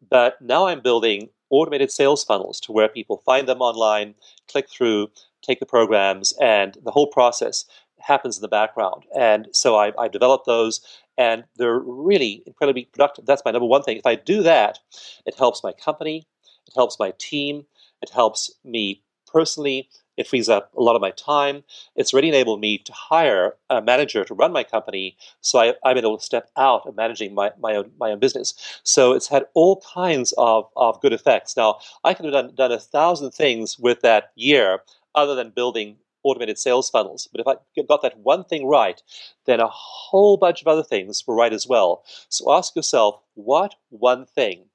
But 0.09 0.41
now 0.41 0.65
I'm 0.65 0.81
building 0.81 1.29
automated 1.51 1.91
sales 1.91 2.23
funnels 2.23 2.59
to 2.61 2.71
where 2.71 2.89
people 2.89 3.21
find 3.23 3.47
them 3.47 3.61
online, 3.61 4.15
click 4.49 4.67
through, 4.67 5.11
take 5.43 5.59
the 5.59 5.65
programs, 5.67 6.33
and 6.41 6.75
the 6.83 6.91
whole 6.91 7.07
process 7.07 7.65
happens 7.99 8.37
in 8.37 8.41
the 8.41 8.47
background. 8.47 9.03
And 9.15 9.47
so 9.51 9.75
I, 9.75 9.93
I 9.99 10.07
developed 10.07 10.47
those, 10.47 10.81
and 11.19 11.43
they're 11.57 11.77
really 11.77 12.41
incredibly 12.47 12.85
productive. 12.85 13.27
That's 13.27 13.43
my 13.45 13.51
number 13.51 13.67
one 13.67 13.83
thing. 13.83 13.97
If 13.97 14.07
I 14.07 14.15
do 14.15 14.41
that, 14.41 14.79
it 15.27 15.35
helps 15.37 15.63
my 15.63 15.71
company, 15.71 16.25
it 16.67 16.73
helps 16.75 16.97
my 16.97 17.13
team, 17.19 17.67
it 18.01 18.09
helps 18.09 18.49
me 18.63 19.03
personally. 19.31 19.89
It 20.17 20.27
frees 20.27 20.49
up 20.49 20.71
a 20.77 20.81
lot 20.81 20.95
of 20.95 21.01
my 21.01 21.11
time. 21.11 21.63
It's 21.95 22.13
already 22.13 22.29
enabled 22.29 22.59
me 22.59 22.77
to 22.79 22.93
hire 22.93 23.55
a 23.69 23.81
manager 23.81 24.23
to 24.25 24.33
run 24.33 24.51
my 24.51 24.63
company, 24.63 25.17
so 25.41 25.59
I, 25.59 25.65
have 25.67 25.95
been 25.95 25.99
able 25.99 26.17
to 26.17 26.23
step 26.23 26.49
out 26.57 26.85
of 26.85 26.95
managing 26.95 27.33
my, 27.33 27.51
my, 27.59 27.75
own, 27.75 27.91
my 27.99 28.11
own 28.11 28.19
business. 28.19 28.53
So 28.83 29.13
it's 29.13 29.27
had 29.27 29.45
all 29.53 29.81
kinds 29.93 30.33
of, 30.37 30.65
of 30.75 31.01
good 31.01 31.13
effects. 31.13 31.55
Now, 31.55 31.79
I 32.03 32.13
could 32.13 32.25
have 32.25 32.33
done, 32.33 32.55
done 32.55 32.71
a 32.71 32.79
thousand 32.79 33.31
things 33.31 33.79
with 33.79 34.01
that 34.01 34.31
year 34.35 34.79
other 35.15 35.35
than 35.35 35.49
building 35.51 35.97
automated 36.23 36.57
sales 36.57 36.89
funnels. 36.89 37.27
But 37.31 37.41
if 37.41 37.47
I 37.47 37.55
got 37.87 38.01
that 38.01 38.17
one 38.19 38.43
thing 38.43 38.67
right, 38.67 39.01
then 39.45 39.59
a 39.59 39.67
whole 39.67 40.37
bunch 40.37 40.61
of 40.61 40.67
other 40.67 40.83
things 40.83 41.25
were 41.25 41.35
right 41.35 41.53
as 41.53 41.67
well. 41.67 42.03
So 42.29 42.51
ask 42.51 42.75
yourself, 42.75 43.21
what 43.33 43.75
one 43.89 44.25
thing 44.25 44.65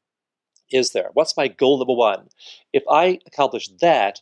is 0.71 0.91
there? 0.91 1.11
What's 1.13 1.37
my 1.37 1.49
goal 1.49 1.79
number 1.79 1.95
one? 1.95 2.29
If 2.73 2.83
I 2.91 3.21
accomplish 3.27 3.69
that, 3.81 4.21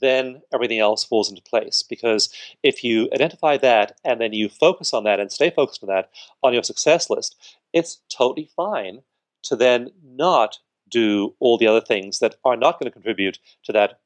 then 0.00 0.42
everything 0.52 0.78
else 0.78 1.04
falls 1.04 1.30
into 1.30 1.42
place. 1.42 1.82
Because 1.82 2.28
if 2.62 2.82
you 2.84 3.08
identify 3.12 3.56
that 3.58 3.98
and 4.04 4.20
then 4.20 4.32
you 4.32 4.48
focus 4.48 4.92
on 4.92 5.04
that 5.04 5.20
and 5.20 5.30
stay 5.30 5.50
focused 5.50 5.82
on 5.82 5.88
that 5.88 6.10
on 6.42 6.52
your 6.52 6.62
success 6.62 7.10
list, 7.10 7.36
it's 7.72 8.00
totally 8.08 8.50
fine 8.56 9.00
to 9.44 9.56
then 9.56 9.90
not 10.04 10.58
do 10.88 11.34
all 11.40 11.58
the 11.58 11.66
other 11.66 11.80
things 11.80 12.18
that 12.20 12.36
are 12.44 12.56
not 12.56 12.78
going 12.78 12.90
to 12.90 12.94
contribute 12.94 13.38
to 13.64 13.72
that 13.72 14.00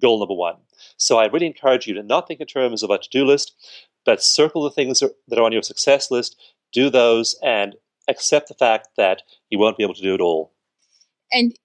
goal 0.00 0.18
number 0.18 0.34
one. 0.34 0.56
So 0.96 1.18
I 1.18 1.26
really 1.26 1.46
encourage 1.46 1.86
you 1.86 1.94
to 1.94 2.02
not 2.02 2.26
think 2.26 2.40
in 2.40 2.46
terms 2.46 2.82
of 2.82 2.90
a 2.90 2.98
to 2.98 3.08
do 3.10 3.24
list, 3.24 3.54
but 4.04 4.22
circle 4.22 4.62
the 4.62 4.70
things 4.70 5.00
that 5.00 5.38
are 5.38 5.42
on 5.42 5.52
your 5.52 5.62
success 5.62 6.10
list, 6.10 6.36
do 6.72 6.90
those, 6.90 7.38
and 7.42 7.74
accept 8.08 8.48
the 8.48 8.54
fact 8.54 8.88
that 8.96 9.22
you 9.50 9.58
won't 9.58 9.76
be 9.76 9.82
able 9.82 9.94
to 9.94 10.02
do 10.02 10.14
it 10.14 10.20
all. 10.20 10.52
And 11.32 11.56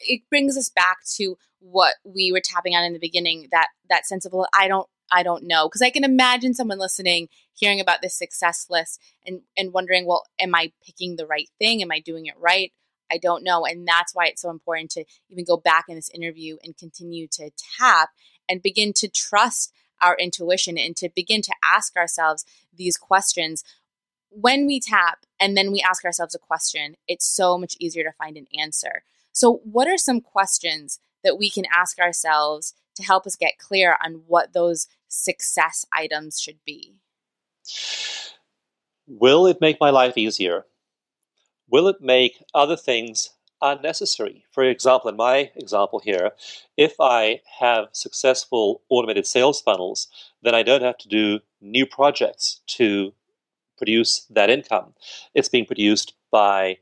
it 0.00 0.22
brings 0.30 0.56
us 0.56 0.68
back 0.68 0.98
to 1.16 1.36
what 1.60 1.94
we 2.04 2.30
were 2.32 2.42
tapping 2.42 2.74
on 2.74 2.84
in 2.84 2.92
the 2.92 2.98
beginning 2.98 3.48
that 3.50 3.68
that 3.88 4.06
sense 4.06 4.24
of 4.24 4.32
well, 4.32 4.48
I 4.54 4.68
don't 4.68 4.88
I 5.10 5.22
don't 5.22 5.44
know 5.44 5.68
because 5.68 5.82
I 5.82 5.90
can 5.90 6.04
imagine 6.04 6.54
someone 6.54 6.78
listening 6.78 7.28
hearing 7.54 7.80
about 7.80 8.02
this 8.02 8.16
success 8.16 8.66
list 8.70 9.00
and 9.26 9.40
and 9.56 9.72
wondering 9.72 10.06
well 10.06 10.24
am 10.40 10.54
I 10.54 10.72
picking 10.84 11.16
the 11.16 11.26
right 11.26 11.48
thing 11.58 11.82
am 11.82 11.90
I 11.90 12.00
doing 12.00 12.26
it 12.26 12.34
right 12.38 12.72
I 13.10 13.18
don't 13.18 13.44
know. 13.44 13.64
And 13.64 13.86
that's 13.86 14.14
why 14.14 14.26
it's 14.26 14.42
so 14.42 14.50
important 14.50 14.90
to 14.92 15.04
even 15.30 15.44
go 15.44 15.56
back 15.56 15.84
in 15.88 15.96
this 15.96 16.10
interview 16.10 16.56
and 16.62 16.76
continue 16.76 17.26
to 17.32 17.50
tap 17.78 18.10
and 18.48 18.62
begin 18.62 18.92
to 18.94 19.08
trust 19.08 19.72
our 20.00 20.16
intuition 20.16 20.78
and 20.78 20.96
to 20.96 21.08
begin 21.14 21.42
to 21.42 21.54
ask 21.64 21.96
ourselves 21.96 22.44
these 22.74 22.96
questions. 22.96 23.64
When 24.30 24.66
we 24.66 24.80
tap 24.80 25.26
and 25.40 25.56
then 25.56 25.72
we 25.72 25.80
ask 25.80 26.04
ourselves 26.04 26.34
a 26.34 26.38
question, 26.38 26.96
it's 27.06 27.26
so 27.26 27.58
much 27.58 27.76
easier 27.80 28.04
to 28.04 28.12
find 28.12 28.36
an 28.36 28.46
answer. 28.58 29.02
So, 29.38 29.60
what 29.64 29.88
are 29.88 29.98
some 29.98 30.20
questions 30.20 31.00
that 31.24 31.38
we 31.38 31.50
can 31.50 31.64
ask 31.72 31.98
ourselves 31.98 32.74
to 32.96 33.02
help 33.02 33.26
us 33.26 33.36
get 33.36 33.58
clear 33.58 33.96
on 34.04 34.22
what 34.26 34.52
those 34.52 34.88
success 35.08 35.84
items 35.92 36.40
should 36.40 36.58
be? 36.64 36.94
Will 39.06 39.46
it 39.46 39.60
make 39.60 39.78
my 39.80 39.90
life 39.90 40.16
easier? 40.16 40.64
will 41.70 41.88
it 41.88 42.00
make 42.00 42.42
other 42.54 42.76
things 42.76 43.30
unnecessary? 43.60 44.44
For 44.52 44.64
example, 44.64 45.10
in 45.10 45.16
my 45.16 45.50
example 45.56 46.00
here, 46.02 46.32
if 46.76 46.94
I 47.00 47.40
have 47.58 47.88
successful 47.92 48.82
automated 48.88 49.26
sales 49.26 49.60
funnels, 49.60 50.08
then 50.42 50.54
I 50.54 50.62
don't 50.62 50.82
have 50.82 50.98
to 50.98 51.08
do 51.08 51.40
new 51.60 51.86
projects 51.86 52.60
to 52.68 53.12
produce 53.76 54.26
that 54.30 54.50
income. 54.50 54.94
It's 55.34 55.48
being 55.48 55.66
produced 55.66 56.14
by 56.30 56.78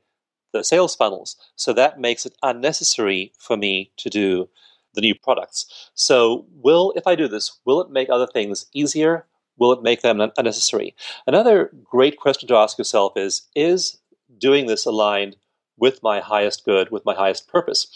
the 0.57 0.65
sales 0.65 0.97
funnels. 0.97 1.37
So 1.57 1.73
that 1.73 2.01
makes 2.01 2.27
it 2.27 2.37
unnecessary 2.43 3.33
for 3.39 3.57
me 3.57 3.91
to 3.99 4.11
do 4.11 4.49
the 4.95 5.01
new 5.01 5.15
products. 5.15 5.91
So 5.95 6.47
will 6.53 6.93
if 6.97 7.07
I 7.07 7.15
do 7.15 7.29
this, 7.29 7.59
will 7.65 7.81
it 7.81 7.91
make 7.91 8.09
other 8.11 8.27
things 8.27 8.67
easier? 8.73 9.27
Will 9.59 9.73
it 9.73 9.83
make 9.83 10.03
them 10.03 10.21
unnecessary? 10.37 10.95
Another 11.27 11.71
great 11.85 12.19
question 12.19 12.49
to 12.49 12.57
ask 12.57 12.79
yourself 12.79 13.13
is 13.17 13.43
is 13.55 13.99
doing 14.39 14.67
this 14.67 14.85
aligned 14.85 15.37
with 15.79 16.03
my 16.03 16.21
highest 16.21 16.65
good, 16.65 16.91
with 16.91 17.05
my 17.05 17.15
highest 17.15 17.49
purpose. 17.49 17.87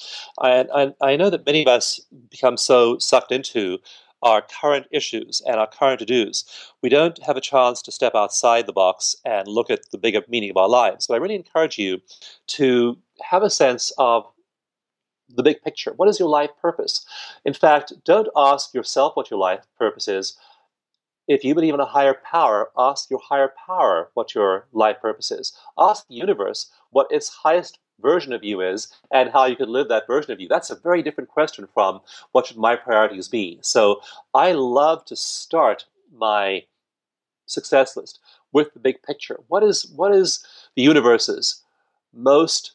And 0.43 0.69
I, 0.75 0.93
I, 1.01 1.17
know 1.17 1.31
that 1.31 1.47
many 1.47 1.63
of 1.63 1.69
us 1.69 1.99
become 2.31 2.57
so 2.57 2.99
sucked 2.99 3.33
into 3.33 3.79
our 4.23 4.43
current 4.43 4.87
issues 4.91 5.43
and 5.47 5.57
our 5.57 5.67
current 5.67 6.01
to 6.01 6.07
dos, 6.07 6.45
we 6.83 6.89
don't 6.89 7.23
have 7.25 7.37
a 7.37 7.41
chance 7.41 7.83
to 7.83 7.93
step 7.93 8.15
outside 8.15 8.67
the 8.67 8.73
box 8.73 9.17
and 9.25 9.49
look 9.49 9.71
at 9.71 9.91
the 9.91 9.99
bigger 9.99 10.23
meaning 10.29 10.51
of 10.51 10.57
our 10.57 10.69
lives. 10.69 11.07
So 11.07 11.15
I 11.15 11.19
really 11.19 11.35
encourage 11.35 11.79
you 11.79 12.01
to 12.49 12.99
have 13.23 13.43
a 13.43 13.51
sense 13.51 13.93
of 13.99 14.27
the 15.29 15.43
big 15.43 15.63
picture. 15.63 15.93
What 15.93 16.09
is 16.09 16.19
your 16.19 16.29
life 16.29 16.51
purpose? 16.61 17.05
In 17.45 17.55
fact, 17.55 17.93
don't 18.05 18.29
ask 18.37 18.75
yourself 18.75 19.17
what 19.17 19.31
your 19.31 19.39
life 19.39 19.65
purpose 19.79 20.09
is. 20.09 20.37
If 21.29 21.45
you 21.45 21.55
believe 21.55 21.75
in 21.75 21.81
a 21.81 21.87
higher 21.87 22.17
power, 22.29 22.71
ask 22.77 23.09
your 23.09 23.21
higher 23.23 23.53
power 23.67 24.11
what 24.15 24.35
your 24.35 24.67
life 24.73 25.01
purpose 25.01 25.31
is. 25.31 25.53
Ask 25.79 26.09
the 26.09 26.17
universe 26.17 26.71
what 26.91 27.07
its 27.11 27.29
highest 27.29 27.79
version 28.01 28.33
of 28.33 28.45
you 28.45 28.61
is 28.61 28.89
and 29.13 29.31
how 29.31 29.47
you 29.47 29.57
could 29.57 29.69
live 29.69 29.89
that 29.89 30.07
version 30.07 30.33
of 30.33 30.41
you. 30.41 30.49
That's 30.49 30.71
a 30.71 30.77
very 30.77 31.03
different 31.03 31.31
question 31.31 31.69
from 31.73 32.01
what 32.33 32.47
should 32.47 32.57
my 32.57 32.77
priorities 32.77 33.29
be. 33.29 33.59
So 33.63 34.01
I 34.35 34.53
love 34.53 35.05
to 35.07 35.17
start 35.17 35.87
my 36.13 36.65
success 37.47 37.97
list 37.97 38.21
with 38.53 38.73
the 38.75 38.81
big 38.81 39.03
picture. 39.03 39.39
What 39.49 39.63
is 39.63 39.91
what 39.95 40.15
is 40.15 40.45
the 40.77 40.83
universe's 40.83 41.63
most 42.13 42.73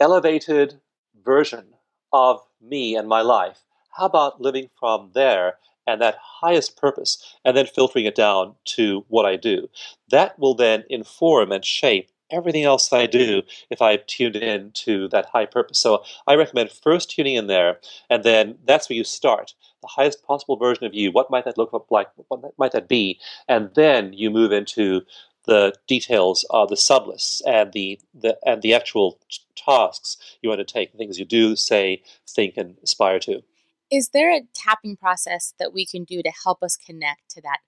elevated 0.00 0.80
version 1.24 1.64
of 2.12 2.40
me 2.60 2.96
and 2.96 3.08
my 3.08 3.20
life? 3.20 3.60
How 3.90 4.06
about 4.06 4.40
living 4.40 4.70
from 4.78 5.10
there 5.14 5.58
and 5.86 6.00
that 6.00 6.18
highest 6.20 6.76
purpose, 6.76 7.36
and 7.44 7.56
then 7.56 7.66
filtering 7.66 8.06
it 8.06 8.14
down 8.14 8.54
to 8.64 9.04
what 9.08 9.26
I 9.26 9.36
do. 9.36 9.68
That 10.10 10.38
will 10.38 10.54
then 10.54 10.84
inform 10.88 11.52
and 11.52 11.64
shape 11.64 12.10
everything 12.30 12.64
else 12.64 12.88
that 12.88 13.00
I 13.00 13.06
do 13.06 13.42
if 13.70 13.82
I've 13.82 14.06
tuned 14.06 14.36
in 14.36 14.70
to 14.72 15.08
that 15.08 15.26
high 15.26 15.46
purpose. 15.46 15.78
So 15.78 16.04
I 16.26 16.34
recommend 16.34 16.70
first 16.70 17.10
tuning 17.10 17.34
in 17.34 17.46
there, 17.46 17.78
and 18.10 18.24
then 18.24 18.58
that's 18.64 18.88
where 18.88 18.96
you 18.96 19.04
start. 19.04 19.54
The 19.82 19.88
highest 19.88 20.24
possible 20.24 20.56
version 20.56 20.84
of 20.84 20.94
you. 20.94 21.12
What 21.12 21.30
might 21.30 21.44
that 21.44 21.58
look 21.58 21.72
like? 21.90 22.08
What 22.28 22.58
might 22.58 22.72
that 22.72 22.88
be? 22.88 23.20
And 23.48 23.70
then 23.74 24.12
you 24.12 24.30
move 24.30 24.52
into 24.52 25.02
the 25.46 25.74
details 25.86 26.46
of 26.50 26.70
the 26.70 26.74
sublists 26.74 27.42
and 27.46 27.72
the, 27.72 28.00
the 28.14 28.38
and 28.46 28.62
the 28.62 28.72
actual 28.72 29.18
tasks 29.56 30.16
you 30.40 30.48
want 30.48 30.58
to 30.58 30.64
take, 30.64 30.92
things 30.92 31.18
you 31.18 31.24
do, 31.24 31.54
say, 31.54 32.02
think, 32.28 32.56
and 32.56 32.76
aspire 32.82 33.18
to. 33.20 33.42
Is 33.90 34.08
there 34.08 34.34
a 34.34 34.42
tapping 34.54 34.96
process 34.96 35.54
that 35.58 35.72
we 35.72 35.84
can 35.84 36.04
do 36.04 36.22
to 36.22 36.32
help 36.44 36.62
us 36.62 36.76
connect 36.76 37.30
to 37.30 37.42
that 37.42 37.58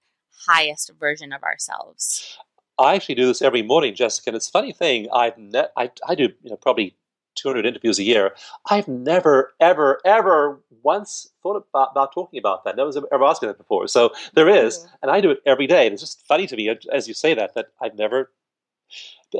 highest 0.47 0.91
version 0.99 1.33
of 1.33 1.43
ourselves? 1.43 2.39
I 2.79 2.95
actually 2.95 3.17
do 3.17 3.27
this 3.27 3.43
every 3.43 3.63
morning, 3.63 3.95
Jessica. 3.95 4.31
And 4.31 4.37
it's 4.37 4.49
a 4.49 4.53
funny 4.53 4.73
thing. 4.73 5.09
I've 5.13 5.37
ne- 5.39 5.69
I, 5.77 5.91
I 6.07 6.15
do 6.15 6.25
you 6.43 6.51
know 6.51 6.57
probably 6.57 6.97
200 7.37 7.67
interviews 7.67 7.99
a 7.99 8.03
year. 8.03 8.35
I've 8.71 8.89
never, 8.89 9.53
ever, 9.61 10.01
ever 10.05 10.61
once 10.83 11.29
thought 11.43 11.57
about, 11.57 11.91
about 11.93 12.15
talking 12.15 12.39
about 12.39 12.65
that. 12.65 12.77
No 12.77 12.85
one's 12.85 12.97
ever 12.97 13.25
asked 13.25 13.43
me 13.43 13.49
that 13.49 13.59
before. 13.59 13.89
So 13.89 14.13
there 14.35 14.49
is, 14.49 14.87
and 15.03 15.11
I 15.11 15.21
do 15.21 15.31
it 15.31 15.41
every 15.47 15.67
day. 15.67 15.87
And 15.87 15.93
it's 15.93 16.03
just 16.03 16.27
funny 16.27 16.47
to 16.47 16.57
me 16.57 16.75
as 16.93 17.09
you 17.09 17.15
say 17.15 17.35
that 17.35 17.55
that 17.55 17.67
I've 17.81 17.95
never 17.95 18.31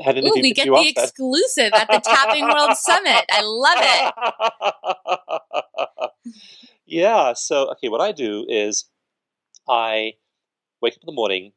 had 0.03 0.17
an 0.17 0.25
interview. 0.25 0.39
Ooh, 0.39 0.41
we 0.41 0.53
get 0.53 0.65
the 0.65 0.89
exclusive 0.89 1.71
at 1.73 1.87
the 1.89 1.99
Tapping 1.99 2.43
World 2.43 2.75
Summit. 2.77 3.25
I 3.31 3.41
love 3.43 3.79
it. 3.81 6.11
Yeah. 6.87 7.33
So, 7.33 7.69
okay, 7.71 7.89
what 7.89 8.01
I 8.01 8.13
do 8.13 8.45
is 8.47 8.85
I 9.67 10.13
wake 10.81 10.93
up 10.93 11.03
in 11.03 11.07
the 11.07 11.11
morning 11.11 11.51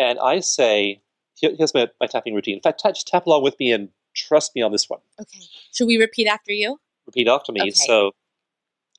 and 0.00 0.18
I 0.18 0.40
say, 0.40 1.02
Here, 1.34 1.52
here's 1.56 1.74
my, 1.74 1.88
my 2.00 2.06
tapping 2.06 2.34
routine. 2.34 2.56
In 2.56 2.60
fact, 2.60 2.82
just 2.82 3.06
tap 3.06 3.26
along 3.26 3.42
with 3.42 3.58
me 3.60 3.70
and 3.70 3.90
trust 4.16 4.56
me 4.56 4.62
on 4.62 4.72
this 4.72 4.88
one. 4.88 5.00
Okay. 5.20 5.44
Should 5.72 5.86
we 5.86 5.98
repeat 5.98 6.26
after 6.26 6.52
you? 6.52 6.80
Repeat 7.06 7.28
after 7.28 7.52
me. 7.52 7.60
Okay. 7.60 7.70
So, 7.70 8.12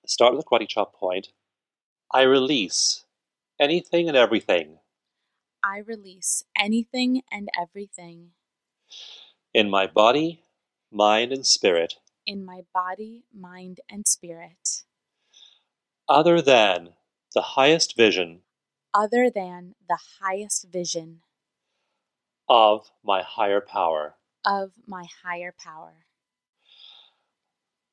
start 0.05 0.33
with 0.33 0.45
the 0.45 0.49
karate 0.49 0.67
chop 0.67 0.95
point. 0.95 1.29
I 2.13 2.21
release 2.21 3.05
anything 3.59 4.07
and 4.07 4.17
everything. 4.17 4.77
I 5.63 5.79
release 5.79 6.43
anything 6.57 7.21
and 7.31 7.49
everything. 7.59 8.29
In 9.53 9.69
my 9.69 9.87
body, 9.87 10.43
mind, 10.91 11.31
and 11.31 11.45
spirit. 11.45 11.95
In 12.25 12.45
my 12.45 12.61
body, 12.73 13.23
mind, 13.33 13.79
and 13.89 14.07
spirit 14.07 14.83
other 16.11 16.41
than 16.41 16.89
the 17.33 17.41
highest 17.41 17.95
vision 17.95 18.41
other 18.93 19.29
than 19.29 19.75
the 19.87 19.99
highest 20.21 20.67
vision 20.71 21.21
of 22.49 22.91
my 23.03 23.21
higher 23.21 23.61
power. 23.61 24.15
of 24.45 24.71
my 24.87 25.05
higher 25.23 25.53
power. 25.57 26.05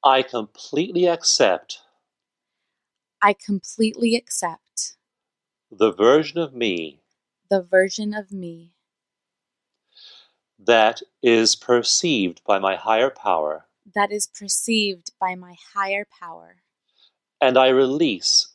I 0.04 0.22
completely 0.22 1.06
accept 1.06 1.80
I 3.20 3.32
completely 3.34 4.14
accept 4.16 4.96
the 5.70 5.92
version 5.92 6.38
of 6.38 6.54
me 6.54 7.00
the 7.50 7.62
version 7.62 8.14
of 8.14 8.30
me 8.32 8.72
that 10.58 11.02
is 11.22 11.56
perceived 11.56 12.42
by 12.46 12.58
my 12.58 12.76
higher 12.76 13.10
power, 13.10 13.66
that 13.94 14.10
is 14.12 14.26
perceived 14.26 15.10
by 15.20 15.34
my 15.34 15.56
higher 15.74 16.06
power, 16.20 16.56
and 17.40 17.56
I 17.58 17.68
release 17.68 18.48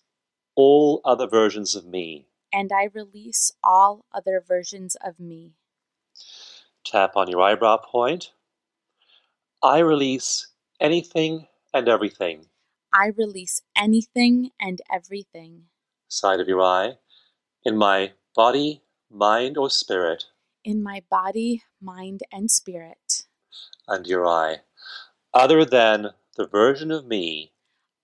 all 0.56 1.02
other 1.06 1.28
versions 1.28 1.76
of 1.76 1.86
me. 1.86 2.28
And 2.54 2.72
I 2.72 2.90
release 2.94 3.52
all 3.64 4.06
other 4.14 4.44
versions 4.48 4.96
of 5.04 5.20
me. 5.20 5.54
Tap 6.86 7.16
on 7.16 7.30
your 7.30 7.42
eyebrow 7.42 7.78
point. 7.78 8.32
I 9.64 9.80
release 9.80 10.48
anything 10.80 11.48
and 11.74 11.90
everything. 11.90 12.46
I 12.94 13.12
release 13.18 13.64
anything 13.76 14.52
and 14.62 14.80
everything 14.94 15.64
Side 16.08 16.40
of 16.40 16.48
your 16.48 16.62
eye. 16.62 16.98
In 17.66 17.76
my 17.76 18.14
body, 18.36 18.84
mind, 19.10 19.58
or 19.58 19.70
spirit, 19.70 20.26
in 20.64 20.84
my 20.84 21.02
body, 21.10 21.64
mind, 21.82 22.22
and 22.32 22.52
spirit 22.52 23.24
under 23.88 24.10
your 24.10 24.28
eye, 24.28 24.58
other 25.34 25.66
than 25.66 26.12
the 26.38 26.46
version 26.46 26.92
of 26.92 27.06
me 27.06 27.54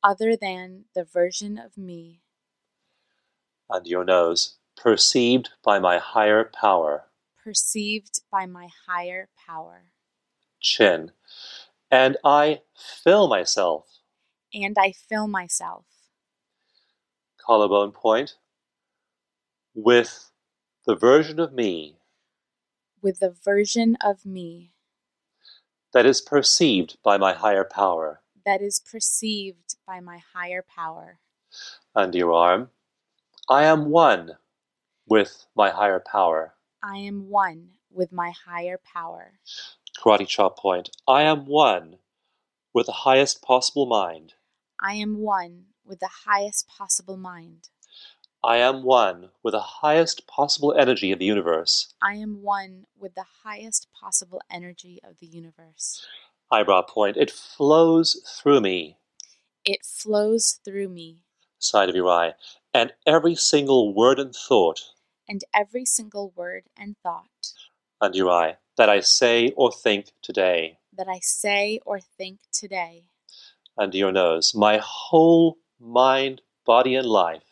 other 0.03 0.35
than 0.35 0.85
the 0.95 1.03
version 1.03 1.57
of 1.57 1.77
me 1.77 2.21
under 3.69 3.89
your 3.89 4.05
nose, 4.05 4.57
perceived 4.75 5.49
by 5.63 5.79
my 5.79 5.97
higher 5.97 6.43
power, 6.43 7.05
perceived 7.43 8.21
by 8.31 8.45
my 8.45 8.67
higher 8.87 9.29
power. 9.47 9.91
chin. 10.61 11.11
And 11.91 12.17
I 12.23 12.61
fill 12.75 13.27
myself, 13.27 13.85
And 14.53 14.75
I 14.79 14.91
fill 14.91 15.27
myself 15.27 15.85
collarbone 17.43 17.91
point, 17.91 18.35
with 19.73 20.29
the 20.85 20.95
version 20.95 21.39
of 21.39 21.53
me 21.53 21.99
with 23.01 23.19
the 23.19 23.35
version 23.43 23.97
of 24.01 24.25
me 24.25 24.73
that 25.93 26.05
is 26.05 26.21
perceived 26.21 26.97
by 27.03 27.17
my 27.17 27.33
higher 27.33 27.63
power, 27.63 28.21
that 28.45 28.61
is 28.61 28.79
perceived 28.79 29.75
by 29.87 29.99
my 29.99 30.19
higher 30.33 30.63
power. 30.75 31.19
under 31.95 32.17
your 32.17 32.33
arm. 32.33 32.69
I 33.51 33.63
am 33.63 33.89
one 33.89 34.37
with 35.07 35.47
my 35.55 35.71
higher 35.71 35.99
power. 35.99 36.53
I 36.83 36.97
am 36.97 37.29
one 37.29 37.69
with 37.91 38.11
my 38.11 38.31
higher 38.45 38.79
power. 38.93 39.39
Karate 39.97 40.27
chop 40.27 40.59
point. 40.59 40.91
I 41.07 41.23
am 41.23 41.47
one 41.47 41.97
with 42.75 42.85
the 42.85 42.91
highest 42.91 43.41
possible 43.41 43.87
mind. 43.87 44.35
I 44.79 44.93
am 44.93 45.17
one 45.17 45.65
with 45.83 45.99
the 45.99 46.11
highest 46.27 46.67
possible 46.67 47.17
mind. 47.17 47.69
I 48.43 48.57
am 48.57 48.83
one 48.83 49.31
with 49.41 49.53
the 49.53 49.59
highest 49.59 50.27
possible 50.27 50.75
energy 50.77 51.11
of 51.11 51.17
the 51.17 51.25
universe. 51.25 51.91
I 52.03 52.13
am 52.13 52.43
one 52.43 52.85
with 52.99 53.15
the 53.15 53.25
highest 53.43 53.87
possible 53.99 54.43
energy 54.51 54.99
of 55.03 55.17
the 55.17 55.25
universe. 55.25 56.05
Eyebrow 56.51 56.83
point. 56.83 57.17
It 57.17 57.31
flows 57.31 58.21
through 58.39 58.61
me, 58.61 58.97
It 59.65 59.83
flows 59.83 60.59
through 60.63 60.89
me, 60.89 61.23
side 61.57 61.89
of 61.89 61.95
your 61.95 62.09
eye, 62.09 62.33
and 62.73 62.93
every 63.05 63.35
single 63.35 63.93
word 63.93 64.19
and 64.19 64.35
thought 64.35 64.81
and 65.27 65.41
every 65.53 65.85
single 65.85 66.31
word 66.35 66.63
and 66.77 66.95
thought 67.03 67.53
under 68.01 68.17
your 68.17 68.31
eye 68.31 68.57
that 68.77 68.89
I 68.89 68.99
say 69.01 69.51
or 69.55 69.71
think 69.71 70.11
today 70.21 70.79
that 70.99 71.07
I 71.07 71.19
say 71.21 71.79
or 71.85 71.99
think 71.99 72.39
today, 72.51 73.05
under 73.77 73.95
your 73.97 74.11
nose. 74.11 74.53
My 74.53 74.81
whole 74.83 75.57
mind, 75.79 76.41
body, 76.65 76.95
and 76.95 77.07
life, 77.07 77.43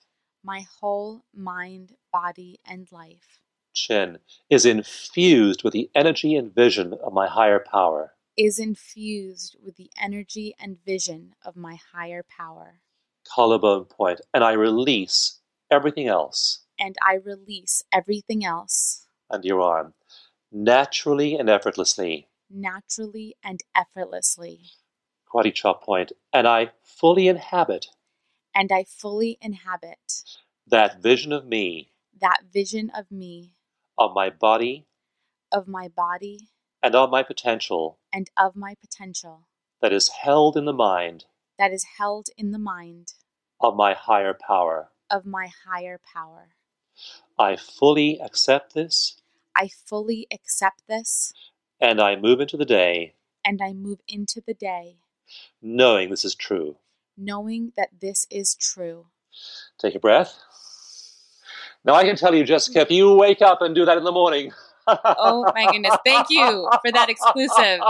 my 0.44 0.66
whole 0.82 1.24
mind, 1.34 1.94
body, 2.12 2.60
and 2.66 2.92
life 2.92 3.40
chin, 3.74 4.20
is 4.50 4.66
infused 4.66 5.64
with 5.64 5.74
the 5.74 5.90
energy 5.96 6.36
and 6.36 6.54
vision 6.54 6.94
of 6.94 7.14
my 7.14 7.28
higher 7.28 7.60
power. 7.60 8.14
is 8.38 8.60
infused 8.60 9.56
with 9.64 9.78
the 9.78 9.90
energy 10.00 10.54
and 10.60 10.78
vision 10.86 11.34
of 11.44 11.56
my 11.56 11.78
higher 11.94 12.24
power. 12.24 12.82
Collarbone 13.34 13.86
point, 13.86 14.22
and 14.34 14.44
I 14.44 14.54
release 14.54 15.40
everything 15.72 16.08
else 16.08 16.62
And 16.80 16.96
I 17.02 17.16
release 17.16 17.84
everything 17.94 18.46
else 18.46 19.08
under 19.30 19.48
your 19.48 19.62
arm, 19.62 19.94
naturally 20.52 21.36
and 21.38 21.50
effortlessly. 21.50 22.28
naturally 22.50 23.36
and 23.44 23.62
effortlessly. 23.76 24.62
Karate 25.34 25.54
chop 25.54 25.84
point, 25.84 26.14
and 26.34 26.48
I 26.48 26.72
fully 26.84 27.28
inhabit 27.28 27.88
And 28.56 28.72
I 28.72 28.84
fully 28.86 29.38
inhabit 29.42 30.24
that 30.68 31.02
vision 31.02 31.32
of 31.34 31.46
me, 31.46 31.92
that 32.20 32.44
vision 32.54 32.92
of 32.96 33.12
me, 33.12 33.54
of 33.98 34.14
my 34.14 34.30
body, 34.30 34.88
of 35.52 35.68
my 35.68 35.88
body, 35.90 36.50
and 36.84 36.96
of 36.96 37.10
my 37.10 37.24
potential 37.24 38.00
and 38.14 38.30
of 38.38 38.56
my 38.56 38.76
potential 38.82 39.48
that 39.82 39.94
is 39.94 40.10
held 40.10 40.58
in 40.58 40.66
the 40.66 40.74
mind 40.74 41.26
that 41.60 41.72
is 41.74 41.86
held 41.98 42.28
in 42.38 42.52
the 42.52 42.60
mind 42.60 43.14
of 43.62 43.76
my 43.76 43.94
higher 43.94 44.34
power. 44.34 44.90
of 45.10 45.26
my 45.26 45.50
higher 45.68 46.00
power. 46.14 46.50
I 47.40 47.56
fully 47.58 48.20
accept 48.20 48.74
this, 48.74 49.22
I 49.56 49.70
fully 49.88 50.28
accept 50.34 50.84
this 50.88 51.34
and 51.82 52.02
I 52.02 52.16
move 52.16 52.42
into 52.42 52.58
the 52.58 52.66
day 52.66 53.16
and 53.46 53.62
I 53.62 53.74
move 53.74 54.00
into 54.08 54.42
the 54.46 54.54
day 54.54 54.98
knowing 55.62 56.10
this 56.10 56.26
is 56.26 56.36
true. 56.36 56.78
knowing 57.18 57.74
that 57.78 57.90
this 58.02 58.28
is 58.32 58.56
true. 58.56 59.08
Take 59.80 59.96
a 59.96 60.00
breath. 60.00 60.40
Now 61.86 61.94
I 61.96 62.04
can 62.04 62.16
tell 62.16 62.36
you, 62.36 62.44
Jessica, 62.44 62.82
if 62.82 62.92
you 62.92 63.14
wake 63.14 63.42
up 63.42 63.62
and 63.62 63.76
do 63.76 63.86
that 63.86 63.98
in 63.98 64.04
the 64.04 64.12
morning. 64.12 64.52
Oh 64.88 65.52
my 65.54 65.72
goodness. 65.72 65.96
Thank 66.06 66.28
you 66.30 66.70
for 66.82 66.92
that 66.92 67.10
exclusive. 67.10 67.82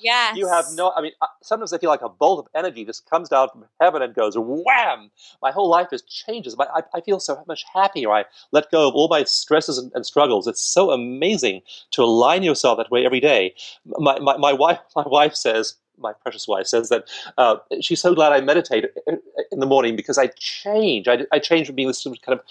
Yes. 0.00 0.36
You 0.36 0.46
have 0.46 0.66
no, 0.74 0.92
I 0.96 1.02
mean, 1.02 1.12
uh, 1.20 1.26
sometimes 1.42 1.72
I 1.72 1.78
feel 1.78 1.90
like 1.90 2.02
a 2.02 2.08
bolt 2.08 2.38
of 2.38 2.48
energy 2.54 2.84
just 2.84 3.08
comes 3.10 3.28
down 3.28 3.48
from 3.50 3.64
heaven 3.80 4.02
and 4.02 4.14
goes 4.14 4.34
wham. 4.36 5.10
My 5.42 5.50
whole 5.50 5.68
life 5.68 5.88
just 5.90 6.08
changes. 6.08 6.56
My, 6.56 6.66
I, 6.74 6.82
I 6.94 7.00
feel 7.00 7.20
so 7.20 7.42
much 7.48 7.64
happier. 7.72 8.10
I 8.12 8.24
let 8.52 8.70
go 8.70 8.88
of 8.88 8.94
all 8.94 9.08
my 9.08 9.24
stresses 9.24 9.78
and, 9.78 9.90
and 9.94 10.06
struggles. 10.06 10.46
It's 10.46 10.62
so 10.62 10.90
amazing 10.90 11.62
to 11.92 12.02
align 12.02 12.42
yourself 12.42 12.78
that 12.78 12.90
way 12.90 13.04
every 13.04 13.20
day. 13.20 13.54
My, 13.86 14.18
my, 14.20 14.36
my, 14.36 14.52
wife, 14.52 14.78
my 14.96 15.04
wife 15.06 15.34
says, 15.34 15.74
my 15.98 16.12
precious 16.12 16.46
wife 16.46 16.66
says 16.66 16.90
that 16.90 17.08
uh, 17.36 17.56
she's 17.80 18.00
so 18.00 18.14
glad 18.14 18.32
I 18.32 18.40
meditate 18.40 18.84
uh, 19.08 19.16
in 19.50 19.58
the 19.58 19.66
morning 19.66 19.96
because 19.96 20.16
I 20.16 20.28
change. 20.38 21.08
I, 21.08 21.26
I 21.32 21.40
change 21.40 21.66
from 21.66 21.74
being 21.74 21.88
this 21.88 22.00
sort 22.00 22.16
of 22.16 22.22
kind 22.22 22.38
of 22.38 22.44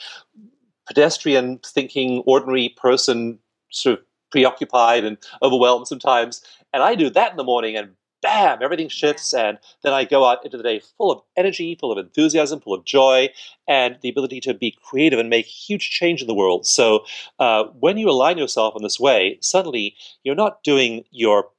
pedestrian 0.88 1.60
thinking, 1.66 2.24
ordinary 2.26 2.70
person, 2.70 3.40
sort 3.72 4.00
of 4.00 4.06
preoccupied 4.32 5.04
and 5.04 5.18
overwhelmed 5.42 5.88
sometimes. 5.88 6.42
And 6.74 6.84
I 6.84 6.96
do 6.96 7.10
that 7.10 7.32
in 7.32 7.38
the 7.38 7.44
morning 7.44 7.76
and 7.76 7.92
bam, 8.22 8.60
everything 8.62 8.90
shifts. 8.90 9.34
And 9.34 9.58
then 9.84 9.94
I 9.94 10.04
go 10.04 10.26
out 10.26 10.44
into 10.44 10.58
the 10.58 10.64
day 10.64 10.82
full 10.98 11.12
of 11.12 11.22
energy, 11.36 11.78
full 11.80 11.92
of 11.92 11.98
enthusiasm, 11.98 12.60
full 12.62 12.74
of 12.74 12.86
joy, 12.86 13.30
and 13.68 13.98
the 14.02 14.10
ability 14.10 14.40
to 14.42 14.54
be 14.54 14.78
creative 14.84 15.20
and 15.20 15.30
make 15.30 15.46
huge 15.46 15.90
change 15.90 16.22
in 16.22 16.28
the 16.28 16.34
world. 16.34 16.66
So 16.66 17.06
uh, 17.40 17.66
when 17.80 17.98
you 17.98 18.10
align 18.10 18.38
yourself 18.38 18.74
in 18.76 18.84
this 18.84 19.00
way, 19.00 19.38
suddenly 19.42 19.96
you're 20.24 20.36
not 20.36 20.64
doing 20.64 21.04
your 21.12 21.50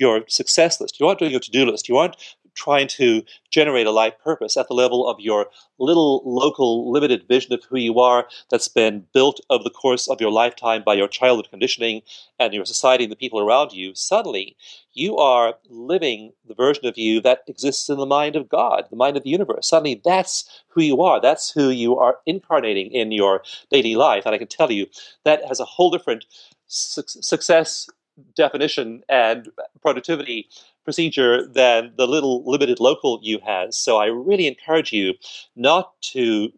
your 0.00 0.22
success 0.28 0.80
list. 0.80 1.00
You 1.00 1.08
aren't 1.08 1.18
doing 1.18 1.32
your 1.32 1.40
to-do 1.40 1.66
list. 1.66 1.88
You 1.88 1.96
aren't 1.96 2.16
trying 2.58 2.88
to 2.88 3.22
generate 3.50 3.86
a 3.86 3.92
life 3.92 4.14
purpose 4.22 4.56
at 4.56 4.68
the 4.68 4.74
level 4.74 5.08
of 5.08 5.20
your 5.20 5.46
little 5.78 6.22
local 6.24 6.90
limited 6.90 7.26
vision 7.28 7.52
of 7.52 7.62
who 7.64 7.78
you 7.78 8.00
are 8.00 8.26
that's 8.50 8.68
been 8.68 9.06
built 9.14 9.40
over 9.48 9.62
the 9.62 9.70
course 9.70 10.08
of 10.08 10.20
your 10.20 10.30
lifetime 10.30 10.82
by 10.84 10.94
your 10.94 11.08
childhood 11.08 11.48
conditioning 11.50 12.02
and 12.38 12.52
your 12.52 12.64
society 12.64 13.04
and 13.04 13.12
the 13.12 13.16
people 13.16 13.40
around 13.40 13.72
you 13.72 13.94
suddenly 13.94 14.56
you 14.92 15.16
are 15.16 15.54
living 15.70 16.32
the 16.48 16.54
version 16.54 16.86
of 16.86 16.98
you 16.98 17.20
that 17.20 17.44
exists 17.46 17.88
in 17.88 17.96
the 17.98 18.06
mind 18.06 18.34
of 18.34 18.48
god 18.48 18.88
the 18.90 18.96
mind 18.96 19.16
of 19.16 19.22
the 19.22 19.30
universe. 19.30 19.68
Suddenly 19.68 20.00
that's 20.04 20.62
who 20.68 20.82
you 20.82 21.02
are. 21.02 21.20
That's 21.20 21.50
who 21.50 21.70
you 21.70 21.96
are 21.98 22.18
incarnating 22.26 22.90
in 22.92 23.12
your 23.12 23.42
daily 23.70 23.94
life. 23.96 24.24
And 24.26 24.34
i 24.34 24.38
can 24.38 24.48
tell 24.48 24.72
you 24.72 24.86
that 25.24 25.44
has 25.46 25.60
a 25.60 25.64
whole 25.64 25.90
different 25.90 26.24
su- 26.66 27.02
success 27.06 27.88
definition 28.34 29.02
and 29.08 29.48
productivity 29.80 30.48
procedure 30.88 31.46
than 31.46 31.92
the 31.98 32.06
little 32.06 32.42
limited 32.50 32.80
local 32.80 33.20
you 33.22 33.38
has. 33.44 33.76
So 33.76 33.98
I 33.98 34.06
really 34.06 34.46
encourage 34.46 34.90
you 34.90 35.12
not 35.54 35.92
to 36.14 36.50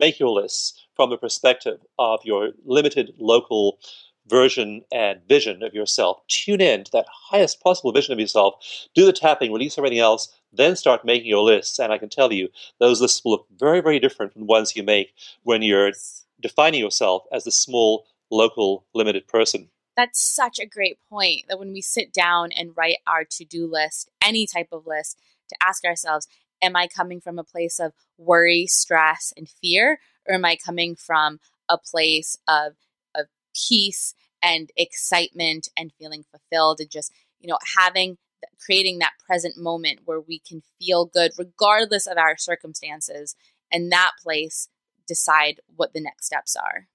make 0.00 0.18
your 0.18 0.30
lists 0.30 0.84
from 0.96 1.10
the 1.10 1.16
perspective 1.16 1.78
of 1.96 2.18
your 2.24 2.50
limited 2.64 3.12
local 3.18 3.78
version 4.26 4.82
and 4.90 5.20
vision 5.28 5.62
of 5.62 5.74
yourself. 5.74 6.26
Tune 6.26 6.60
in 6.60 6.82
to 6.82 6.90
that 6.90 7.06
highest 7.30 7.62
possible 7.62 7.92
vision 7.92 8.12
of 8.12 8.18
yourself. 8.18 8.54
Do 8.96 9.06
the 9.06 9.12
tapping, 9.12 9.52
release 9.52 9.78
everything 9.78 10.00
else. 10.00 10.34
Then 10.52 10.74
start 10.74 11.04
making 11.04 11.28
your 11.28 11.44
lists, 11.44 11.78
and 11.78 11.92
I 11.92 11.98
can 11.98 12.08
tell 12.08 12.32
you 12.32 12.48
those 12.80 13.00
lists 13.00 13.24
will 13.24 13.30
look 13.30 13.46
very, 13.56 13.80
very 13.80 14.00
different 14.00 14.32
from 14.32 14.40
the 14.40 14.46
ones 14.46 14.74
you 14.74 14.82
make 14.82 15.14
when 15.44 15.62
you're 15.62 15.92
defining 16.40 16.80
yourself 16.80 17.22
as 17.30 17.44
the 17.44 17.52
small, 17.52 18.06
local, 18.28 18.84
limited 18.92 19.28
person. 19.28 19.68
That's 19.98 20.20
such 20.20 20.60
a 20.60 20.66
great 20.66 21.00
point 21.10 21.46
that 21.48 21.58
when 21.58 21.72
we 21.72 21.80
sit 21.80 22.12
down 22.12 22.52
and 22.52 22.70
write 22.76 22.98
our 23.04 23.24
to 23.32 23.44
do 23.44 23.66
list, 23.66 24.08
any 24.22 24.46
type 24.46 24.68
of 24.70 24.86
list, 24.86 25.18
to 25.48 25.56
ask 25.60 25.84
ourselves, 25.84 26.28
am 26.62 26.76
I 26.76 26.86
coming 26.86 27.20
from 27.20 27.36
a 27.36 27.42
place 27.42 27.80
of 27.80 27.94
worry, 28.16 28.68
stress, 28.68 29.32
and 29.36 29.48
fear? 29.48 29.98
Or 30.24 30.36
am 30.36 30.44
I 30.44 30.54
coming 30.54 30.94
from 30.94 31.40
a 31.68 31.78
place 31.78 32.38
of, 32.46 32.74
of 33.16 33.26
peace 33.68 34.14
and 34.40 34.70
excitement 34.76 35.68
and 35.76 35.90
feeling 35.98 36.24
fulfilled 36.30 36.78
and 36.78 36.88
just, 36.88 37.12
you 37.40 37.48
know, 37.48 37.58
having 37.76 38.18
creating 38.64 39.00
that 39.00 39.14
present 39.26 39.58
moment 39.58 40.02
where 40.04 40.20
we 40.20 40.38
can 40.38 40.62
feel 40.78 41.06
good 41.06 41.32
regardless 41.36 42.06
of 42.06 42.16
our 42.16 42.36
circumstances 42.36 43.34
and 43.72 43.90
that 43.90 44.12
place 44.22 44.68
decide 45.08 45.60
what 45.74 45.92
the 45.92 46.00
next 46.00 46.26
steps 46.26 46.54
are. 46.54 46.86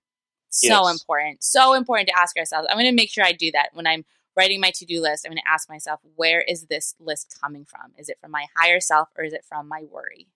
So 0.54 0.68
yes. 0.68 0.92
important. 0.92 1.44
So 1.44 1.74
important 1.74 2.10
to 2.10 2.20
ask 2.20 2.38
ourselves. 2.38 2.68
I'm 2.70 2.78
going 2.78 2.86
to 2.86 2.96
make 2.96 3.10
sure 3.10 3.26
I 3.26 3.32
do 3.32 3.52
that 3.52 3.70
when 3.74 3.88
I'm 3.88 4.06
writing 4.38 4.60
my 4.60 4.72
to 4.76 4.86
do 4.86 5.02
list. 5.02 5.26
I'm 5.26 5.32
going 5.32 5.42
to 5.44 5.52
ask 5.52 5.68
myself, 5.68 6.00
where 6.16 6.42
is 6.42 6.66
this 6.66 6.96
list 7.00 7.36
coming 7.42 7.66
from? 7.66 7.92
Is 7.98 8.08
it 8.08 8.20
from 8.22 8.32
my 8.32 8.46
higher 8.56 8.80
self 8.80 9.10
or 9.18 9.24
is 9.24 9.34
it 9.34 9.44
from 9.44 9.68
my 9.68 9.84
worry? 9.92 10.28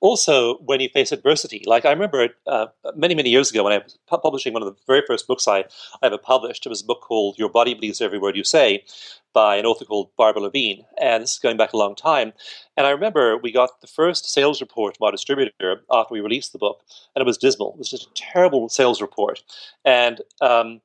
Also, 0.00 0.58
when 0.58 0.80
you 0.80 0.88
face 0.88 1.12
adversity, 1.12 1.62
like 1.66 1.84
I 1.84 1.90
remember 1.90 2.28
uh, 2.46 2.66
many, 2.96 3.14
many 3.14 3.30
years 3.30 3.50
ago 3.50 3.64
when 3.64 3.72
I 3.72 3.78
was 3.78 3.98
publishing 4.06 4.52
one 4.52 4.62
of 4.62 4.68
the 4.68 4.80
very 4.86 5.02
first 5.06 5.26
books 5.26 5.46
I, 5.46 5.60
I 6.02 6.06
ever 6.06 6.18
published, 6.18 6.66
it 6.66 6.68
was 6.68 6.82
a 6.82 6.86
book 6.86 7.00
called 7.02 7.38
Your 7.38 7.48
Body 7.48 7.74
Believes 7.74 8.00
Every 8.00 8.18
Word 8.18 8.36
You 8.36 8.44
Say 8.44 8.84
by 9.32 9.56
an 9.56 9.66
author 9.66 9.84
called 9.84 10.10
Barbara 10.16 10.42
Levine. 10.42 10.84
And 11.00 11.22
this 11.22 11.34
is 11.34 11.38
going 11.38 11.56
back 11.56 11.72
a 11.72 11.76
long 11.76 11.94
time. 11.94 12.32
And 12.76 12.86
I 12.86 12.90
remember 12.90 13.36
we 13.36 13.52
got 13.52 13.80
the 13.80 13.86
first 13.86 14.32
sales 14.32 14.60
report 14.60 14.96
from 14.96 15.06
our 15.06 15.12
distributor 15.12 15.82
after 15.90 16.14
we 16.14 16.20
released 16.20 16.52
the 16.52 16.58
book, 16.58 16.82
and 17.14 17.22
it 17.22 17.26
was 17.26 17.38
dismal. 17.38 17.72
It 17.72 17.78
was 17.78 17.90
just 17.90 18.06
a 18.08 18.14
terrible 18.14 18.68
sales 18.68 19.00
report. 19.00 19.42
And 19.84 20.20
um, 20.40 20.80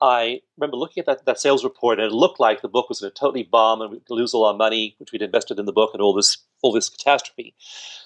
I 0.00 0.40
remember 0.56 0.76
looking 0.76 1.00
at 1.00 1.06
that, 1.06 1.26
that 1.26 1.40
sales 1.40 1.64
report, 1.64 1.98
and 1.98 2.06
it 2.06 2.14
looked 2.14 2.38
like 2.38 2.60
the 2.60 2.68
book 2.68 2.88
was 2.88 3.00
going 3.00 3.12
to 3.12 3.18
totally 3.18 3.42
bomb 3.42 3.80
and 3.80 3.90
we'd 3.90 4.02
lose 4.10 4.32
all 4.32 4.44
our 4.44 4.54
money, 4.54 4.94
which 4.98 5.12
we'd 5.12 5.22
invested 5.22 5.58
in 5.58 5.66
the 5.66 5.72
book, 5.72 5.90
and 5.92 6.00
all 6.00 6.14
this 6.14 6.38
all 6.62 6.72
this 6.72 6.88
catastrophe. 6.88 7.54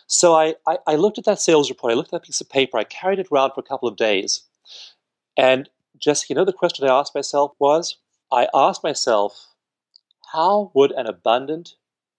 So 0.07 0.35
I, 0.35 0.55
I, 0.67 0.79
I 0.87 0.97
looked 0.97 1.19
at 1.19 1.25
that 1.25 1.41
sales 1.41 1.71
report, 1.71 1.93
I 1.93 1.97
looked 1.97 2.13
at 2.13 2.21
that 2.21 2.27
piece 2.27 2.41
of 2.41 2.51
paper, 2.51 2.79
I 2.79 2.85
carried 2.85 3.19
it 3.19 3.29
around 3.33 3.53
for 3.53 3.61
a 3.61 3.65
couple 3.65 3.89
of 3.89 3.97
days. 3.97 4.43
And 5.37 5.69
Jessica, 5.99 6.33
you 6.33 6.37
know 6.37 6.45
the 6.45 6.53
question 6.53 6.87
I 6.87 6.99
asked 6.99 7.15
myself 7.15 7.53
was? 7.59 7.97
I 8.33 8.49
asked 8.55 8.83
myself, 8.83 9.49
how 10.33 10.71
would 10.75 10.93
an 10.93 11.07
abundant 11.07 11.75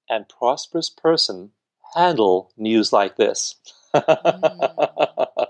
and 0.10 0.30
prosperous 0.30 0.90
person 0.90 1.52
handle 1.96 2.52
news 2.58 2.94
like 2.94 3.18
this? 3.18 3.56
Mm. 3.94 5.48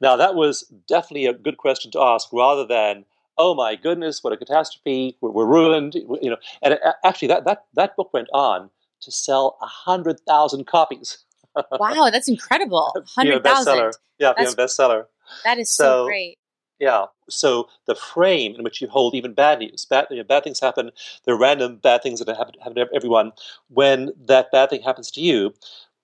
now, 0.00 0.16
that 0.16 0.34
was 0.34 0.62
definitely 0.88 1.26
a 1.26 1.32
good 1.32 1.56
question 1.56 1.90
to 1.92 2.00
ask 2.00 2.28
rather 2.32 2.66
than, 2.66 3.04
oh 3.38 3.54
my 3.54 3.74
goodness, 3.76 4.22
what 4.22 4.32
a 4.32 4.36
catastrophe, 4.36 5.16
we're, 5.20 5.30
we're 5.30 5.46
ruined. 5.46 5.94
You 5.94 6.30
know, 6.30 6.36
and 6.62 6.74
it, 6.74 6.80
actually, 7.04 7.28
that, 7.28 7.44
that, 7.44 7.64
that 7.74 7.96
book 7.96 8.12
went 8.12 8.28
on 8.32 8.70
to 9.04 9.12
sell 9.12 9.56
100,000 9.60 10.66
copies. 10.66 11.18
wow, 11.72 12.10
that's 12.10 12.28
incredible. 12.28 12.90
100,000. 12.94 13.92
Yeah, 14.18 14.32
be 14.36 14.44
a 14.44 14.46
bestseller. 14.48 15.06
That 15.44 15.58
is 15.58 15.70
so, 15.70 15.84
so 15.84 16.06
great. 16.06 16.38
Yeah. 16.80 17.06
So 17.28 17.68
the 17.86 17.94
frame 17.94 18.54
in 18.56 18.64
which 18.64 18.80
you 18.80 18.88
hold 18.88 19.14
even 19.14 19.32
bad 19.32 19.60
news, 19.60 19.84
bad, 19.84 20.06
you 20.10 20.18
know, 20.18 20.24
bad 20.24 20.44
things 20.44 20.60
happen. 20.60 20.90
Are 21.26 21.38
random 21.38 21.76
bad 21.76 22.02
things 22.02 22.18
that 22.18 22.36
happen, 22.36 22.54
happen 22.60 22.74
to 22.74 22.86
everyone. 22.94 23.32
When 23.68 24.12
that 24.26 24.50
bad 24.50 24.70
thing 24.70 24.82
happens 24.82 25.10
to 25.12 25.20
you, 25.20 25.54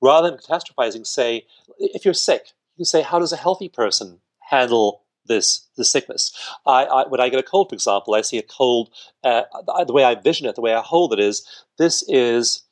rather 0.00 0.30
than 0.30 0.38
catastrophizing, 0.38 1.06
say, 1.06 1.46
if 1.78 2.04
you're 2.04 2.14
sick, 2.14 2.52
you 2.76 2.84
say, 2.84 3.02
how 3.02 3.18
does 3.18 3.32
a 3.32 3.36
healthy 3.36 3.68
person 3.68 4.20
handle 4.40 5.02
this 5.26 5.68
the 5.76 5.84
sickness. 5.84 6.32
I, 6.66 6.84
I, 6.84 7.08
when 7.08 7.20
I 7.20 7.28
get 7.28 7.40
a 7.40 7.42
cold, 7.42 7.70
for 7.70 7.74
example, 7.74 8.14
I 8.14 8.20
see 8.20 8.38
a 8.38 8.42
cold. 8.42 8.90
Uh, 9.24 9.42
the 9.86 9.92
way 9.92 10.04
I 10.04 10.14
vision 10.14 10.46
it, 10.46 10.56
the 10.56 10.60
way 10.60 10.74
I 10.74 10.80
hold 10.80 11.12
it 11.12 11.20
is 11.20 11.46
this 11.78 12.02
is 12.08 12.62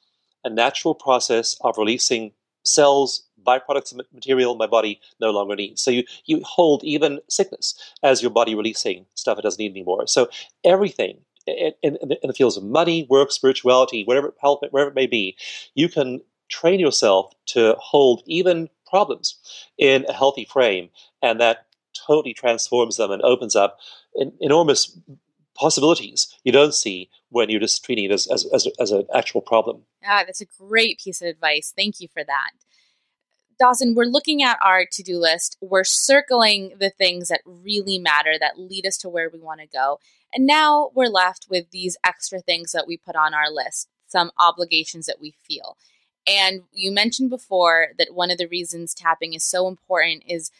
a 0.44 0.50
natural 0.50 0.94
process 0.94 1.56
of 1.62 1.78
releasing 1.78 2.32
cells, 2.64 3.22
byproducts 3.46 3.92
of 3.92 4.06
material 4.12 4.54
my 4.54 4.66
body 4.66 5.00
no 5.20 5.30
longer 5.30 5.56
needs. 5.56 5.80
So 5.80 5.90
you, 5.90 6.04
you 6.26 6.42
hold 6.44 6.84
even 6.84 7.20
sickness 7.28 7.74
as 8.02 8.20
your 8.20 8.30
body 8.30 8.54
releasing 8.54 9.06
stuff 9.14 9.38
it 9.38 9.42
doesn't 9.42 9.58
need 9.58 9.72
anymore. 9.72 10.06
So 10.06 10.28
everything 10.64 11.18
in, 11.46 11.72
in, 11.82 11.96
in 11.96 12.28
the 12.28 12.34
fields 12.34 12.56
of 12.56 12.64
money, 12.64 13.06
work, 13.08 13.32
spirituality, 13.32 14.04
whatever 14.04 14.34
health, 14.40 14.60
wherever 14.70 14.90
it 14.90 14.94
may 14.94 15.06
be, 15.06 15.36
you 15.74 15.88
can 15.88 16.20
train 16.48 16.80
yourself 16.80 17.32
to 17.46 17.74
hold 17.78 18.22
even 18.26 18.68
problems 18.86 19.38
in 19.76 20.04
a 20.08 20.12
healthy 20.12 20.44
frame, 20.44 20.88
and 21.22 21.40
that 21.40 21.66
totally 22.06 22.34
transforms 22.34 22.96
them 22.96 23.10
and 23.10 23.22
opens 23.22 23.56
up 23.56 23.78
enormous 24.40 24.98
possibilities 25.58 26.28
you 26.44 26.52
don't 26.52 26.74
see 26.74 27.10
when 27.30 27.50
you're 27.50 27.60
just 27.60 27.84
treating 27.84 28.04
it 28.04 28.12
as, 28.12 28.26
as, 28.28 28.46
as, 28.52 28.68
as 28.80 28.90
an 28.92 29.06
actual 29.14 29.40
problem. 29.40 29.82
Ah, 30.04 30.22
that's 30.24 30.40
a 30.40 30.46
great 30.58 31.00
piece 31.02 31.20
of 31.20 31.28
advice. 31.28 31.72
Thank 31.76 32.00
you 32.00 32.08
for 32.08 32.24
that. 32.24 32.50
Dawson, 33.58 33.94
we're 33.94 34.04
looking 34.04 34.42
at 34.42 34.58
our 34.64 34.86
to 34.90 35.02
do 35.02 35.18
list. 35.18 35.56
We're 35.60 35.84
circling 35.84 36.74
the 36.78 36.90
things 36.90 37.28
that 37.28 37.40
really 37.44 37.98
matter, 37.98 38.34
that 38.38 38.58
lead 38.58 38.86
us 38.86 38.96
to 38.98 39.08
where 39.08 39.28
we 39.28 39.40
want 39.40 39.60
to 39.60 39.66
go. 39.66 39.98
And 40.32 40.46
now 40.46 40.90
we're 40.94 41.08
left 41.08 41.46
with 41.50 41.70
these 41.70 41.96
extra 42.04 42.40
things 42.40 42.72
that 42.72 42.86
we 42.86 42.96
put 42.96 43.16
on 43.16 43.34
our 43.34 43.50
list, 43.50 43.88
some 44.06 44.30
obligations 44.38 45.06
that 45.06 45.20
we 45.20 45.34
feel. 45.42 45.76
And 46.26 46.62
you 46.72 46.92
mentioned 46.92 47.30
before 47.30 47.88
that 47.98 48.14
one 48.14 48.30
of 48.30 48.38
the 48.38 48.46
reasons 48.46 48.94
tapping 48.94 49.34
is 49.34 49.44
so 49.44 49.66
important 49.66 50.22
is 50.26 50.50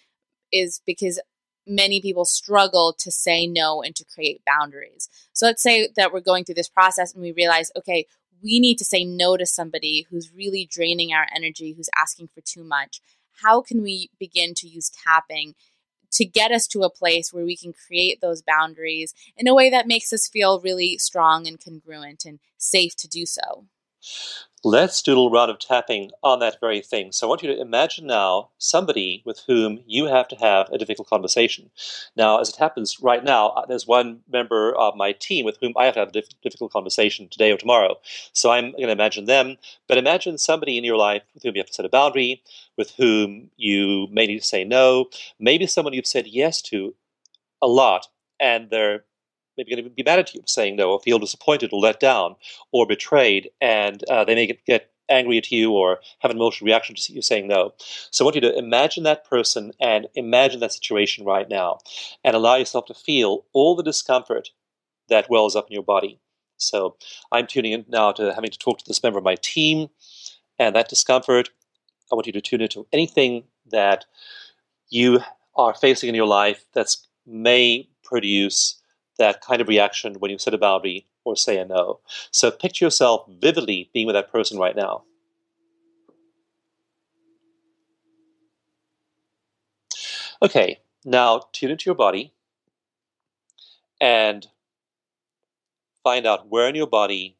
is 0.50 0.80
because 0.86 1.20
many 1.68 2.00
people 2.00 2.24
struggle 2.24 2.94
to 2.98 3.10
say 3.10 3.46
no 3.46 3.82
and 3.82 3.94
to 3.96 4.04
create 4.04 4.42
boundaries. 4.46 5.08
So 5.32 5.46
let's 5.46 5.62
say 5.62 5.88
that 5.96 6.12
we're 6.12 6.20
going 6.20 6.44
through 6.44 6.56
this 6.56 6.68
process 6.68 7.12
and 7.12 7.22
we 7.22 7.32
realize, 7.32 7.70
okay, 7.76 8.06
we 8.42 8.60
need 8.60 8.78
to 8.78 8.84
say 8.84 9.04
no 9.04 9.36
to 9.36 9.46
somebody 9.46 10.06
who's 10.10 10.32
really 10.32 10.68
draining 10.70 11.12
our 11.12 11.26
energy, 11.34 11.72
who's 11.72 11.90
asking 11.96 12.28
for 12.28 12.40
too 12.40 12.64
much. 12.64 13.00
How 13.42 13.60
can 13.60 13.82
we 13.82 14.10
begin 14.18 14.54
to 14.54 14.68
use 14.68 14.90
tapping 15.04 15.54
to 16.12 16.24
get 16.24 16.50
us 16.50 16.66
to 16.68 16.82
a 16.82 16.90
place 16.90 17.32
where 17.32 17.44
we 17.44 17.56
can 17.56 17.72
create 17.72 18.20
those 18.20 18.42
boundaries 18.42 19.14
in 19.36 19.46
a 19.46 19.54
way 19.54 19.70
that 19.70 19.86
makes 19.86 20.12
us 20.12 20.28
feel 20.28 20.60
really 20.60 20.98
strong 20.98 21.46
and 21.46 21.62
congruent 21.62 22.24
and 22.24 22.40
safe 22.56 22.96
to 22.96 23.08
do 23.08 23.26
so? 23.26 23.66
Let's 24.64 25.02
do 25.02 25.12
a 25.12 25.14
little 25.14 25.30
round 25.30 25.52
of 25.52 25.60
tapping 25.60 26.10
on 26.24 26.40
that 26.40 26.58
very 26.60 26.80
thing. 26.80 27.12
So 27.12 27.26
I 27.26 27.28
want 27.28 27.44
you 27.44 27.54
to 27.54 27.60
imagine 27.60 28.06
now 28.08 28.48
somebody 28.58 29.22
with 29.24 29.42
whom 29.46 29.80
you 29.86 30.06
have 30.06 30.26
to 30.28 30.36
have 30.36 30.68
a 30.70 30.78
difficult 30.78 31.08
conversation. 31.08 31.70
Now, 32.16 32.40
as 32.40 32.48
it 32.48 32.56
happens 32.56 33.00
right 33.00 33.22
now, 33.22 33.50
uh, 33.50 33.66
there's 33.66 33.86
one 33.86 34.20
member 34.28 34.74
of 34.74 34.96
my 34.96 35.12
team 35.12 35.44
with 35.44 35.58
whom 35.60 35.74
I 35.76 35.84
have 35.84 35.94
to 35.94 36.00
have 36.00 36.08
a 36.08 36.22
difficult 36.42 36.72
conversation 36.72 37.28
today 37.28 37.52
or 37.52 37.56
tomorrow. 37.56 37.98
So 38.32 38.50
I'm 38.50 38.72
going 38.72 38.86
to 38.86 38.90
imagine 38.90 39.26
them. 39.26 39.58
But 39.86 39.98
imagine 39.98 40.38
somebody 40.38 40.76
in 40.76 40.82
your 40.82 40.96
life 40.96 41.22
with 41.34 41.44
whom 41.44 41.54
you 41.54 41.60
have 41.60 41.68
to 41.68 41.72
set 41.72 41.84
a 41.84 41.88
boundary, 41.88 42.42
with 42.76 42.90
whom 42.96 43.50
you 43.56 44.08
may 44.10 44.26
need 44.26 44.40
to 44.40 44.44
say 44.46 44.64
no, 44.64 45.06
maybe 45.38 45.68
someone 45.68 45.94
you've 45.94 46.06
said 46.06 46.26
yes 46.26 46.60
to 46.62 46.96
a 47.62 47.68
lot, 47.68 48.08
and 48.40 48.70
they're 48.70 49.04
maybe 49.58 49.72
going 49.72 49.84
to 49.84 49.90
be 49.90 50.02
mad 50.02 50.20
at 50.20 50.32
you 50.32 50.40
for 50.40 50.46
saying 50.46 50.76
no, 50.76 50.92
or 50.92 51.00
feel 51.00 51.18
disappointed 51.18 51.70
or 51.72 51.80
let 51.80 52.00
down 52.00 52.36
or 52.72 52.86
betrayed, 52.86 53.50
and 53.60 54.02
uh, 54.08 54.24
they 54.24 54.34
may 54.34 54.46
get, 54.46 54.64
get 54.64 54.90
angry 55.10 55.38
at 55.38 55.50
you 55.50 55.72
or 55.72 55.98
have 56.20 56.30
an 56.30 56.36
emotional 56.36 56.66
reaction 56.66 56.94
to 56.94 57.12
you 57.12 57.22
saying 57.22 57.48
no. 57.48 57.74
So 58.10 58.24
I 58.24 58.26
want 58.26 58.34
you 58.36 58.40
to 58.42 58.58
imagine 58.58 59.04
that 59.04 59.28
person 59.28 59.72
and 59.80 60.06
imagine 60.14 60.60
that 60.60 60.72
situation 60.72 61.24
right 61.24 61.48
now 61.48 61.78
and 62.24 62.36
allow 62.36 62.56
yourself 62.56 62.86
to 62.86 62.94
feel 62.94 63.44
all 63.52 63.74
the 63.74 63.82
discomfort 63.82 64.50
that 65.08 65.30
wells 65.30 65.56
up 65.56 65.66
in 65.68 65.74
your 65.74 65.82
body. 65.82 66.20
So 66.58 66.96
I'm 67.32 67.46
tuning 67.46 67.72
in 67.72 67.84
now 67.88 68.12
to 68.12 68.34
having 68.34 68.50
to 68.50 68.58
talk 68.58 68.78
to 68.78 68.84
this 68.86 69.02
member 69.02 69.18
of 69.18 69.24
my 69.24 69.36
team 69.40 69.88
and 70.58 70.74
that 70.76 70.88
discomfort. 70.88 71.50
I 72.12 72.14
want 72.14 72.26
you 72.26 72.32
to 72.32 72.40
tune 72.40 72.60
into 72.60 72.86
anything 72.92 73.44
that 73.70 74.04
you 74.90 75.20
are 75.56 75.74
facing 75.74 76.08
in 76.08 76.14
your 76.14 76.26
life 76.26 76.64
that 76.74 76.94
may 77.26 77.88
produce 78.02 78.77
that 79.18 79.40
kind 79.40 79.60
of 79.60 79.68
reaction 79.68 80.14
when 80.14 80.30
you 80.30 80.38
set 80.38 80.54
a 80.54 80.58
boundary 80.58 81.06
or 81.24 81.36
say 81.36 81.58
a 81.58 81.64
no. 81.64 82.00
So 82.30 82.50
picture 82.50 82.84
yourself 82.84 83.26
vividly 83.28 83.90
being 83.92 84.06
with 84.06 84.14
that 84.14 84.32
person 84.32 84.58
right 84.58 84.76
now. 84.76 85.04
Okay, 90.40 90.78
now 91.04 91.42
tune 91.52 91.70
into 91.70 91.86
your 91.86 91.96
body 91.96 92.32
and 94.00 94.46
find 96.04 96.26
out 96.26 96.48
where 96.48 96.68
in 96.68 96.76
your 96.76 96.86
body 96.86 97.36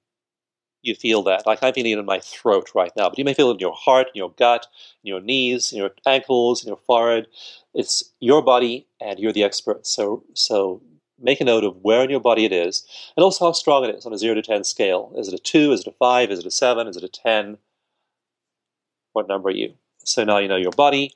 you 0.82 0.94
feel 0.94 1.22
that. 1.24 1.46
Like 1.46 1.62
I'm 1.62 1.72
feeling 1.72 1.92
it 1.92 1.98
in 1.98 2.04
my 2.04 2.20
throat 2.20 2.70
right 2.74 2.92
now, 2.96 3.08
but 3.08 3.18
you 3.18 3.24
may 3.24 3.34
feel 3.34 3.50
it 3.50 3.54
in 3.54 3.60
your 3.60 3.74
heart, 3.74 4.08
in 4.08 4.18
your 4.18 4.30
gut, 4.30 4.66
in 5.04 5.08
your 5.08 5.20
knees, 5.20 5.72
in 5.72 5.78
your 5.78 5.90
ankles, 6.06 6.62
in 6.62 6.68
your 6.68 6.76
forehead. 6.76 7.26
It's 7.74 8.12
your 8.20 8.42
body, 8.42 8.86
and 9.00 9.18
you're 9.18 9.32
the 9.32 9.44
expert. 9.44 9.86
So, 9.86 10.24
so 10.34 10.82
make 11.20 11.40
a 11.40 11.44
note 11.44 11.64
of 11.64 11.76
where 11.82 12.02
in 12.02 12.10
your 12.10 12.20
body 12.20 12.44
it 12.44 12.52
is, 12.52 12.84
and 13.16 13.24
also 13.24 13.46
how 13.46 13.52
strong 13.52 13.84
it 13.84 13.94
is 13.94 14.06
on 14.06 14.12
a 14.12 14.18
0 14.18 14.34
to 14.34 14.42
10 14.42 14.64
scale. 14.64 15.12
Is 15.16 15.28
it 15.28 15.34
a 15.34 15.38
2? 15.38 15.72
Is 15.72 15.80
it 15.80 15.86
a 15.88 15.92
5? 15.92 16.30
Is 16.30 16.38
it 16.40 16.46
a 16.46 16.50
7? 16.50 16.86
Is 16.86 16.96
it 16.96 17.04
a 17.04 17.08
10? 17.08 17.58
what 19.18 19.28
number 19.28 19.48
are 19.48 19.52
you? 19.52 19.74
So 20.04 20.22
now 20.22 20.38
you 20.38 20.46
know 20.46 20.56
your 20.56 20.72
body, 20.72 21.14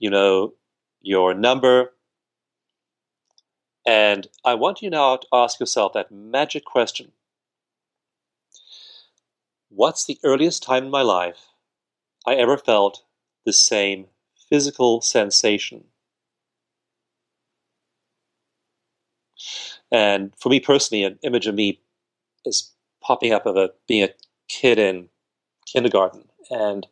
you 0.00 0.10
know 0.10 0.54
your 1.00 1.32
number, 1.32 1.92
and 3.86 4.26
I 4.44 4.54
want 4.54 4.82
you 4.82 4.90
now 4.90 5.16
to 5.16 5.26
ask 5.32 5.60
yourself 5.60 5.92
that 5.92 6.10
magic 6.10 6.64
question 6.64 7.12
What's 9.68 10.04
the 10.04 10.18
earliest 10.24 10.64
time 10.64 10.86
in 10.86 10.90
my 10.90 11.02
life 11.02 11.50
I 12.26 12.34
ever 12.34 12.58
felt 12.58 13.04
the 13.46 13.52
same 13.52 14.06
physical 14.48 15.00
sensation? 15.00 15.84
And 19.92 20.32
for 20.38 20.48
me 20.48 20.60
personally, 20.60 21.04
an 21.04 21.18
image 21.22 21.46
of 21.46 21.54
me 21.54 21.80
is 22.44 22.70
popping 23.02 23.32
up 23.32 23.46
of 23.46 23.56
a 23.56 23.70
being 23.88 24.04
a 24.04 24.10
kid 24.48 24.78
in 24.78 25.08
kindergarten 25.66 26.24
and 26.50 26.86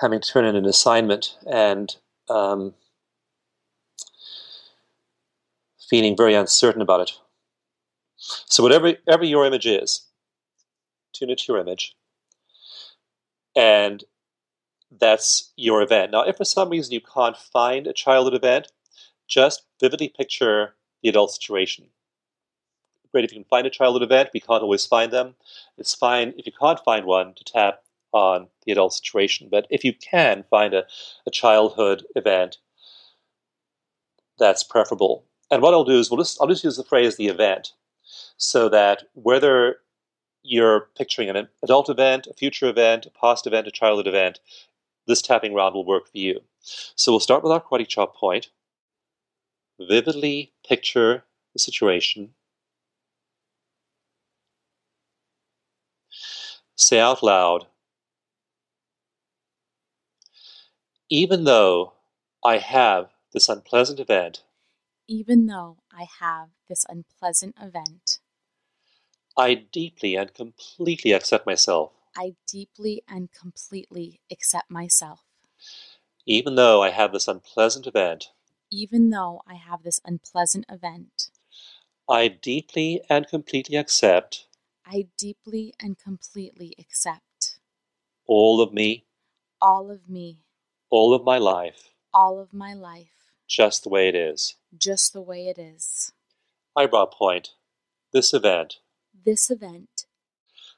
having 0.00 0.20
to 0.20 0.28
turn 0.28 0.44
in 0.44 0.56
an 0.56 0.66
assignment 0.66 1.36
and 1.50 1.96
um, 2.28 2.74
feeling 5.88 6.16
very 6.16 6.34
uncertain 6.34 6.82
about 6.82 7.00
it. 7.00 7.12
So 8.16 8.62
whatever, 8.62 9.24
your 9.24 9.46
image 9.46 9.66
is, 9.66 10.06
tune 11.12 11.30
into 11.30 11.44
your 11.48 11.58
image, 11.58 11.94
and 13.54 14.02
that's 14.98 15.52
your 15.56 15.82
event. 15.82 16.12
Now, 16.12 16.22
if 16.22 16.36
for 16.36 16.44
some 16.44 16.70
reason 16.70 16.92
you 16.92 17.00
can't 17.00 17.36
find 17.36 17.86
a 17.86 17.92
childhood 17.92 18.34
event, 18.34 18.72
just 19.28 19.62
vividly 19.80 20.08
picture 20.08 20.74
the 21.02 21.08
adult 21.08 21.30
situation. 21.32 21.86
Great 23.16 23.24
if 23.24 23.32
you 23.32 23.42
can 23.42 23.48
find 23.48 23.66
a 23.66 23.70
childhood 23.70 24.02
event. 24.02 24.28
We 24.34 24.40
can't 24.40 24.62
always 24.62 24.84
find 24.84 25.10
them. 25.10 25.36
It's 25.78 25.94
fine 25.94 26.34
if 26.36 26.44
you 26.44 26.52
can't 26.52 26.84
find 26.84 27.06
one 27.06 27.32
to 27.32 27.44
tap 27.44 27.80
on 28.12 28.48
the 28.66 28.72
adult 28.72 28.92
situation. 28.92 29.48
But 29.50 29.66
if 29.70 29.84
you 29.84 29.94
can 29.94 30.44
find 30.50 30.74
a, 30.74 30.84
a 31.26 31.30
childhood 31.30 32.04
event, 32.14 32.58
that's 34.38 34.62
preferable. 34.62 35.24
And 35.50 35.62
what 35.62 35.72
I'll 35.72 35.82
do 35.82 35.98
is 35.98 36.10
we'll 36.10 36.18
just 36.18 36.38
I'll 36.42 36.46
just 36.46 36.62
use 36.62 36.76
the 36.76 36.84
phrase 36.84 37.16
the 37.16 37.28
event 37.28 37.72
so 38.36 38.68
that 38.68 39.04
whether 39.14 39.76
you're 40.42 40.90
picturing 40.94 41.30
an 41.30 41.48
adult 41.62 41.88
event, 41.88 42.26
a 42.26 42.34
future 42.34 42.68
event, 42.68 43.06
a 43.06 43.10
past 43.18 43.46
event, 43.46 43.66
a 43.66 43.70
childhood 43.70 44.08
event, 44.08 44.40
this 45.06 45.22
tapping 45.22 45.54
round 45.54 45.74
will 45.74 45.86
work 45.86 46.04
for 46.12 46.18
you. 46.18 46.42
So 46.60 47.12
we'll 47.12 47.20
start 47.20 47.42
with 47.42 47.52
our 47.52 47.62
karate 47.62 47.88
chop 47.88 48.14
point. 48.14 48.50
Vividly 49.80 50.52
picture 50.68 51.24
the 51.54 51.58
situation. 51.58 52.34
Say 56.76 57.00
out 57.00 57.22
loud, 57.22 57.66
even 61.08 61.44
though 61.44 61.94
I 62.44 62.58
have 62.58 63.10
this 63.32 63.48
unpleasant 63.48 63.98
event, 64.00 64.42
Even 65.08 65.46
though 65.46 65.78
I 65.90 66.06
have 66.20 66.50
this 66.68 66.84
unpleasant 66.88 67.56
event, 67.60 68.18
I 69.36 69.54
deeply 69.54 70.16
and 70.16 70.32
completely 70.34 71.12
accept 71.12 71.46
myself. 71.46 71.92
I 72.16 72.36
deeply 72.46 73.02
and 73.08 73.30
completely 73.32 74.20
accept 74.30 74.70
myself. 74.70 75.20
Even 76.26 76.54
though 76.56 76.82
I 76.82 76.90
have 76.90 77.12
this 77.12 77.28
unpleasant 77.28 77.86
event, 77.86 78.30
Even 78.70 79.10
though 79.10 79.42
I 79.46 79.54
have 79.54 79.82
this 79.82 80.00
unpleasant 80.04 80.66
event, 80.68 81.30
I 82.08 82.28
deeply 82.28 83.00
and 83.08 83.26
completely 83.26 83.76
accept 83.76 84.45
I 84.86 85.08
deeply 85.18 85.74
and 85.80 85.98
completely 85.98 86.74
accept 86.78 87.58
all 88.26 88.60
of 88.60 88.72
me, 88.72 89.04
all 89.60 89.90
of 89.90 90.08
me, 90.08 90.44
all 90.90 91.12
of 91.14 91.24
my 91.24 91.38
life, 91.38 91.90
all 92.14 92.38
of 92.40 92.52
my 92.52 92.72
life, 92.74 93.08
just 93.48 93.82
the 93.82 93.88
way 93.90 94.08
it 94.08 94.14
is. 94.14 94.56
just 94.76 95.12
the 95.12 95.20
way 95.22 95.48
it 95.48 95.58
is. 95.58 96.12
Eyebrow 96.76 97.06
point. 97.06 97.50
This 98.12 98.32
event. 98.34 98.76
This 99.24 99.50
event, 99.50 100.06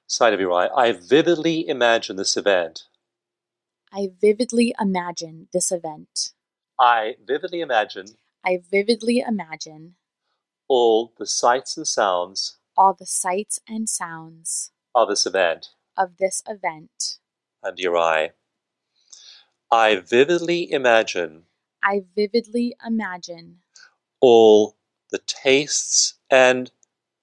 Side 0.07 0.33
of 0.33 0.41
your 0.41 0.53
eye. 0.55 0.69
I 0.75 0.93
vividly 0.93 1.69
imagine 1.69 2.17
this 2.17 2.37
event. 2.37 2.85
I 3.93 4.09
vividly 4.21 4.75
imagine 4.81 5.49
this 5.53 5.71
event. 5.71 6.33
I 6.79 7.17
vividly 7.27 7.61
imagine 7.61 8.07
I 8.45 8.61
vividly 8.71 9.19
imagine 9.27 9.97
all 10.69 11.13
the 11.19 11.27
sights 11.27 11.77
and 11.77 11.87
sounds 11.87 12.58
all 12.79 12.95
the 12.95 13.05
sights 13.07 13.59
and 13.69 13.89
sounds 13.89 14.71
of 14.95 15.09
this 15.09 15.27
event 15.27 15.71
of 15.97 16.17
this 16.19 16.43
event. 16.49 17.19
under 17.63 17.83
your 17.83 17.97
eye. 17.99 18.31
I 19.71 19.97
vividly 19.97 20.71
imagine 20.71 21.43
I 21.83 22.03
vividly 22.15 22.77
imagine 22.87 23.59
all 24.21 24.77
the 25.11 25.19
tastes 25.27 26.15
and 26.31 26.71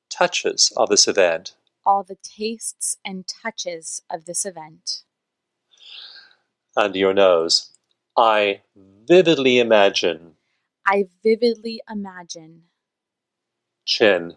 touches 0.09 0.71
of 0.75 0.89
this 0.89 1.07
event 1.07 1.55
all 1.85 2.03
the 2.03 2.17
tastes 2.21 2.97
and 3.05 3.25
touches 3.27 4.01
of 4.09 4.25
this 4.25 4.43
event. 4.45 5.03
under 6.75 6.97
your 6.97 7.13
nose. 7.13 7.69
I 8.17 8.61
vividly 9.07 9.57
imagine 9.59 10.35
I 10.85 11.05
vividly 11.23 11.81
imagine 11.89 12.63
chin, 13.85 14.35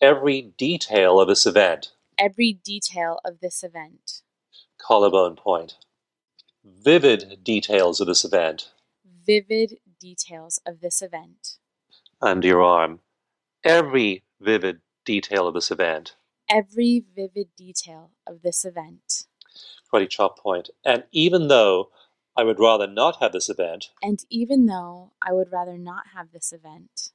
every 0.00 0.52
detail 0.56 1.20
of 1.20 1.28
this 1.28 1.46
event, 1.46 1.92
every 2.18 2.52
detail 2.52 3.18
of 3.24 3.40
this 3.40 3.62
event, 3.62 4.22
collarbone 4.78 5.36
point, 5.36 5.76
vivid 6.64 7.38
details 7.42 8.00
of 8.00 8.06
this 8.06 8.24
event. 8.24 8.70
Vivid 9.26 9.78
details 9.98 10.60
of 10.66 10.80
this 10.80 11.00
event, 11.00 11.56
under 12.20 12.48
your 12.48 12.62
arm, 12.62 13.00
every 13.64 14.24
vivid 14.40 14.80
detail 15.04 15.46
of 15.48 15.54
this 15.54 15.70
event, 15.70 16.16
every 16.48 17.04
vivid 17.14 17.48
detail 17.56 18.10
of 18.26 18.42
this 18.42 18.64
event. 18.64 19.24
karate 19.92 20.08
chop 20.10 20.38
point. 20.38 20.70
And 20.84 21.04
even 21.12 21.48
though 21.48 21.90
I 22.36 22.42
would 22.42 22.58
rather 22.58 22.86
not 22.86 23.16
have 23.20 23.32
this 23.32 23.48
event, 23.48 23.90
And 24.02 24.18
even 24.28 24.66
though 24.66 25.12
I 25.22 25.32
would 25.32 25.52
rather 25.52 25.78
not 25.78 26.08
have 26.14 26.32
this 26.32 26.52
event, 26.52 27.10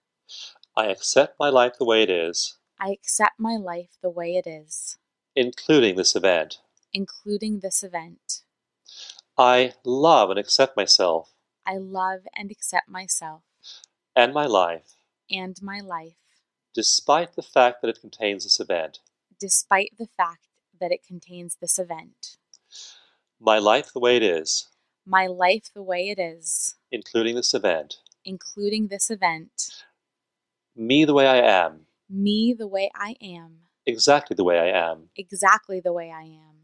I 0.78 0.86
accept 0.88 1.40
my 1.40 1.50
life 1.50 1.74
the 1.78 1.86
way 1.86 2.04
it 2.04 2.10
is, 2.10 2.58
I 2.80 2.90
accept 2.92 3.40
my 3.40 3.56
life 3.58 3.98
the 4.02 4.10
way 4.10 4.36
it 4.36 4.48
is, 4.48 4.98
including 5.36 5.96
this 5.96 6.16
event. 6.16 6.60
including 6.94 7.60
this 7.60 7.84
event. 7.84 8.42
I 9.38 9.74
love 9.86 10.30
and 10.32 10.40
accept 10.40 10.76
myself 10.76 11.34
I 11.66 11.78
love 11.78 12.22
and 12.36 12.50
accept 12.52 12.90
myself 12.90 13.44
and 14.16 14.34
my 14.34 14.46
life, 14.48 14.96
and 15.30 15.56
my 15.62 15.80
life, 15.80 16.16
despite 16.74 17.36
the 17.36 17.44
fact 17.44 17.82
that 17.82 17.90
it 17.90 18.02
contains 18.02 18.44
this 18.44 18.60
event. 18.60 19.00
despite 19.40 19.92
the 20.00 20.08
fact 20.18 20.48
that 20.80 20.92
it 20.92 21.04
contains 21.06 21.58
this 21.62 21.78
event. 21.78 22.38
My 23.40 23.60
life 23.60 23.94
the 23.94 24.00
way 24.00 24.16
it 24.18 24.24
is, 24.24 24.68
My 25.06 25.28
life 25.28 25.70
the 25.74 25.84
way 25.84 26.10
it 26.10 26.20
is, 26.20 26.76
including 26.92 27.36
this 27.36 27.54
event. 27.54 27.98
including 28.26 28.88
this 28.88 29.10
event. 29.12 29.84
Me 30.76 31.06
the 31.06 31.14
way 31.14 31.28
I 31.28 31.38
am, 31.38 31.86
Me 32.10 32.54
the 32.58 32.68
way 32.68 32.90
I 32.96 33.16
am, 33.22 33.60
exactly 33.86 34.36
the 34.36 34.44
way 34.44 34.58
I 34.60 34.68
am. 34.92 35.10
exactly 35.16 35.80
the 35.80 35.94
way 35.94 36.12
I 36.12 36.24
am. 36.24 36.56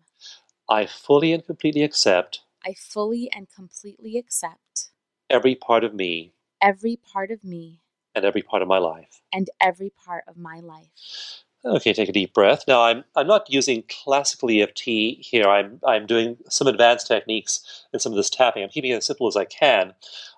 I 0.67 0.85
fully 0.87 1.31
and 1.33 1.45
completely 1.45 1.83
accept 1.83 2.41
I 2.65 2.73
fully 2.73 3.29
and 3.31 3.47
completely 3.53 4.17
accept 4.17 4.89
every 5.29 5.53
part 5.55 5.83
of 5.83 5.93
me 5.93 6.33
every 6.61 6.95
part 6.97 7.29
of 7.31 7.43
me 7.43 7.81
and 8.15 8.25
every 8.25 8.41
part 8.41 8.61
of 8.63 8.67
my 8.67 8.79
life. 8.79 9.21
and 9.31 9.49
every 9.61 9.91
part 9.91 10.23
of 10.27 10.37
my 10.37 10.59
life. 10.59 11.44
Okay, 11.65 11.93
take 11.93 12.09
a 12.09 12.13
deep 12.13 12.33
breath. 12.33 12.63
Now 12.67 12.83
I'm 12.83 13.03
I'm 13.15 13.25
not 13.25 13.49
using 13.49 13.83
classical 13.89 14.51
EFT 14.51 14.83
here. 14.83 15.45
I'm 15.45 15.79
I'm 15.83 16.05
doing 16.05 16.37
some 16.47 16.67
advanced 16.67 17.07
techniques 17.07 17.85
in 17.91 17.99
some 17.99 18.11
of 18.11 18.17
this 18.17 18.29
tapping. 18.29 18.61
I'm 18.61 18.69
keeping 18.69 18.91
it 18.91 18.97
as 18.97 19.05
simple 19.05 19.27
as 19.27 19.35
I 19.35 19.45
can. 19.45 19.93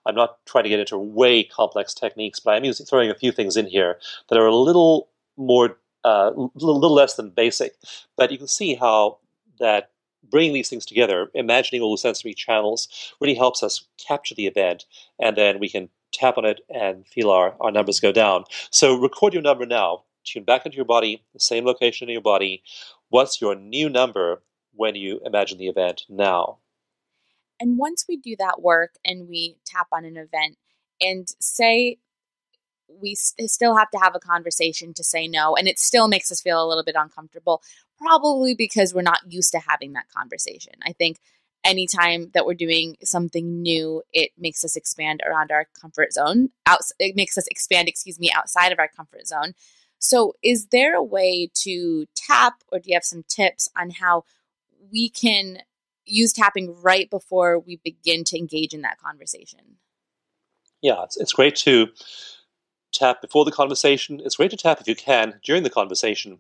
I'm 0.06 0.16
not 0.16 0.38
trying 0.46 0.64
to 0.64 0.70
get 0.70 0.80
into 0.80 0.98
way 0.98 1.44
complex 1.44 1.94
techniques, 1.94 2.40
but 2.40 2.54
I'm 2.54 2.64
using 2.64 2.86
throwing 2.86 3.10
a 3.10 3.16
few 3.16 3.34
things 3.34 3.58
in 3.58 3.68
here 3.68 4.00
that 4.30 4.40
are 4.40 4.46
a 4.46 4.56
little 4.56 5.10
more 5.36 5.78
uh, 6.06 6.32
little, 6.34 6.80
little 6.80 6.96
less 6.96 7.16
than 7.16 7.32
basic. 7.32 7.74
But 8.16 8.32
you 8.32 8.38
can 8.38 8.48
see 8.48 8.76
how 8.76 9.20
that 9.60 9.92
bringing 10.30 10.54
these 10.54 10.70
things 10.70 10.86
together, 10.86 11.30
imagining 11.34 11.82
all 11.82 11.92
the 11.92 11.98
sensory 11.98 12.34
channels, 12.34 12.88
really 13.20 13.36
helps 13.36 13.64
us 13.64 13.86
capture 13.98 14.36
the 14.36 14.48
event, 14.48 14.86
and 15.20 15.36
then 15.36 15.60
we 15.60 15.68
can 15.68 15.90
tap 16.14 16.38
on 16.38 16.46
it 16.46 16.62
and 16.74 17.06
feel 17.06 17.30
our, 17.30 17.56
our 17.60 17.72
numbers 17.72 18.00
go 18.00 18.14
down. 18.14 18.46
So 18.72 18.96
record 18.96 19.34
your 19.34 19.44
number 19.44 19.66
now. 19.66 20.04
Tune 20.28 20.44
back 20.44 20.66
into 20.66 20.76
your 20.76 20.86
body, 20.86 21.24
the 21.34 21.40
same 21.40 21.66
location 21.66 22.10
in 22.10 22.14
your 22.14 22.22
body. 22.22 22.62
What's 23.10 23.40
your 23.40 23.56
new 23.56 23.90
number 23.90 24.44
when 24.74 24.96
you 24.96 25.22
imagine 25.26 25.58
the 25.58 25.68
event 25.68 26.04
now? 26.10 26.58
And 27.60 27.78
once 27.78 28.06
we 28.08 28.18
do 28.18 28.36
that 28.38 28.62
work 28.62 28.96
and 29.06 29.30
we 29.30 29.58
tap 29.66 29.88
on 29.92 30.04
an 30.04 30.18
event 30.18 30.58
and 31.00 31.28
say 31.40 31.98
we 32.90 33.16
still 33.16 33.76
have 33.78 33.90
to 33.92 34.00
have 34.00 34.16
a 34.16 34.20
conversation 34.20 34.94
to 34.94 35.04
say 35.04 35.28
no, 35.28 35.56
and 35.56 35.68
it 35.68 35.80
still 35.80 36.08
makes 36.08 36.32
us 36.32 36.42
feel 36.42 36.64
a 36.64 36.68
little 36.68 36.84
bit 36.84 36.96
uncomfortable, 36.98 37.62
probably 37.98 38.54
because 38.54 38.94
we're 38.94 39.02
not 39.02 39.22
used 39.28 39.52
to 39.52 39.60
having 39.60 39.94
that 39.94 40.10
conversation. 40.16 40.74
I 40.86 40.94
think 40.94 41.20
anytime 41.64 42.32
that 42.34 42.46
we're 42.46 42.54
doing 42.54 42.96
something 43.04 43.62
new, 43.62 44.04
it 44.14 44.32
makes 44.38 44.64
us 44.64 44.76
expand 44.76 45.22
around 45.28 45.52
our 45.52 45.68
comfort 45.80 46.14
zone. 46.14 46.50
Out, 46.66 46.80
it 47.00 47.16
makes 47.16 47.38
us 47.38 47.48
expand, 47.48 47.88
excuse 47.88 48.20
me, 48.20 48.32
outside 48.34 48.72
of 48.72 48.80
our 48.80 48.88
comfort 48.88 49.28
zone. 49.28 49.54
So, 50.00 50.34
is 50.44 50.68
there 50.68 50.96
a 50.96 51.04
way 51.04 51.50
to 51.64 52.06
tap, 52.16 52.64
or 52.72 52.80
do 52.80 52.90
you 52.90 52.96
have 52.96 53.04
some 53.04 53.24
tips 53.28 53.70
on 53.76 53.90
how 53.92 54.24
we 54.92 55.10
can 55.10 55.60
use 56.06 56.32
tapping 56.32 56.76
right 56.82 57.10
before 57.10 57.60
we 57.60 57.80
begin 57.84 58.24
to 58.26 58.38
engage 58.38 58.74
in 58.74 58.82
that 58.82 59.00
conversation? 59.00 59.78
Yeah, 60.82 61.04
it's, 61.04 61.18
it's 61.18 61.34
great 61.34 61.56
to 61.58 61.88
tap 62.94 63.22
before 63.22 63.46
the 63.46 63.52
conversation. 63.52 64.22
It's 64.24 64.36
great 64.36 64.52
to 64.52 64.58
tap 64.58 64.80
if 64.80 64.88
you 64.88 64.96
can 64.96 65.40
during 65.44 65.64
the 65.64 65.70
conversation. 65.70 66.40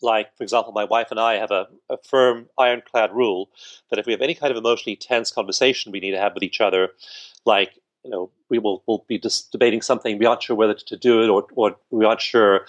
Like, 0.00 0.36
for 0.36 0.44
example, 0.44 0.72
my 0.72 0.84
wife 0.84 1.08
and 1.10 1.18
I 1.18 1.34
have 1.34 1.50
a, 1.50 1.66
a 1.90 1.96
firm, 1.98 2.48
ironclad 2.56 3.12
rule 3.12 3.50
that 3.90 3.98
if 3.98 4.06
we 4.06 4.12
have 4.12 4.22
any 4.22 4.34
kind 4.34 4.52
of 4.52 4.56
emotionally 4.56 4.96
tense 4.96 5.32
conversation 5.32 5.90
we 5.90 6.00
need 6.00 6.12
to 6.12 6.20
have 6.20 6.34
with 6.34 6.44
each 6.44 6.60
other, 6.60 6.90
like 7.44 7.72
you 8.08 8.14
know, 8.14 8.30
we 8.48 8.58
will 8.58 8.82
will 8.86 9.04
be 9.06 9.18
just 9.18 9.52
debating 9.52 9.82
something. 9.82 10.18
We 10.18 10.24
aren't 10.24 10.42
sure 10.42 10.56
whether 10.56 10.72
to 10.72 10.96
do 10.96 11.22
it, 11.22 11.28
or 11.28 11.46
or 11.54 11.76
we 11.90 12.06
aren't 12.06 12.22
sure 12.22 12.62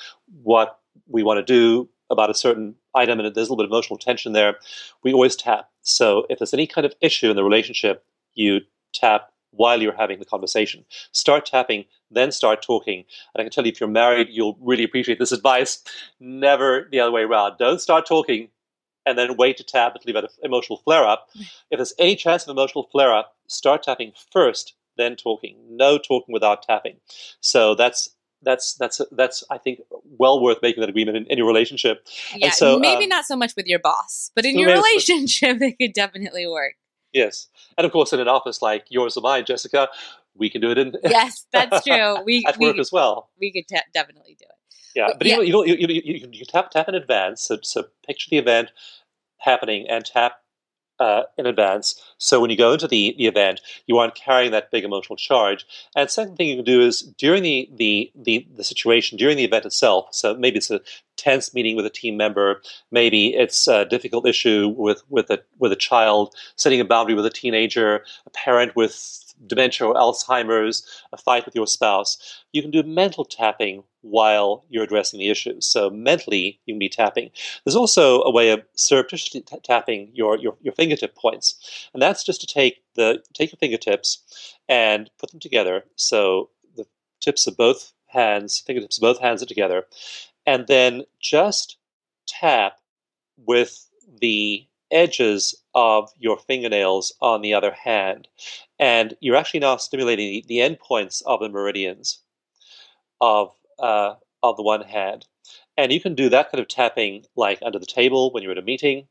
what 0.44 0.80
we 1.08 1.24
want 1.24 1.38
to 1.38 1.46
do 1.46 1.88
about 2.10 2.30
a 2.30 2.34
certain 2.34 2.76
item, 2.94 3.20
and 3.20 3.34
there's 3.34 3.48
a 3.48 3.54
little 3.54 3.56
bit 3.56 3.66
of 3.66 3.72
emotional 3.72 3.98
tension 3.98 4.34
there. 4.34 4.58
We 5.02 5.14
always 5.14 5.38
tap. 5.38 5.70
So 5.82 6.26
if 6.30 6.40
there's 6.40 6.54
any 6.54 6.68
kind 6.68 6.86
of 6.86 6.94
issue 7.00 7.30
in 7.30 7.38
the 7.38 7.44
relationship, 7.46 8.04
you 8.34 8.60
tap 8.94 9.32
while 9.52 9.82
you're 9.82 9.96
having 9.96 10.20
the 10.20 10.26
conversation. 10.26 10.84
Start 11.14 11.46
tapping, 11.46 11.86
then 12.12 12.34
start 12.34 12.62
talking. 12.62 13.06
And 13.34 13.42
I 13.42 13.44
can 13.44 13.52
tell 13.52 13.66
you, 13.66 13.72
if 13.72 13.80
you're 13.80 13.90
married, 13.90 14.28
you'll 14.30 14.58
really 14.60 14.84
appreciate 14.84 15.20
this 15.20 15.32
advice. 15.32 15.82
Never 16.20 16.90
the 16.92 17.00
other 17.00 17.12
way 17.12 17.22
around. 17.22 17.58
Don't 17.58 17.80
start 17.80 18.06
talking 18.06 18.50
and 19.06 19.18
then 19.18 19.38
wait 19.38 19.56
to 19.58 19.64
tap 19.64 19.96
until 19.96 20.10
you've 20.10 20.16
had 20.16 20.26
an 20.26 20.30
emotional 20.44 20.80
flare 20.80 21.08
up. 21.08 21.30
Mm. 21.38 21.50
If 21.72 21.78
there's 21.78 21.94
any 21.98 22.16
chance 22.18 22.44
of 22.44 22.50
emotional 22.50 22.90
flare 22.92 23.14
up, 23.14 23.36
start 23.48 23.84
tapping 23.84 24.12
first, 24.32 24.74
then 25.00 25.16
talking. 25.16 25.58
No 25.70 25.98
talking 25.98 26.34
without 26.34 26.64
tapping. 26.64 26.98
So 27.40 27.76
that's 27.76 28.10
that's 28.42 28.76
that's 28.76 29.02
that's 29.12 29.44
I 29.50 29.58
think 29.58 29.80
well 30.18 30.42
worth 30.42 30.60
making 30.62 30.82
that 30.82 30.90
agreement 30.90 31.18
in, 31.18 31.26
in 31.26 31.38
your 31.38 31.48
relationship. 31.48 32.08
Yeah, 32.36 32.52
so, 32.52 32.80
maybe 32.80 33.04
um, 33.04 33.10
not 33.10 33.26
so 33.26 33.36
much 33.36 33.54
with 33.56 33.66
your 33.66 33.80
boss, 33.80 34.32
but 34.36 34.46
in 34.46 34.58
your 34.58 34.72
relationship, 34.72 35.58
it 35.62 35.78
could 35.80 35.94
definitely 35.94 36.48
work. 36.48 36.76
Yes, 37.14 37.48
and 37.78 37.86
of 37.86 37.92
course, 37.92 38.14
in 38.14 38.20
an 38.20 38.28
office 38.28 38.62
like 38.62 38.86
yours 38.90 39.18
or 39.18 39.22
mine, 39.22 39.46
Jessica, 39.46 39.90
we 40.36 40.50
can 40.50 40.62
do 40.62 40.72
it 40.72 40.78
in. 40.78 40.94
Yes, 41.04 41.46
that's 41.52 41.84
true. 41.84 42.24
We 42.24 42.46
at 42.48 42.58
we, 42.58 42.68
work 42.68 42.78
as 42.78 42.92
well. 42.92 43.30
We 43.40 43.52
could 43.52 43.68
t- 43.68 43.82
definitely 43.94 44.38
do 44.40 44.46
it. 44.46 44.76
Yeah, 44.96 45.08
but, 45.08 45.20
but 45.20 45.28
yeah. 45.28 45.40
you 45.40 45.54
know, 45.54 45.64
you, 45.64 45.76
you, 45.78 45.88
you, 45.88 46.30
you, 46.32 46.46
tap 46.46 46.72
tap 46.72 46.88
in 46.88 46.96
advance. 46.96 47.42
So, 47.42 47.60
so 47.62 47.86
picture 48.06 48.30
the 48.30 48.38
event 48.38 48.72
happening 49.38 49.88
and 49.90 50.06
tap 50.06 50.34
uh, 51.00 51.24
in 51.38 51.46
advance. 51.46 52.02
So 52.18 52.40
when 52.40 52.50
you 52.50 52.58
go 52.58 52.74
into 52.74 52.88
the, 52.88 53.16
the 53.18 53.28
event, 53.28 53.62
you 53.88 53.98
aren't 53.98 54.16
carrying 54.16 54.52
that 54.52 54.72
big 54.72 54.84
emotional 54.84 55.18
charge. 55.18 55.66
And 55.96 56.10
second 56.10 56.36
thing 56.36 56.48
you 56.48 56.56
can 56.58 56.66
do 56.66 56.82
is 56.82 57.02
during 57.18 57.44
the, 57.44 57.70
the, 57.74 58.12
the, 58.16 58.48
the 58.56 58.64
situation, 58.64 59.18
during 59.18 59.38
the 59.38 59.46
event 59.46 59.66
itself, 59.66 60.08
so 60.12 60.36
maybe 60.36 60.58
it's 60.58 60.72
a 60.72 60.82
tense 61.16 61.54
meeting 61.54 61.76
with 61.76 61.86
a 61.86 61.90
team 61.90 62.16
member, 62.18 62.62
maybe 62.92 63.34
it's 63.34 63.68
a 63.68 63.86
difficult 63.86 64.26
issue 64.26 64.74
with, 64.78 65.04
with, 65.10 65.30
a, 65.30 65.42
with 65.58 65.72
a 65.72 65.76
child, 65.76 66.34
setting 66.56 66.80
a 66.80 66.86
boundary 66.86 67.14
with 67.14 67.26
a 67.26 67.30
teenager, 67.30 68.04
a 68.26 68.30
parent 68.30 68.76
with 68.76 69.29
dementia 69.48 69.88
or 69.88 69.94
Alzheimer's, 69.96 70.86
a 71.12 71.18
fight 71.18 71.46
with 71.46 71.56
your 71.56 71.68
spouse, 71.68 72.44
you 72.52 72.62
can 72.62 72.72
do 72.72 72.84
mental 72.84 73.26
tapping 73.26 73.84
while 74.02 74.66
you're 74.70 74.84
addressing 74.84 75.20
the 75.20 75.30
issues. 75.30 75.66
So 75.66 75.90
mentally, 75.90 76.60
you 76.66 76.74
can 76.74 76.80
be 76.80 76.90
tapping. 76.90 77.32
There's 77.64 77.76
also 77.76 78.22
a 78.24 78.32
way 78.32 78.52
of 78.52 78.64
surreptitiously 78.76 79.42
t- 79.42 79.58
tapping 79.64 80.12
your, 80.14 80.38
your, 80.38 80.56
your 80.62 80.74
fingertip 80.74 81.16
points, 81.16 81.90
and 81.94 82.02
that's 82.02 82.24
just 82.24 82.42
to 82.42 82.48
take 82.48 82.82
the 82.96 83.24
take 83.34 83.52
your 83.52 83.58
fingertips 83.58 84.56
and 84.68 85.10
put 85.20 85.32
them 85.32 85.40
together. 85.40 85.84
So 85.96 86.50
the 86.76 86.86
tips 87.22 87.48
of 87.48 87.58
both 87.58 87.94
hands, 88.08 88.60
fingertips 88.60 88.98
of 88.98 89.02
both 89.02 89.20
hands 89.20 89.42
are 89.44 89.48
together, 89.48 89.86
and 90.46 90.68
then 90.68 91.04
just 91.20 91.78
tap 92.28 92.78
with 93.38 93.88
the 94.22 94.66
edges 94.92 95.56
of 95.74 96.12
your 96.18 96.38
fingernails 96.38 97.14
on 97.22 97.42
the 97.42 97.54
other 97.54 97.72
hand. 97.72 98.28
And 98.80 99.16
you're 99.20 99.36
actually 99.36 99.62
now 99.62 99.78
stimulating 99.78 100.44
the, 100.48 100.62
end 100.62 100.78
endpoints 100.80 101.22
of 101.26 101.40
the 101.40 101.50
meridians 101.50 102.20
of, 103.22 103.52
uh, 103.80 104.16
of 104.44 104.58
the 104.58 104.64
one 104.64 104.82
hand. 104.82 105.26
And 105.78 105.92
you 105.92 106.02
can 106.02 106.16
do 106.16 106.30
that 106.30 106.52
kind 106.52 106.62
of 106.62 106.68
tapping 106.68 107.26
like 107.36 107.60
under 107.62 107.80
the 107.80 107.86
table 107.86 108.32
when 108.32 108.44
you're 108.44 108.52
at 108.52 108.58
a 108.58 108.62
meeting. 108.62 109.08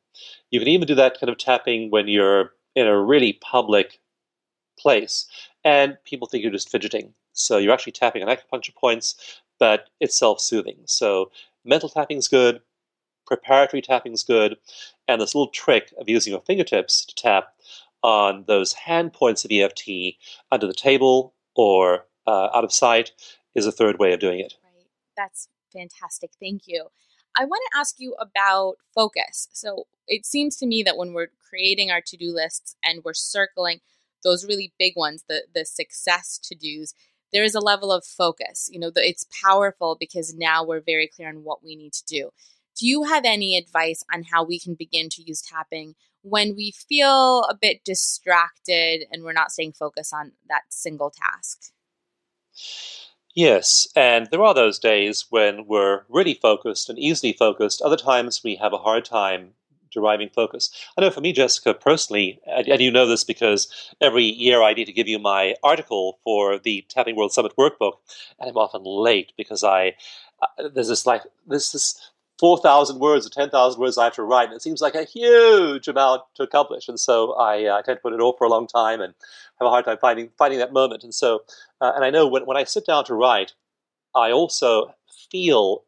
You 0.50 0.58
can 0.60 0.68
even 0.68 0.86
do 0.86 0.94
that 0.96 1.18
kind 1.18 1.30
of 1.30 1.38
tapping 1.38 1.90
when 1.90 2.08
you're 2.08 2.52
in 2.74 2.86
a 2.86 3.00
really 3.00 3.34
public 3.34 4.00
place 4.78 5.26
and 5.64 5.96
people 6.04 6.28
think 6.28 6.42
you're 6.42 6.52
just 6.52 6.70
fidgeting. 6.70 7.14
So 7.32 7.58
you're 7.58 7.72
actually 7.72 7.92
tapping 7.92 8.22
on 8.22 8.28
acupuncture 8.28 8.74
points, 8.74 9.40
but 9.58 9.88
it's 10.00 10.18
self 10.18 10.40
soothing. 10.40 10.78
So 10.86 11.30
mental 11.64 11.88
tapping 11.88 12.18
is 12.18 12.28
good, 12.28 12.60
preparatory 13.28 13.82
tapping 13.82 14.12
is 14.12 14.22
good, 14.22 14.56
and 15.06 15.20
this 15.20 15.34
little 15.34 15.50
trick 15.50 15.92
of 15.98 16.08
using 16.08 16.32
your 16.32 16.42
fingertips 16.42 17.04
to 17.04 17.14
tap 17.14 17.48
on 18.02 18.44
those 18.46 18.72
hand 18.72 19.12
points 19.12 19.44
of 19.44 19.50
EFT 19.50 20.16
under 20.52 20.66
the 20.66 20.74
table 20.74 21.34
or 21.54 22.06
uh, 22.26 22.48
out 22.54 22.64
of 22.64 22.72
sight 22.72 23.12
is 23.54 23.66
a 23.66 23.72
third 23.72 23.98
way 23.98 24.12
of 24.12 24.20
doing 24.20 24.40
it. 24.40 24.54
Right. 24.62 24.86
That's 25.16 25.48
fantastic. 25.72 26.30
Thank 26.40 26.62
you. 26.66 26.88
I 27.36 27.44
want 27.44 27.62
to 27.70 27.78
ask 27.78 27.96
you 27.98 28.14
about 28.20 28.76
focus. 28.94 29.48
So 29.52 29.86
it 30.06 30.26
seems 30.26 30.56
to 30.56 30.66
me 30.66 30.82
that 30.82 30.96
when 30.96 31.12
we're 31.12 31.30
creating 31.48 31.90
our 31.90 32.00
to 32.06 32.16
do 32.16 32.34
lists 32.34 32.76
and 32.82 33.02
we're 33.04 33.14
circling 33.14 33.80
those 34.24 34.46
really 34.46 34.72
big 34.78 34.94
ones, 34.96 35.24
the, 35.28 35.44
the 35.54 35.64
success 35.64 36.38
to 36.44 36.54
dos, 36.54 36.94
there 37.32 37.44
is 37.44 37.54
a 37.54 37.60
level 37.60 37.92
of 37.92 38.04
focus. 38.04 38.68
You 38.72 38.80
know, 38.80 38.90
the, 38.90 39.06
it's 39.06 39.26
powerful 39.44 39.96
because 39.98 40.34
now 40.34 40.64
we're 40.64 40.80
very 40.80 41.06
clear 41.06 41.28
on 41.28 41.44
what 41.44 41.62
we 41.62 41.76
need 41.76 41.92
to 41.94 42.04
do. 42.06 42.30
Do 42.78 42.86
you 42.86 43.04
have 43.04 43.24
any 43.24 43.56
advice 43.56 44.04
on 44.12 44.22
how 44.22 44.44
we 44.44 44.60
can 44.60 44.74
begin 44.74 45.08
to 45.10 45.22
use 45.22 45.42
tapping 45.42 45.96
when 46.22 46.54
we 46.54 46.70
feel 46.70 47.44
a 47.44 47.56
bit 47.60 47.84
distracted 47.84 49.04
and 49.10 49.24
we're 49.24 49.32
not 49.32 49.50
staying 49.50 49.72
focused 49.72 50.14
on 50.14 50.32
that 50.48 50.62
single 50.68 51.10
task? 51.10 51.72
Yes, 53.34 53.88
and 53.94 54.28
there 54.30 54.42
are 54.42 54.54
those 54.54 54.78
days 54.78 55.26
when 55.30 55.66
we're 55.66 56.02
really 56.08 56.34
focused 56.34 56.88
and 56.88 56.98
easily 56.98 57.32
focused. 57.32 57.82
Other 57.82 57.96
times 57.96 58.42
we 58.42 58.56
have 58.56 58.72
a 58.72 58.78
hard 58.78 59.04
time 59.04 59.54
deriving 59.90 60.28
focus. 60.28 60.70
I 60.96 61.00
know 61.00 61.10
for 61.10 61.20
me, 61.20 61.32
Jessica, 61.32 61.74
personally, 61.74 62.40
and 62.46 62.80
you 62.80 62.90
know 62.90 63.06
this 63.06 63.24
because 63.24 63.92
every 64.00 64.24
year 64.24 64.62
I 64.62 64.74
need 64.74 64.84
to 64.84 64.92
give 64.92 65.08
you 65.08 65.18
my 65.18 65.54
article 65.62 66.18
for 66.24 66.58
the 66.58 66.84
Tapping 66.88 67.16
World 67.16 67.32
Summit 67.32 67.56
workbook, 67.56 67.94
and 68.38 68.48
I'm 68.48 68.56
often 68.56 68.82
late 68.84 69.32
because 69.36 69.64
I 69.64 69.94
uh, 70.42 70.68
there's 70.68 70.88
this 70.88 71.06
like 71.06 71.22
this 71.46 71.72
this 71.72 72.10
4,000 72.39 72.99
words 72.99 73.26
or 73.26 73.30
10,000 73.30 73.80
words 73.80 73.99
I 73.99 74.05
have 74.05 74.14
to 74.14 74.22
write. 74.22 74.49
And 74.49 74.57
it 74.57 74.62
seems 74.62 74.80
like 74.80 74.95
a 74.95 75.05
huge 75.05 75.89
amount 75.89 76.22
to 76.36 76.45
accomplish. 76.45 76.89
And 76.89 76.99
so 76.99 77.32
I, 77.32 77.64
uh, 77.64 77.78
I 77.78 77.82
tend 77.82 77.99
to 77.99 78.03
put 78.03 78.12
it 78.12 78.20
off 78.20 78.36
for 78.39 78.47
a 78.47 78.51
long 78.51 78.66
time 78.66 79.01
and 79.01 79.14
have 79.59 79.66
a 79.66 79.70
hard 79.70 79.84
time 79.84 79.99
finding, 80.01 80.30
finding 80.39 80.61
that 80.61 80.72
moment. 80.72 81.03
And 81.03 81.14
so, 81.14 81.43
uh, 81.80 81.93
and 81.95 82.05
I 82.05 82.11
know 82.11 82.26
when, 82.26 82.47
when 82.47 82.57
I 82.57 82.64
sit 82.64 82.86
down 82.86 83.05
to 83.07 83.14
write, 83.14 83.55
I 84.14 84.30
also 84.30 84.95
feel 85.30 85.84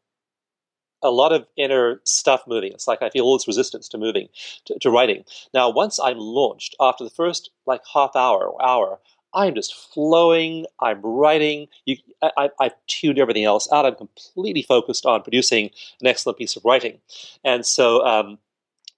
a 1.03 1.11
lot 1.11 1.33
of 1.33 1.47
inner 1.57 2.01
stuff 2.05 2.43
moving. 2.47 2.73
It's 2.73 2.89
like 2.89 3.03
I 3.03 3.11
feel 3.11 3.25
all 3.25 3.39
this 3.39 3.47
resistance 3.47 3.89
to 3.89 3.99
moving, 3.99 4.29
to, 4.67 4.79
to 4.81 4.91
writing. 4.91 5.25
Now, 5.55 5.71
once 5.71 5.99
I'm 5.99 6.19
launched, 6.19 6.75
after 6.81 7.05
the 7.05 7.11
first 7.11 7.51
like 7.67 7.83
half 7.95 8.15
hour 8.15 8.47
or 8.47 8.63
hour, 8.63 8.99
I'm 9.35 9.55
just 9.55 9.75
flowing. 9.75 10.67
I'm 10.81 11.01
writing. 11.03 11.69
You, 11.85 11.97
I, 12.23 12.51
have 12.61 12.75
tuned 12.87 13.19
everything 13.19 13.45
else 13.45 13.69
out. 13.73 13.87
I'm 13.87 13.95
completely 13.95 14.63
focused 14.63 15.07
on 15.07 15.23
producing 15.23 15.71
an 16.01 16.07
excellent 16.07 16.39
piece 16.39 16.57
of 16.57 16.65
writing, 16.65 16.99
and 17.45 17.65
so 17.65 18.05
um, 18.05 18.39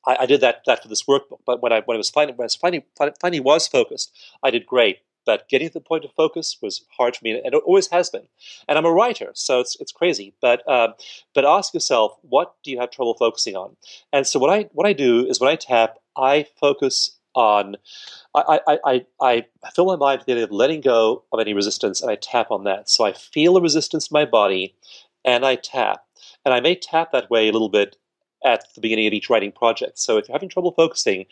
I, 0.07 0.19
I, 0.21 0.27
did 0.27 0.41
that 0.41 0.63
that 0.67 0.83
for 0.83 0.89
this 0.89 1.05
workbook. 1.05 1.41
But 1.47 1.63
when 1.63 1.73
I 1.73 1.81
when 1.81 1.97
I 1.97 1.99
was 1.99 2.11
finding 2.11 2.37
when 2.37 2.45
I 2.45 2.47
was 2.47 2.57
finding 2.57 2.83
finally 3.21 3.41
was 3.41 3.69
focused, 3.69 4.13
I 4.43 4.51
did 4.51 4.67
great. 4.67 4.99
But 5.25 5.49
getting 5.49 5.69
to 5.69 5.75
the 5.75 5.81
point 5.81 6.05
of 6.05 6.13
focus 6.13 6.59
was 6.61 6.85
hard 6.97 7.17
for 7.17 7.25
me, 7.25 7.31
and 7.33 7.55
it 7.55 7.63
always 7.65 7.89
has 7.89 8.11
been. 8.11 8.27
And 8.69 8.77
I'm 8.77 8.85
a 8.85 8.93
writer, 8.93 9.31
so 9.35 9.61
it's 9.61 9.77
it's 9.81 9.93
crazy. 9.93 10.35
But 10.41 10.69
um, 10.69 10.95
but 11.35 11.45
ask 11.45 11.75
yourself, 11.75 12.17
what 12.23 12.55
do 12.65 12.71
you 12.71 12.81
have 12.81 12.91
trouble 12.91 13.15
focusing 13.15 13.55
on? 13.57 13.77
And 14.13 14.27
so 14.27 14.39
what 14.39 14.51
I 14.51 14.69
what 14.73 14.87
I 14.87 14.93
do 14.93 15.27
is 15.27 15.41
when 15.41 15.51
I 15.51 15.57
tap, 15.57 15.99
I 16.17 16.47
focus 16.59 17.19
on 17.35 17.77
I, 18.35 18.61
I, 18.67 18.79
I, 18.85 19.07
I 19.21 19.71
fill 19.75 19.87
my 19.87 19.97
mind 19.97 20.21
with 20.21 20.27
the 20.27 20.33
idea 20.33 20.45
of 20.45 20.51
letting 20.51 20.81
go 20.81 21.25
of 21.33 21.41
any 21.41 21.55
resistance 21.55 22.01
and 22.01 22.11
I 22.11 22.17
tap 22.17 22.51
on 22.51 22.65
that. 22.65 22.89
So 22.89 23.05
I 23.05 23.13
feel 23.13 23.57
a 23.57 23.61
resistance 23.61 24.11
in 24.11 24.15
my 24.15 24.25
body 24.25 24.75
and 25.25 25.45
I 25.45 25.57
tap. 25.57 26.05
And 26.45 26.55
I 26.55 26.61
may 26.61 26.75
tap 26.75 27.13
that 27.13 27.31
way 27.31 27.49
a 27.49 27.53
little 27.53 27.69
bit 27.69 27.97
at 28.45 28.65
the 28.75 28.81
beginning 28.81 29.07
of 29.07 29.13
each 29.13 29.31
writing 29.31 29.53
project. 29.53 29.99
So 29.99 30.17
if 30.17 30.29
you're 30.29 30.35
having 30.35 30.49
trouble 30.49 30.73
focusing, 30.73 31.27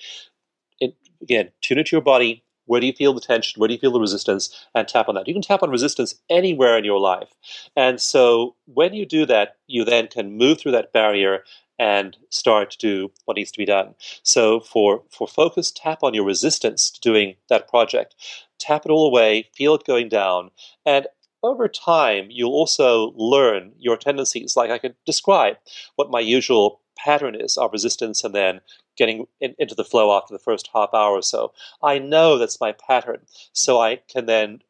it, 0.79 0.95
again, 1.23 1.51
tune 1.61 1.79
into 1.79 1.97
your 1.97 2.03
body. 2.03 2.45
Where 2.67 2.81
do 2.81 2.87
you 2.87 2.93
feel 2.93 3.13
the 3.13 3.21
tension? 3.21 3.59
Where 3.59 3.67
do 3.67 3.75
you 3.75 3.81
feel 3.81 3.91
the 3.91 4.01
resistance? 4.01 4.67
And 4.75 4.87
tap 4.87 5.09
on 5.09 5.17
that. 5.17 5.27
You 5.27 5.35
can 5.35 5.43
tap 5.43 5.63
on 5.63 5.71
resistance 5.71 6.15
anywhere 6.29 6.79
in 6.79 6.85
your 6.85 7.01
life. 7.01 7.35
And 7.75 8.01
so 8.01 8.55
when 8.67 8.95
you 8.95 9.07
do 9.07 9.27
that, 9.27 9.57
you 9.67 9.85
then 9.85 10.07
can 10.07 10.37
move 10.37 10.61
through 10.61 10.73
that 10.73 10.93
barrier 10.93 11.43
and 11.81 12.19
start 12.29 12.71
to 12.71 12.79
do 12.79 13.11
what 13.25 13.39
needs 13.39 13.51
to 13.51 13.59
be 13.59 13.65
done. 13.65 13.95
So 14.23 14.61
for, 14.61 15.03
for 15.11 15.27
focus, 15.27 15.73
tap 15.73 16.01
on 16.03 16.13
your 16.13 16.27
resistance 16.27 16.91
to 16.91 17.01
doing 17.01 17.37
that 17.49 17.69
project. 17.69 18.15
Tap 18.59 18.85
it 18.85 18.91
all 18.91 19.07
away, 19.07 19.49
feel 19.55 19.75
it 19.75 19.87
going 19.87 20.11
down, 20.11 20.51
and 20.85 21.07
over 21.43 21.69
time, 21.69 22.27
you'll 22.29 22.53
also 22.53 23.15
learn 23.17 23.73
your 23.79 23.97
tendencies. 23.97 24.57
Like 24.59 24.71
I 24.71 24.77
could 24.77 24.95
describe 25.07 25.57
what 25.97 26.11
my 26.11 26.21
usual 26.21 26.83
pattern 27.05 27.35
is 27.35 27.57
of 27.57 27.73
resistance 27.73 28.25
and 28.25 28.35
then 28.35 28.61
getting 28.97 29.27
in, 29.41 29.55
into 29.59 29.75
the 29.75 29.85
flow 29.85 30.17
after 30.17 30.35
the 30.35 30.39
first 30.39 30.69
half 30.75 30.91
hour 30.93 31.13
or 31.13 31.23
so. 31.23 31.53
I 31.83 31.99
know 31.99 32.37
that's 32.37 32.61
my 32.61 32.73
pattern, 32.73 33.23
so 33.53 33.81
I 33.81 33.97
can 33.97 34.27
then 34.27 34.63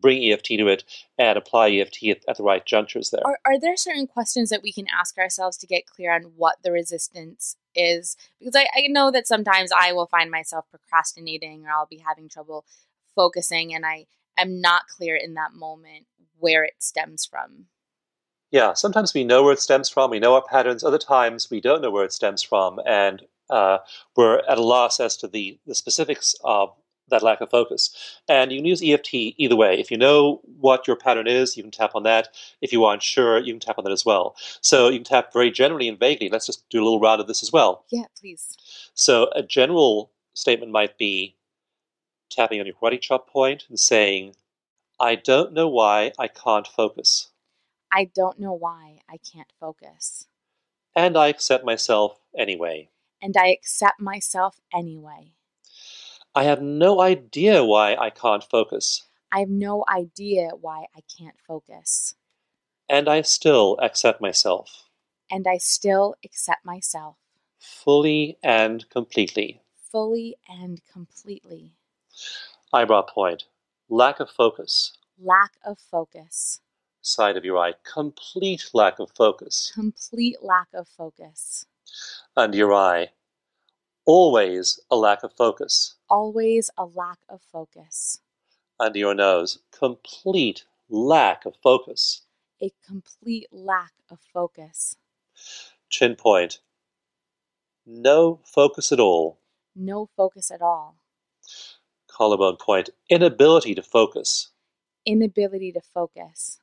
bring 0.00 0.22
EFT 0.30 0.46
to 0.46 0.68
it 0.68 0.84
and 1.18 1.38
apply 1.38 1.70
EFT 1.70 2.04
at, 2.04 2.24
at 2.28 2.36
the 2.36 2.42
right 2.42 2.64
junctures 2.64 3.10
there. 3.10 3.26
Are, 3.26 3.38
are 3.44 3.60
there 3.60 3.76
certain 3.76 4.06
questions 4.06 4.50
that 4.50 4.62
we 4.62 4.72
can 4.72 4.86
ask 4.88 5.16
ourselves 5.18 5.56
to 5.58 5.66
get 5.66 5.86
clear 5.86 6.14
on 6.14 6.32
what 6.36 6.56
the 6.62 6.72
resistance 6.72 7.56
is? 7.74 8.16
Because 8.38 8.56
I, 8.56 8.66
I 8.76 8.88
know 8.88 9.10
that 9.10 9.26
sometimes 9.26 9.70
I 9.76 9.92
will 9.92 10.06
find 10.06 10.30
myself 10.30 10.66
procrastinating 10.70 11.64
or 11.64 11.70
I'll 11.70 11.86
be 11.86 12.02
having 12.06 12.28
trouble 12.28 12.64
focusing 13.14 13.74
and 13.74 13.86
I 13.86 14.06
am 14.36 14.60
not 14.60 14.82
clear 14.86 15.16
in 15.16 15.34
that 15.34 15.54
moment 15.54 16.06
where 16.38 16.64
it 16.64 16.74
stems 16.78 17.24
from. 17.24 17.66
Yeah, 18.50 18.72
sometimes 18.72 19.12
we 19.12 19.24
know 19.24 19.42
where 19.42 19.52
it 19.52 19.60
stems 19.60 19.88
from, 19.88 20.10
we 20.10 20.18
know 20.18 20.34
our 20.34 20.42
patterns, 20.42 20.82
other 20.82 20.98
times 20.98 21.50
we 21.50 21.60
don't 21.60 21.82
know 21.82 21.90
where 21.90 22.04
it 22.04 22.12
stems 22.12 22.42
from, 22.42 22.80
and 22.86 23.22
uh, 23.50 23.78
we're 24.16 24.38
at 24.48 24.58
a 24.58 24.62
loss 24.62 25.00
as 25.00 25.16
to 25.18 25.28
the, 25.28 25.58
the 25.66 25.74
specifics 25.74 26.34
of 26.44 26.72
that 27.10 27.22
lack 27.22 27.40
of 27.40 27.50
focus. 27.50 28.20
And 28.28 28.52
you 28.52 28.58
can 28.58 28.66
use 28.66 28.82
EFT 28.82 29.14
either 29.14 29.56
way. 29.56 29.78
If 29.78 29.90
you 29.90 29.96
know 29.96 30.40
what 30.60 30.86
your 30.86 30.96
pattern 30.96 31.26
is, 31.26 31.56
you 31.56 31.62
can 31.62 31.72
tap 31.72 31.92
on 31.94 32.02
that. 32.02 32.28
If 32.60 32.72
you 32.72 32.84
aren't 32.84 33.02
sure, 33.02 33.38
you 33.38 33.52
can 33.52 33.60
tap 33.60 33.78
on 33.78 33.84
that 33.84 33.92
as 33.92 34.04
well. 34.04 34.36
So 34.60 34.88
you 34.88 34.98
can 34.98 35.04
tap 35.04 35.32
very 35.32 35.50
generally 35.50 35.88
and 35.88 35.98
vaguely. 35.98 36.28
Let's 36.28 36.46
just 36.46 36.68
do 36.68 36.82
a 36.82 36.84
little 36.84 37.00
round 37.00 37.20
of 37.20 37.26
this 37.26 37.42
as 37.42 37.52
well. 37.52 37.84
Yeah, 37.90 38.04
please. 38.18 38.56
So 38.94 39.30
a 39.34 39.42
general 39.42 40.10
statement 40.34 40.72
might 40.72 40.98
be 40.98 41.34
tapping 42.30 42.60
on 42.60 42.66
your 42.66 42.74
karate 42.74 43.00
chop 43.00 43.28
point 43.28 43.64
and 43.68 43.80
saying, 43.80 44.34
I 45.00 45.14
don't 45.14 45.52
know 45.52 45.68
why 45.68 46.12
I 46.18 46.28
can't 46.28 46.66
focus. 46.66 47.28
I 47.92 48.10
don't 48.14 48.38
know 48.38 48.52
why 48.52 48.98
I 49.08 49.18
can't 49.18 49.52
focus. 49.58 50.26
And 50.94 51.16
I 51.16 51.28
accept 51.28 51.64
myself 51.64 52.18
anyway. 52.36 52.90
And 53.22 53.36
I 53.36 53.48
accept 53.48 54.00
myself 54.00 54.60
anyway. 54.72 55.32
I 56.34 56.44
have 56.44 56.62
no 56.62 57.00
idea 57.00 57.64
why 57.64 57.94
I 57.96 58.10
can't 58.10 58.44
focus. 58.44 59.04
I 59.32 59.40
have 59.40 59.48
no 59.48 59.84
idea 59.92 60.50
why 60.60 60.86
I 60.96 61.00
can't 61.18 61.36
focus. 61.46 62.14
And 62.88 63.08
I 63.08 63.22
still 63.22 63.78
accept 63.82 64.20
myself. 64.20 64.88
And 65.30 65.46
I 65.46 65.58
still 65.58 66.14
accept 66.24 66.64
myself. 66.64 67.16
Fully 67.58 68.38
and 68.42 68.88
completely. 68.88 69.60
Fully 69.90 70.36
and 70.48 70.80
completely. 70.90 71.72
Eyebrow 72.72 73.02
point. 73.02 73.44
Lack 73.88 74.20
of 74.20 74.30
focus. 74.30 74.96
Lack 75.20 75.52
of 75.64 75.78
focus. 75.78 76.60
Side 77.02 77.36
of 77.36 77.44
your 77.44 77.58
eye. 77.58 77.74
Complete 77.84 78.70
lack 78.74 78.98
of 78.98 79.10
focus. 79.16 79.72
Complete 79.74 80.42
lack 80.42 80.68
of 80.74 80.88
focus. 80.88 81.66
Under 82.36 82.56
your 82.56 82.74
eye. 82.74 83.08
Always 84.04 84.80
a 84.90 84.96
lack 84.96 85.22
of 85.22 85.32
focus. 85.32 85.94
Always 86.08 86.70
a 86.78 86.84
lack 86.84 87.18
of 87.28 87.40
focus. 87.52 88.20
Under 88.80 88.98
your 88.98 89.14
nose. 89.14 89.58
Complete 89.70 90.64
lack 90.88 91.44
of 91.44 91.54
focus. 91.62 92.22
A 92.62 92.72
complete 92.86 93.46
lack 93.52 93.92
of 94.10 94.18
focus. 94.32 94.96
Chin 95.88 96.16
point. 96.16 96.60
No 97.86 98.40
focus 98.44 98.92
at 98.92 99.00
all. 99.00 99.38
No 99.74 100.08
focus 100.16 100.50
at 100.50 100.60
all. 100.60 100.96
Collarbone 102.08 102.56
point. 102.56 102.90
Inability 103.08 103.74
to 103.74 103.82
focus. 103.82 104.48
Inability 105.06 105.72
to 105.72 105.80
focus. 105.80 106.58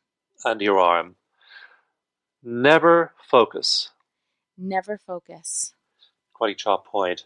Under 0.46 0.64
your 0.64 0.80
arm. 0.80 1.16
Never 2.44 3.14
focus. 3.28 3.90
Never 4.56 4.98
focus. 4.98 5.74
Karate 6.40 6.56
chop 6.56 6.86
point. 6.86 7.26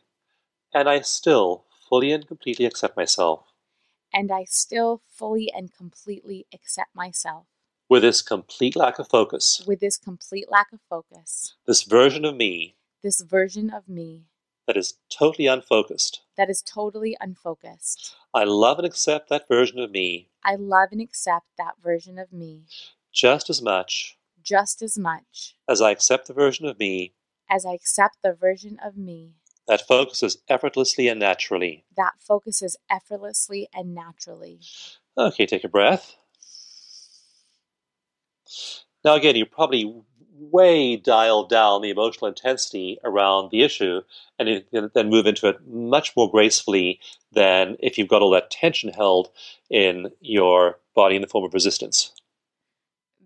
And 0.74 0.88
I 0.88 1.02
still 1.02 1.66
fully 1.90 2.14
and 2.14 2.26
completely 2.26 2.66
accept 2.66 2.96
myself. 2.96 3.44
And 4.14 4.32
I 4.32 4.46
still 4.46 5.02
fully 5.10 5.52
and 5.54 5.74
completely 5.74 6.48
accept 6.54 6.96
myself. 6.96 7.46
With 7.90 8.04
this 8.04 8.22
complete 8.22 8.78
lack 8.78 9.00
of 9.00 9.10
focus. 9.10 9.64
With 9.68 9.82
this 9.82 9.98
complete 9.98 10.50
lack 10.50 10.72
of 10.72 10.80
focus. 10.90 11.56
This 11.68 11.84
version 11.84 12.24
of 12.24 12.36
me. 12.36 12.76
This 13.04 13.20
version 13.20 13.70
of 13.70 13.90
me. 13.90 14.24
That 14.66 14.78
is 14.78 14.94
totally 15.10 15.48
unfocused. 15.48 16.22
That 16.38 16.50
is 16.50 16.62
totally 16.62 17.18
unfocused. 17.20 18.16
I 18.34 18.44
love 18.44 18.78
and 18.78 18.86
accept 18.86 19.30
that 19.30 19.48
version 19.48 19.80
of 19.80 19.92
me. 19.92 20.30
I 20.44 20.56
love 20.56 20.90
and 20.92 21.02
accept 21.02 21.48
that 21.58 21.74
version 21.84 22.18
of 22.18 22.32
me. 22.32 22.66
Just 23.14 23.49
as 23.49 23.62
much. 23.62 24.18
Just 24.43 24.82
as 24.82 24.97
much. 24.97 25.55
As 25.68 25.82
I 25.82 25.91
accept 25.91 26.28
the 26.28 26.34
version 26.34 26.66
of 26.66 26.80
me. 26.80 27.14
As 27.49 27.66
I 27.66 27.74
accept 27.74 28.18
the 28.24 28.34
version 28.34 28.78
of 28.84 28.97
me 28.97 29.34
that 29.70 29.88
focuses 29.88 30.39
effortlessly 30.49 31.07
and 31.07 31.20
naturally. 31.20 31.86
That 31.95 32.14
focuses 32.20 32.76
effortlessly 32.89 33.70
and 33.72 33.93
naturally. 33.93 34.62
Okay, 35.16 35.45
take 35.45 35.64
a 35.64 35.70
breath. 35.70 36.16
Now, 39.05 39.14
again, 39.14 39.36
you 39.36 39.45
probably 39.45 39.93
way 40.39 40.95
dialed 40.95 41.49
down 41.49 41.84
the 41.84 41.91
emotional 41.91 42.28
intensity 42.28 42.97
around 43.03 43.51
the 43.51 43.62
issue 43.62 44.01
and 44.39 44.64
then 44.72 45.10
move 45.10 45.28
into 45.28 45.47
it 45.47 45.68
much 45.68 46.16
more 46.18 46.32
gracefully 46.32 46.99
than 47.32 47.78
if 47.80 47.97
you've 47.97 48.07
got 48.07 48.24
all 48.24 48.32
that 48.32 48.49
tension 48.49 48.91
held 48.91 49.30
in 49.70 50.10
your 50.20 50.80
body 50.95 51.16
in 51.16 51.22
the 51.22 51.28
form 51.28 51.45
of 51.45 51.53
resistance 51.53 52.12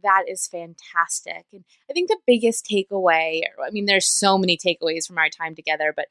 that 0.03 0.25
is 0.27 0.47
fantastic. 0.47 1.45
And 1.51 1.63
I 1.89 1.93
think 1.93 2.09
the 2.09 2.19
biggest 2.27 2.65
takeaway, 2.65 3.41
I 3.65 3.71
mean, 3.71 3.85
there's 3.85 4.07
so 4.07 4.37
many 4.37 4.57
takeaways 4.57 5.07
from 5.07 5.17
our 5.17 5.29
time 5.29 5.55
together, 5.55 5.93
but 5.95 6.07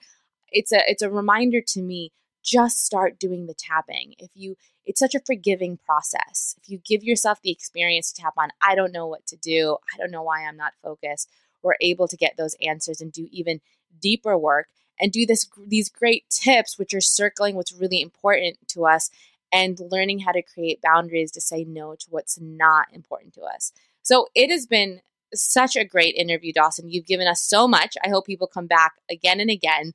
it's 0.50 0.72
a 0.72 0.82
it's 0.90 1.02
a 1.02 1.10
reminder 1.10 1.60
to 1.60 1.80
me 1.80 2.12
just 2.42 2.84
start 2.84 3.18
doing 3.18 3.46
the 3.46 3.54
tapping. 3.54 4.14
If 4.18 4.30
you 4.34 4.56
it's 4.84 4.98
such 4.98 5.14
a 5.14 5.20
forgiving 5.20 5.78
process. 5.78 6.56
If 6.60 6.68
you 6.68 6.78
give 6.84 7.04
yourself 7.04 7.40
the 7.40 7.52
experience 7.52 8.12
to 8.12 8.22
tap 8.22 8.34
on, 8.36 8.50
I 8.60 8.74
don't 8.74 8.92
know 8.92 9.06
what 9.06 9.26
to 9.26 9.36
do. 9.36 9.76
I 9.94 9.96
don't 9.96 10.10
know 10.10 10.24
why 10.24 10.44
I'm 10.44 10.56
not 10.56 10.72
focused. 10.82 11.28
We're 11.62 11.76
able 11.80 12.08
to 12.08 12.16
get 12.16 12.36
those 12.36 12.56
answers 12.60 13.00
and 13.00 13.12
do 13.12 13.28
even 13.30 13.60
deeper 14.00 14.36
work 14.36 14.68
and 15.00 15.12
do 15.12 15.26
this 15.26 15.48
these 15.66 15.88
great 15.88 16.24
tips 16.30 16.78
which 16.78 16.94
are 16.94 17.00
circling 17.00 17.54
what's 17.54 17.72
really 17.72 18.00
important 18.00 18.56
to 18.68 18.86
us 18.86 19.10
and 19.52 19.78
learning 19.90 20.20
how 20.20 20.32
to 20.32 20.42
create 20.42 20.80
boundaries 20.82 21.30
to 21.32 21.40
say 21.40 21.64
no 21.64 21.94
to 21.94 22.06
what's 22.10 22.40
not 22.40 22.86
important 22.92 23.34
to 23.34 23.42
us. 23.42 23.72
So 24.02 24.28
it 24.34 24.50
has 24.50 24.66
been 24.66 25.00
such 25.34 25.76
a 25.76 25.84
great 25.84 26.14
interview, 26.14 26.52
Dawson. 26.52 26.90
You've 26.90 27.06
given 27.06 27.26
us 27.26 27.42
so 27.42 27.68
much. 27.68 27.96
I 28.04 28.08
hope 28.08 28.26
people 28.26 28.46
come 28.46 28.66
back 28.66 28.94
again 29.10 29.40
and 29.40 29.50
again 29.50 29.92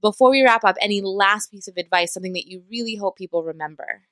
before 0.00 0.30
we 0.30 0.42
wrap 0.42 0.64
up, 0.64 0.76
any 0.80 1.00
last 1.00 1.50
piece 1.50 1.68
of 1.68 1.76
advice, 1.76 2.12
something 2.12 2.32
that 2.32 2.48
you 2.48 2.62
really 2.70 2.96
hope 2.96 3.16
people 3.16 3.42
remember? 3.42 4.02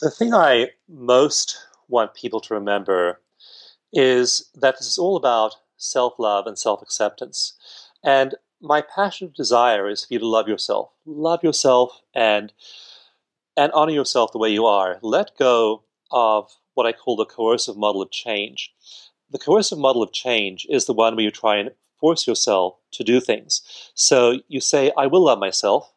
The 0.00 0.10
thing 0.10 0.34
I 0.34 0.70
most 0.88 1.58
want 1.88 2.14
people 2.14 2.40
to 2.40 2.54
remember 2.54 3.20
is 3.92 4.50
that 4.54 4.78
this 4.78 4.86
is 4.86 4.98
all 4.98 5.16
about 5.16 5.56
self 5.76 6.18
love 6.18 6.46
and 6.46 6.58
self 6.58 6.82
acceptance. 6.82 7.54
And 8.02 8.34
my 8.64 8.80
passionate 8.80 9.34
desire 9.34 9.88
is 9.88 10.04
for 10.04 10.14
you 10.14 10.18
to 10.18 10.26
love 10.26 10.48
yourself. 10.48 10.90
Love 11.04 11.44
yourself 11.44 12.00
and 12.14 12.52
and 13.56 13.70
honor 13.72 13.92
yourself 13.92 14.32
the 14.32 14.38
way 14.38 14.50
you 14.50 14.66
are. 14.66 14.98
Let 15.02 15.36
go 15.38 15.84
of 16.10 16.50
what 16.72 16.86
I 16.86 16.92
call 16.92 17.14
the 17.14 17.24
coercive 17.24 17.76
model 17.76 18.02
of 18.02 18.10
change. 18.10 18.72
The 19.30 19.38
coercive 19.38 19.78
model 19.78 20.02
of 20.02 20.12
change 20.12 20.66
is 20.68 20.86
the 20.86 20.92
one 20.92 21.14
where 21.14 21.24
you 21.24 21.30
try 21.30 21.56
and 21.56 21.70
force 22.00 22.26
yourself 22.26 22.76
to 22.92 23.04
do 23.04 23.20
things. 23.20 23.62
So 23.94 24.40
you 24.48 24.60
say, 24.60 24.90
I 24.96 25.06
will 25.06 25.24
love 25.24 25.38
myself 25.38 25.92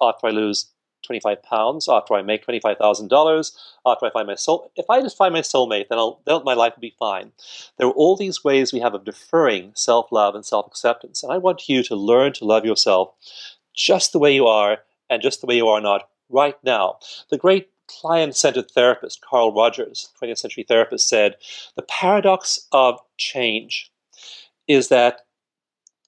after 0.00 0.28
I 0.28 0.30
lose 0.30 0.70
25 1.02 1.42
pounds, 1.42 1.88
after 1.88 2.14
I 2.14 2.22
make 2.22 2.46
$25,000, 2.46 3.52
after 3.86 4.06
I 4.06 4.10
find 4.10 4.26
my 4.26 4.34
soul. 4.34 4.70
If 4.76 4.88
I 4.88 5.00
just 5.00 5.16
find 5.16 5.32
my 5.32 5.40
soulmate, 5.40 5.88
then, 5.88 5.98
I'll, 5.98 6.20
then 6.26 6.42
my 6.44 6.54
life 6.54 6.74
will 6.76 6.80
be 6.80 6.94
fine. 6.98 7.32
There 7.78 7.86
are 7.86 7.92
all 7.92 8.16
these 8.16 8.44
ways 8.44 8.72
we 8.72 8.80
have 8.80 8.94
of 8.94 9.04
deferring 9.04 9.72
self 9.74 10.10
love 10.12 10.34
and 10.34 10.44
self 10.44 10.66
acceptance. 10.66 11.22
And 11.22 11.32
I 11.32 11.38
want 11.38 11.68
you 11.68 11.82
to 11.84 11.96
learn 11.96 12.32
to 12.34 12.44
love 12.44 12.64
yourself 12.64 13.14
just 13.74 14.12
the 14.12 14.18
way 14.18 14.34
you 14.34 14.46
are 14.46 14.78
and 15.08 15.22
just 15.22 15.40
the 15.40 15.46
way 15.46 15.56
you 15.56 15.68
are 15.68 15.80
not 15.80 16.08
right 16.28 16.56
now. 16.64 16.98
The 17.30 17.38
great 17.38 17.68
client 17.88 18.34
centered 18.36 18.70
therapist, 18.70 19.20
Carl 19.20 19.52
Rogers, 19.52 20.10
20th 20.20 20.38
century 20.38 20.64
therapist, 20.66 21.08
said 21.08 21.36
the 21.76 21.82
paradox 21.82 22.66
of 22.72 23.00
change 23.18 23.90
is 24.66 24.88
that 24.88 25.22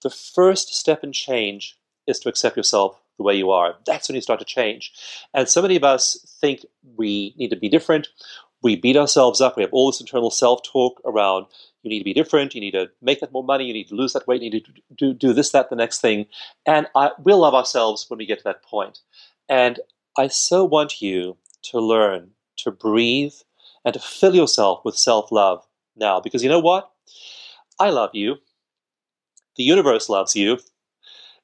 the 0.02 0.10
first 0.10 0.74
step 0.74 1.02
in 1.02 1.12
change 1.12 1.78
is 2.06 2.18
to 2.20 2.28
accept 2.28 2.56
yourself 2.56 3.00
the 3.16 3.24
way 3.24 3.34
you 3.34 3.50
are. 3.50 3.74
That's 3.86 4.08
when 4.08 4.16
you 4.16 4.20
start 4.20 4.40
to 4.40 4.46
change. 4.46 4.92
And 5.32 5.48
so 5.48 5.62
many 5.62 5.76
of 5.76 5.84
us 5.84 6.18
think 6.40 6.64
we 6.96 7.34
need 7.36 7.50
to 7.50 7.56
be 7.56 7.68
different. 7.68 8.08
we 8.62 8.76
beat 8.76 8.96
ourselves 8.96 9.42
up. 9.42 9.56
We 9.56 9.62
have 9.62 9.72
all 9.72 9.90
this 9.90 10.00
internal 10.00 10.30
self 10.30 10.62
talk 10.62 11.00
around 11.04 11.46
you 11.84 11.90
need 11.90 11.98
to 11.98 12.04
be 12.04 12.14
different, 12.14 12.54
you 12.54 12.62
need 12.62 12.70
to 12.70 12.90
make 13.02 13.20
that 13.20 13.32
more 13.32 13.44
money, 13.44 13.66
you 13.66 13.74
need 13.74 13.88
to 13.88 13.94
lose 13.94 14.14
that 14.14 14.26
weight, 14.26 14.40
you 14.42 14.50
need 14.50 14.64
to 14.64 14.72
do, 14.96 15.12
do 15.12 15.32
this, 15.34 15.50
that, 15.50 15.68
the 15.68 15.76
next 15.76 16.00
thing. 16.00 16.26
And 16.64 16.86
I, 16.96 17.10
we'll 17.18 17.40
love 17.40 17.54
ourselves 17.54 18.06
when 18.08 18.18
we 18.18 18.26
get 18.26 18.38
to 18.38 18.44
that 18.44 18.62
point. 18.62 19.00
And 19.50 19.80
I 20.16 20.28
so 20.28 20.64
want 20.64 21.02
you 21.02 21.36
to 21.64 21.80
learn 21.80 22.30
to 22.56 22.70
breathe 22.70 23.34
and 23.84 23.92
to 23.92 24.00
fill 24.00 24.34
yourself 24.34 24.82
with 24.84 24.96
self 24.96 25.30
love 25.30 25.64
now. 25.94 26.20
Because 26.20 26.42
you 26.42 26.48
know 26.48 26.58
what? 26.58 26.90
I 27.78 27.90
love 27.90 28.10
you. 28.14 28.36
The 29.56 29.64
universe 29.64 30.08
loves 30.08 30.34
you. 30.34 30.58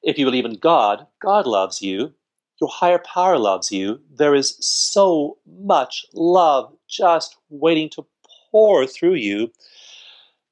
If 0.02 0.18
you 0.18 0.24
believe 0.24 0.44
in 0.44 0.56
God, 0.56 1.06
God 1.20 1.46
loves 1.46 1.82
you. 1.82 2.14
Your 2.60 2.70
higher 2.70 2.98
power 2.98 3.38
loves 3.38 3.70
you. 3.70 4.00
There 4.10 4.34
is 4.34 4.56
so 4.60 5.38
much 5.46 6.04
love 6.14 6.72
just 6.88 7.36
waiting 7.48 7.88
to 7.90 8.06
pour 8.50 8.86
through 8.86 9.14
you 9.14 9.52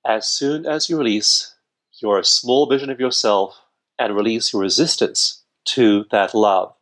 as 0.07 0.27
soon 0.27 0.67
as 0.67 0.89
you 0.89 0.97
release 0.97 1.55
your 2.01 2.23
small 2.23 2.67
vision 2.67 2.91
of 2.91 3.01
yourself 3.01 3.61
and 3.99 4.15
release 4.15 4.53
your 4.53 4.63
resistance 4.63 5.43
to 5.65 6.05
that 6.11 6.35
love. 6.35 6.73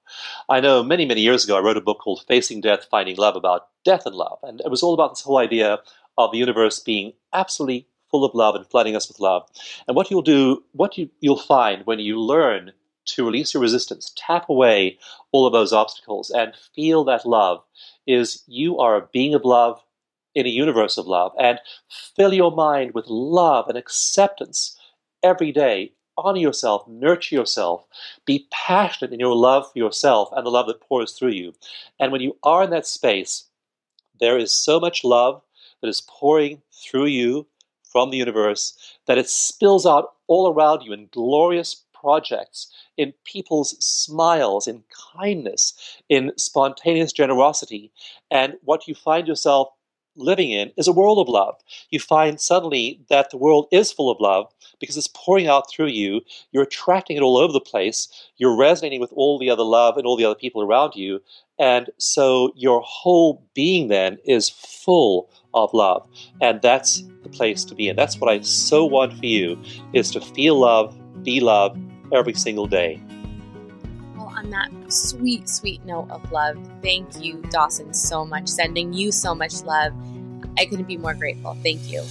I 0.48 0.60
know 0.60 0.82
many, 0.82 1.04
many 1.06 1.20
years 1.22 1.44
ago, 1.44 1.56
I 1.56 1.60
wrote 1.60 1.76
a 1.76 1.80
book 1.80 1.98
called 1.98 2.24
Facing 2.28 2.60
Death, 2.60 2.86
Finding 2.90 3.16
Love 3.16 3.36
about 3.36 3.68
death 3.84 4.06
and 4.06 4.14
love. 4.14 4.38
And 4.42 4.60
it 4.60 4.70
was 4.70 4.82
all 4.82 4.94
about 4.94 5.12
this 5.12 5.22
whole 5.22 5.38
idea 5.38 5.78
of 6.18 6.30
the 6.30 6.38
universe 6.38 6.78
being 6.78 7.12
absolutely 7.32 7.88
full 8.16 8.24
of 8.24 8.34
love 8.34 8.54
and 8.54 8.66
flooding 8.66 8.96
us 8.96 9.08
with 9.08 9.20
love. 9.20 9.46
And 9.86 9.94
what 9.94 10.10
you'll 10.10 10.22
do, 10.22 10.64
what 10.72 10.96
you, 10.96 11.10
you'll 11.20 11.36
find 11.36 11.84
when 11.84 11.98
you 11.98 12.18
learn 12.18 12.72
to 13.04 13.26
release 13.26 13.52
your 13.52 13.60
resistance, 13.60 14.10
tap 14.16 14.48
away 14.48 14.98
all 15.32 15.46
of 15.46 15.52
those 15.52 15.70
obstacles, 15.70 16.30
and 16.30 16.54
feel 16.74 17.04
that 17.04 17.26
love 17.26 17.62
is 18.06 18.42
you 18.46 18.78
are 18.78 18.96
a 18.96 19.06
being 19.12 19.34
of 19.34 19.44
love 19.44 19.82
in 20.34 20.46
a 20.46 20.48
universe 20.48 20.96
of 20.96 21.06
love. 21.06 21.32
And 21.38 21.60
fill 22.16 22.32
your 22.32 22.50
mind 22.50 22.94
with 22.94 23.04
love 23.06 23.68
and 23.68 23.76
acceptance 23.76 24.78
every 25.22 25.52
day. 25.52 25.92
Honor 26.16 26.40
yourself, 26.40 26.88
nurture 26.88 27.34
yourself, 27.34 27.84
be 28.24 28.48
passionate 28.50 29.12
in 29.12 29.20
your 29.20 29.36
love 29.36 29.70
for 29.70 29.78
yourself 29.78 30.30
and 30.32 30.46
the 30.46 30.50
love 30.50 30.68
that 30.68 30.80
pours 30.80 31.12
through 31.12 31.32
you. 31.32 31.52
And 32.00 32.12
when 32.12 32.22
you 32.22 32.38
are 32.42 32.64
in 32.64 32.70
that 32.70 32.86
space, 32.86 33.44
there 34.20 34.38
is 34.38 34.50
so 34.50 34.80
much 34.80 35.04
love 35.04 35.42
that 35.82 35.88
is 35.88 36.00
pouring 36.08 36.62
through 36.72 37.06
you 37.06 37.46
from 37.96 38.10
the 38.10 38.18
universe 38.18 38.94
that 39.06 39.16
it 39.16 39.26
spills 39.26 39.86
out 39.86 40.12
all 40.26 40.52
around 40.52 40.82
you 40.82 40.92
in 40.92 41.08
glorious 41.12 41.86
projects, 41.94 42.70
in 42.98 43.14
people's 43.24 43.74
smiles, 43.82 44.68
in 44.68 44.84
kindness, 45.14 45.72
in 46.10 46.30
spontaneous 46.36 47.10
generosity. 47.10 47.90
And 48.30 48.56
what 48.62 48.86
you 48.86 48.94
find 48.94 49.26
yourself 49.26 49.68
living 50.16 50.50
in 50.50 50.72
is 50.76 50.88
a 50.88 50.92
world 50.92 51.18
of 51.18 51.28
love. 51.28 51.56
You 51.90 52.00
find 52.00 52.40
suddenly 52.40 53.00
that 53.08 53.30
the 53.30 53.36
world 53.36 53.68
is 53.70 53.92
full 53.92 54.10
of 54.10 54.20
love 54.20 54.52
because 54.80 54.96
it's 54.96 55.10
pouring 55.14 55.46
out 55.46 55.70
through 55.70 55.88
you. 55.88 56.20
You're 56.52 56.64
attracting 56.64 57.16
it 57.16 57.22
all 57.22 57.36
over 57.36 57.52
the 57.52 57.60
place. 57.60 58.08
You're 58.36 58.56
resonating 58.56 59.00
with 59.00 59.12
all 59.14 59.38
the 59.38 59.50
other 59.50 59.62
love 59.62 59.96
and 59.96 60.06
all 60.06 60.16
the 60.16 60.24
other 60.24 60.34
people 60.34 60.62
around 60.62 60.94
you. 60.94 61.20
And 61.58 61.90
so 61.98 62.52
your 62.54 62.82
whole 62.82 63.42
being 63.54 63.88
then 63.88 64.18
is 64.24 64.48
full 64.48 65.30
of 65.54 65.72
love. 65.72 66.06
And 66.40 66.60
that's 66.60 67.02
the 67.22 67.28
place 67.28 67.64
to 67.64 67.74
be 67.74 67.88
in. 67.88 67.96
That's 67.96 68.18
what 68.18 68.30
I 68.30 68.40
so 68.40 68.84
want 68.84 69.18
for 69.18 69.26
you 69.26 69.58
is 69.92 70.10
to 70.12 70.20
feel 70.20 70.58
love, 70.58 70.96
be 71.22 71.40
loved, 71.40 71.80
every 72.12 72.34
single 72.34 72.66
day. 72.66 73.00
On 74.36 74.50
that 74.50 74.70
sweet, 74.88 75.48
sweet 75.48 75.84
note 75.86 76.08
of 76.10 76.30
love, 76.30 76.58
thank 76.82 77.22
you, 77.22 77.42
Dawson, 77.50 77.94
so 77.94 78.26
much. 78.26 78.48
Sending 78.48 78.92
you 78.92 79.10
so 79.10 79.34
much 79.34 79.62
love. 79.62 79.94
I 80.58 80.66
couldn't 80.66 80.86
be 80.86 80.98
more 80.98 81.14
grateful. 81.14 81.56
Thank 81.62 81.90
you. 81.90 82.02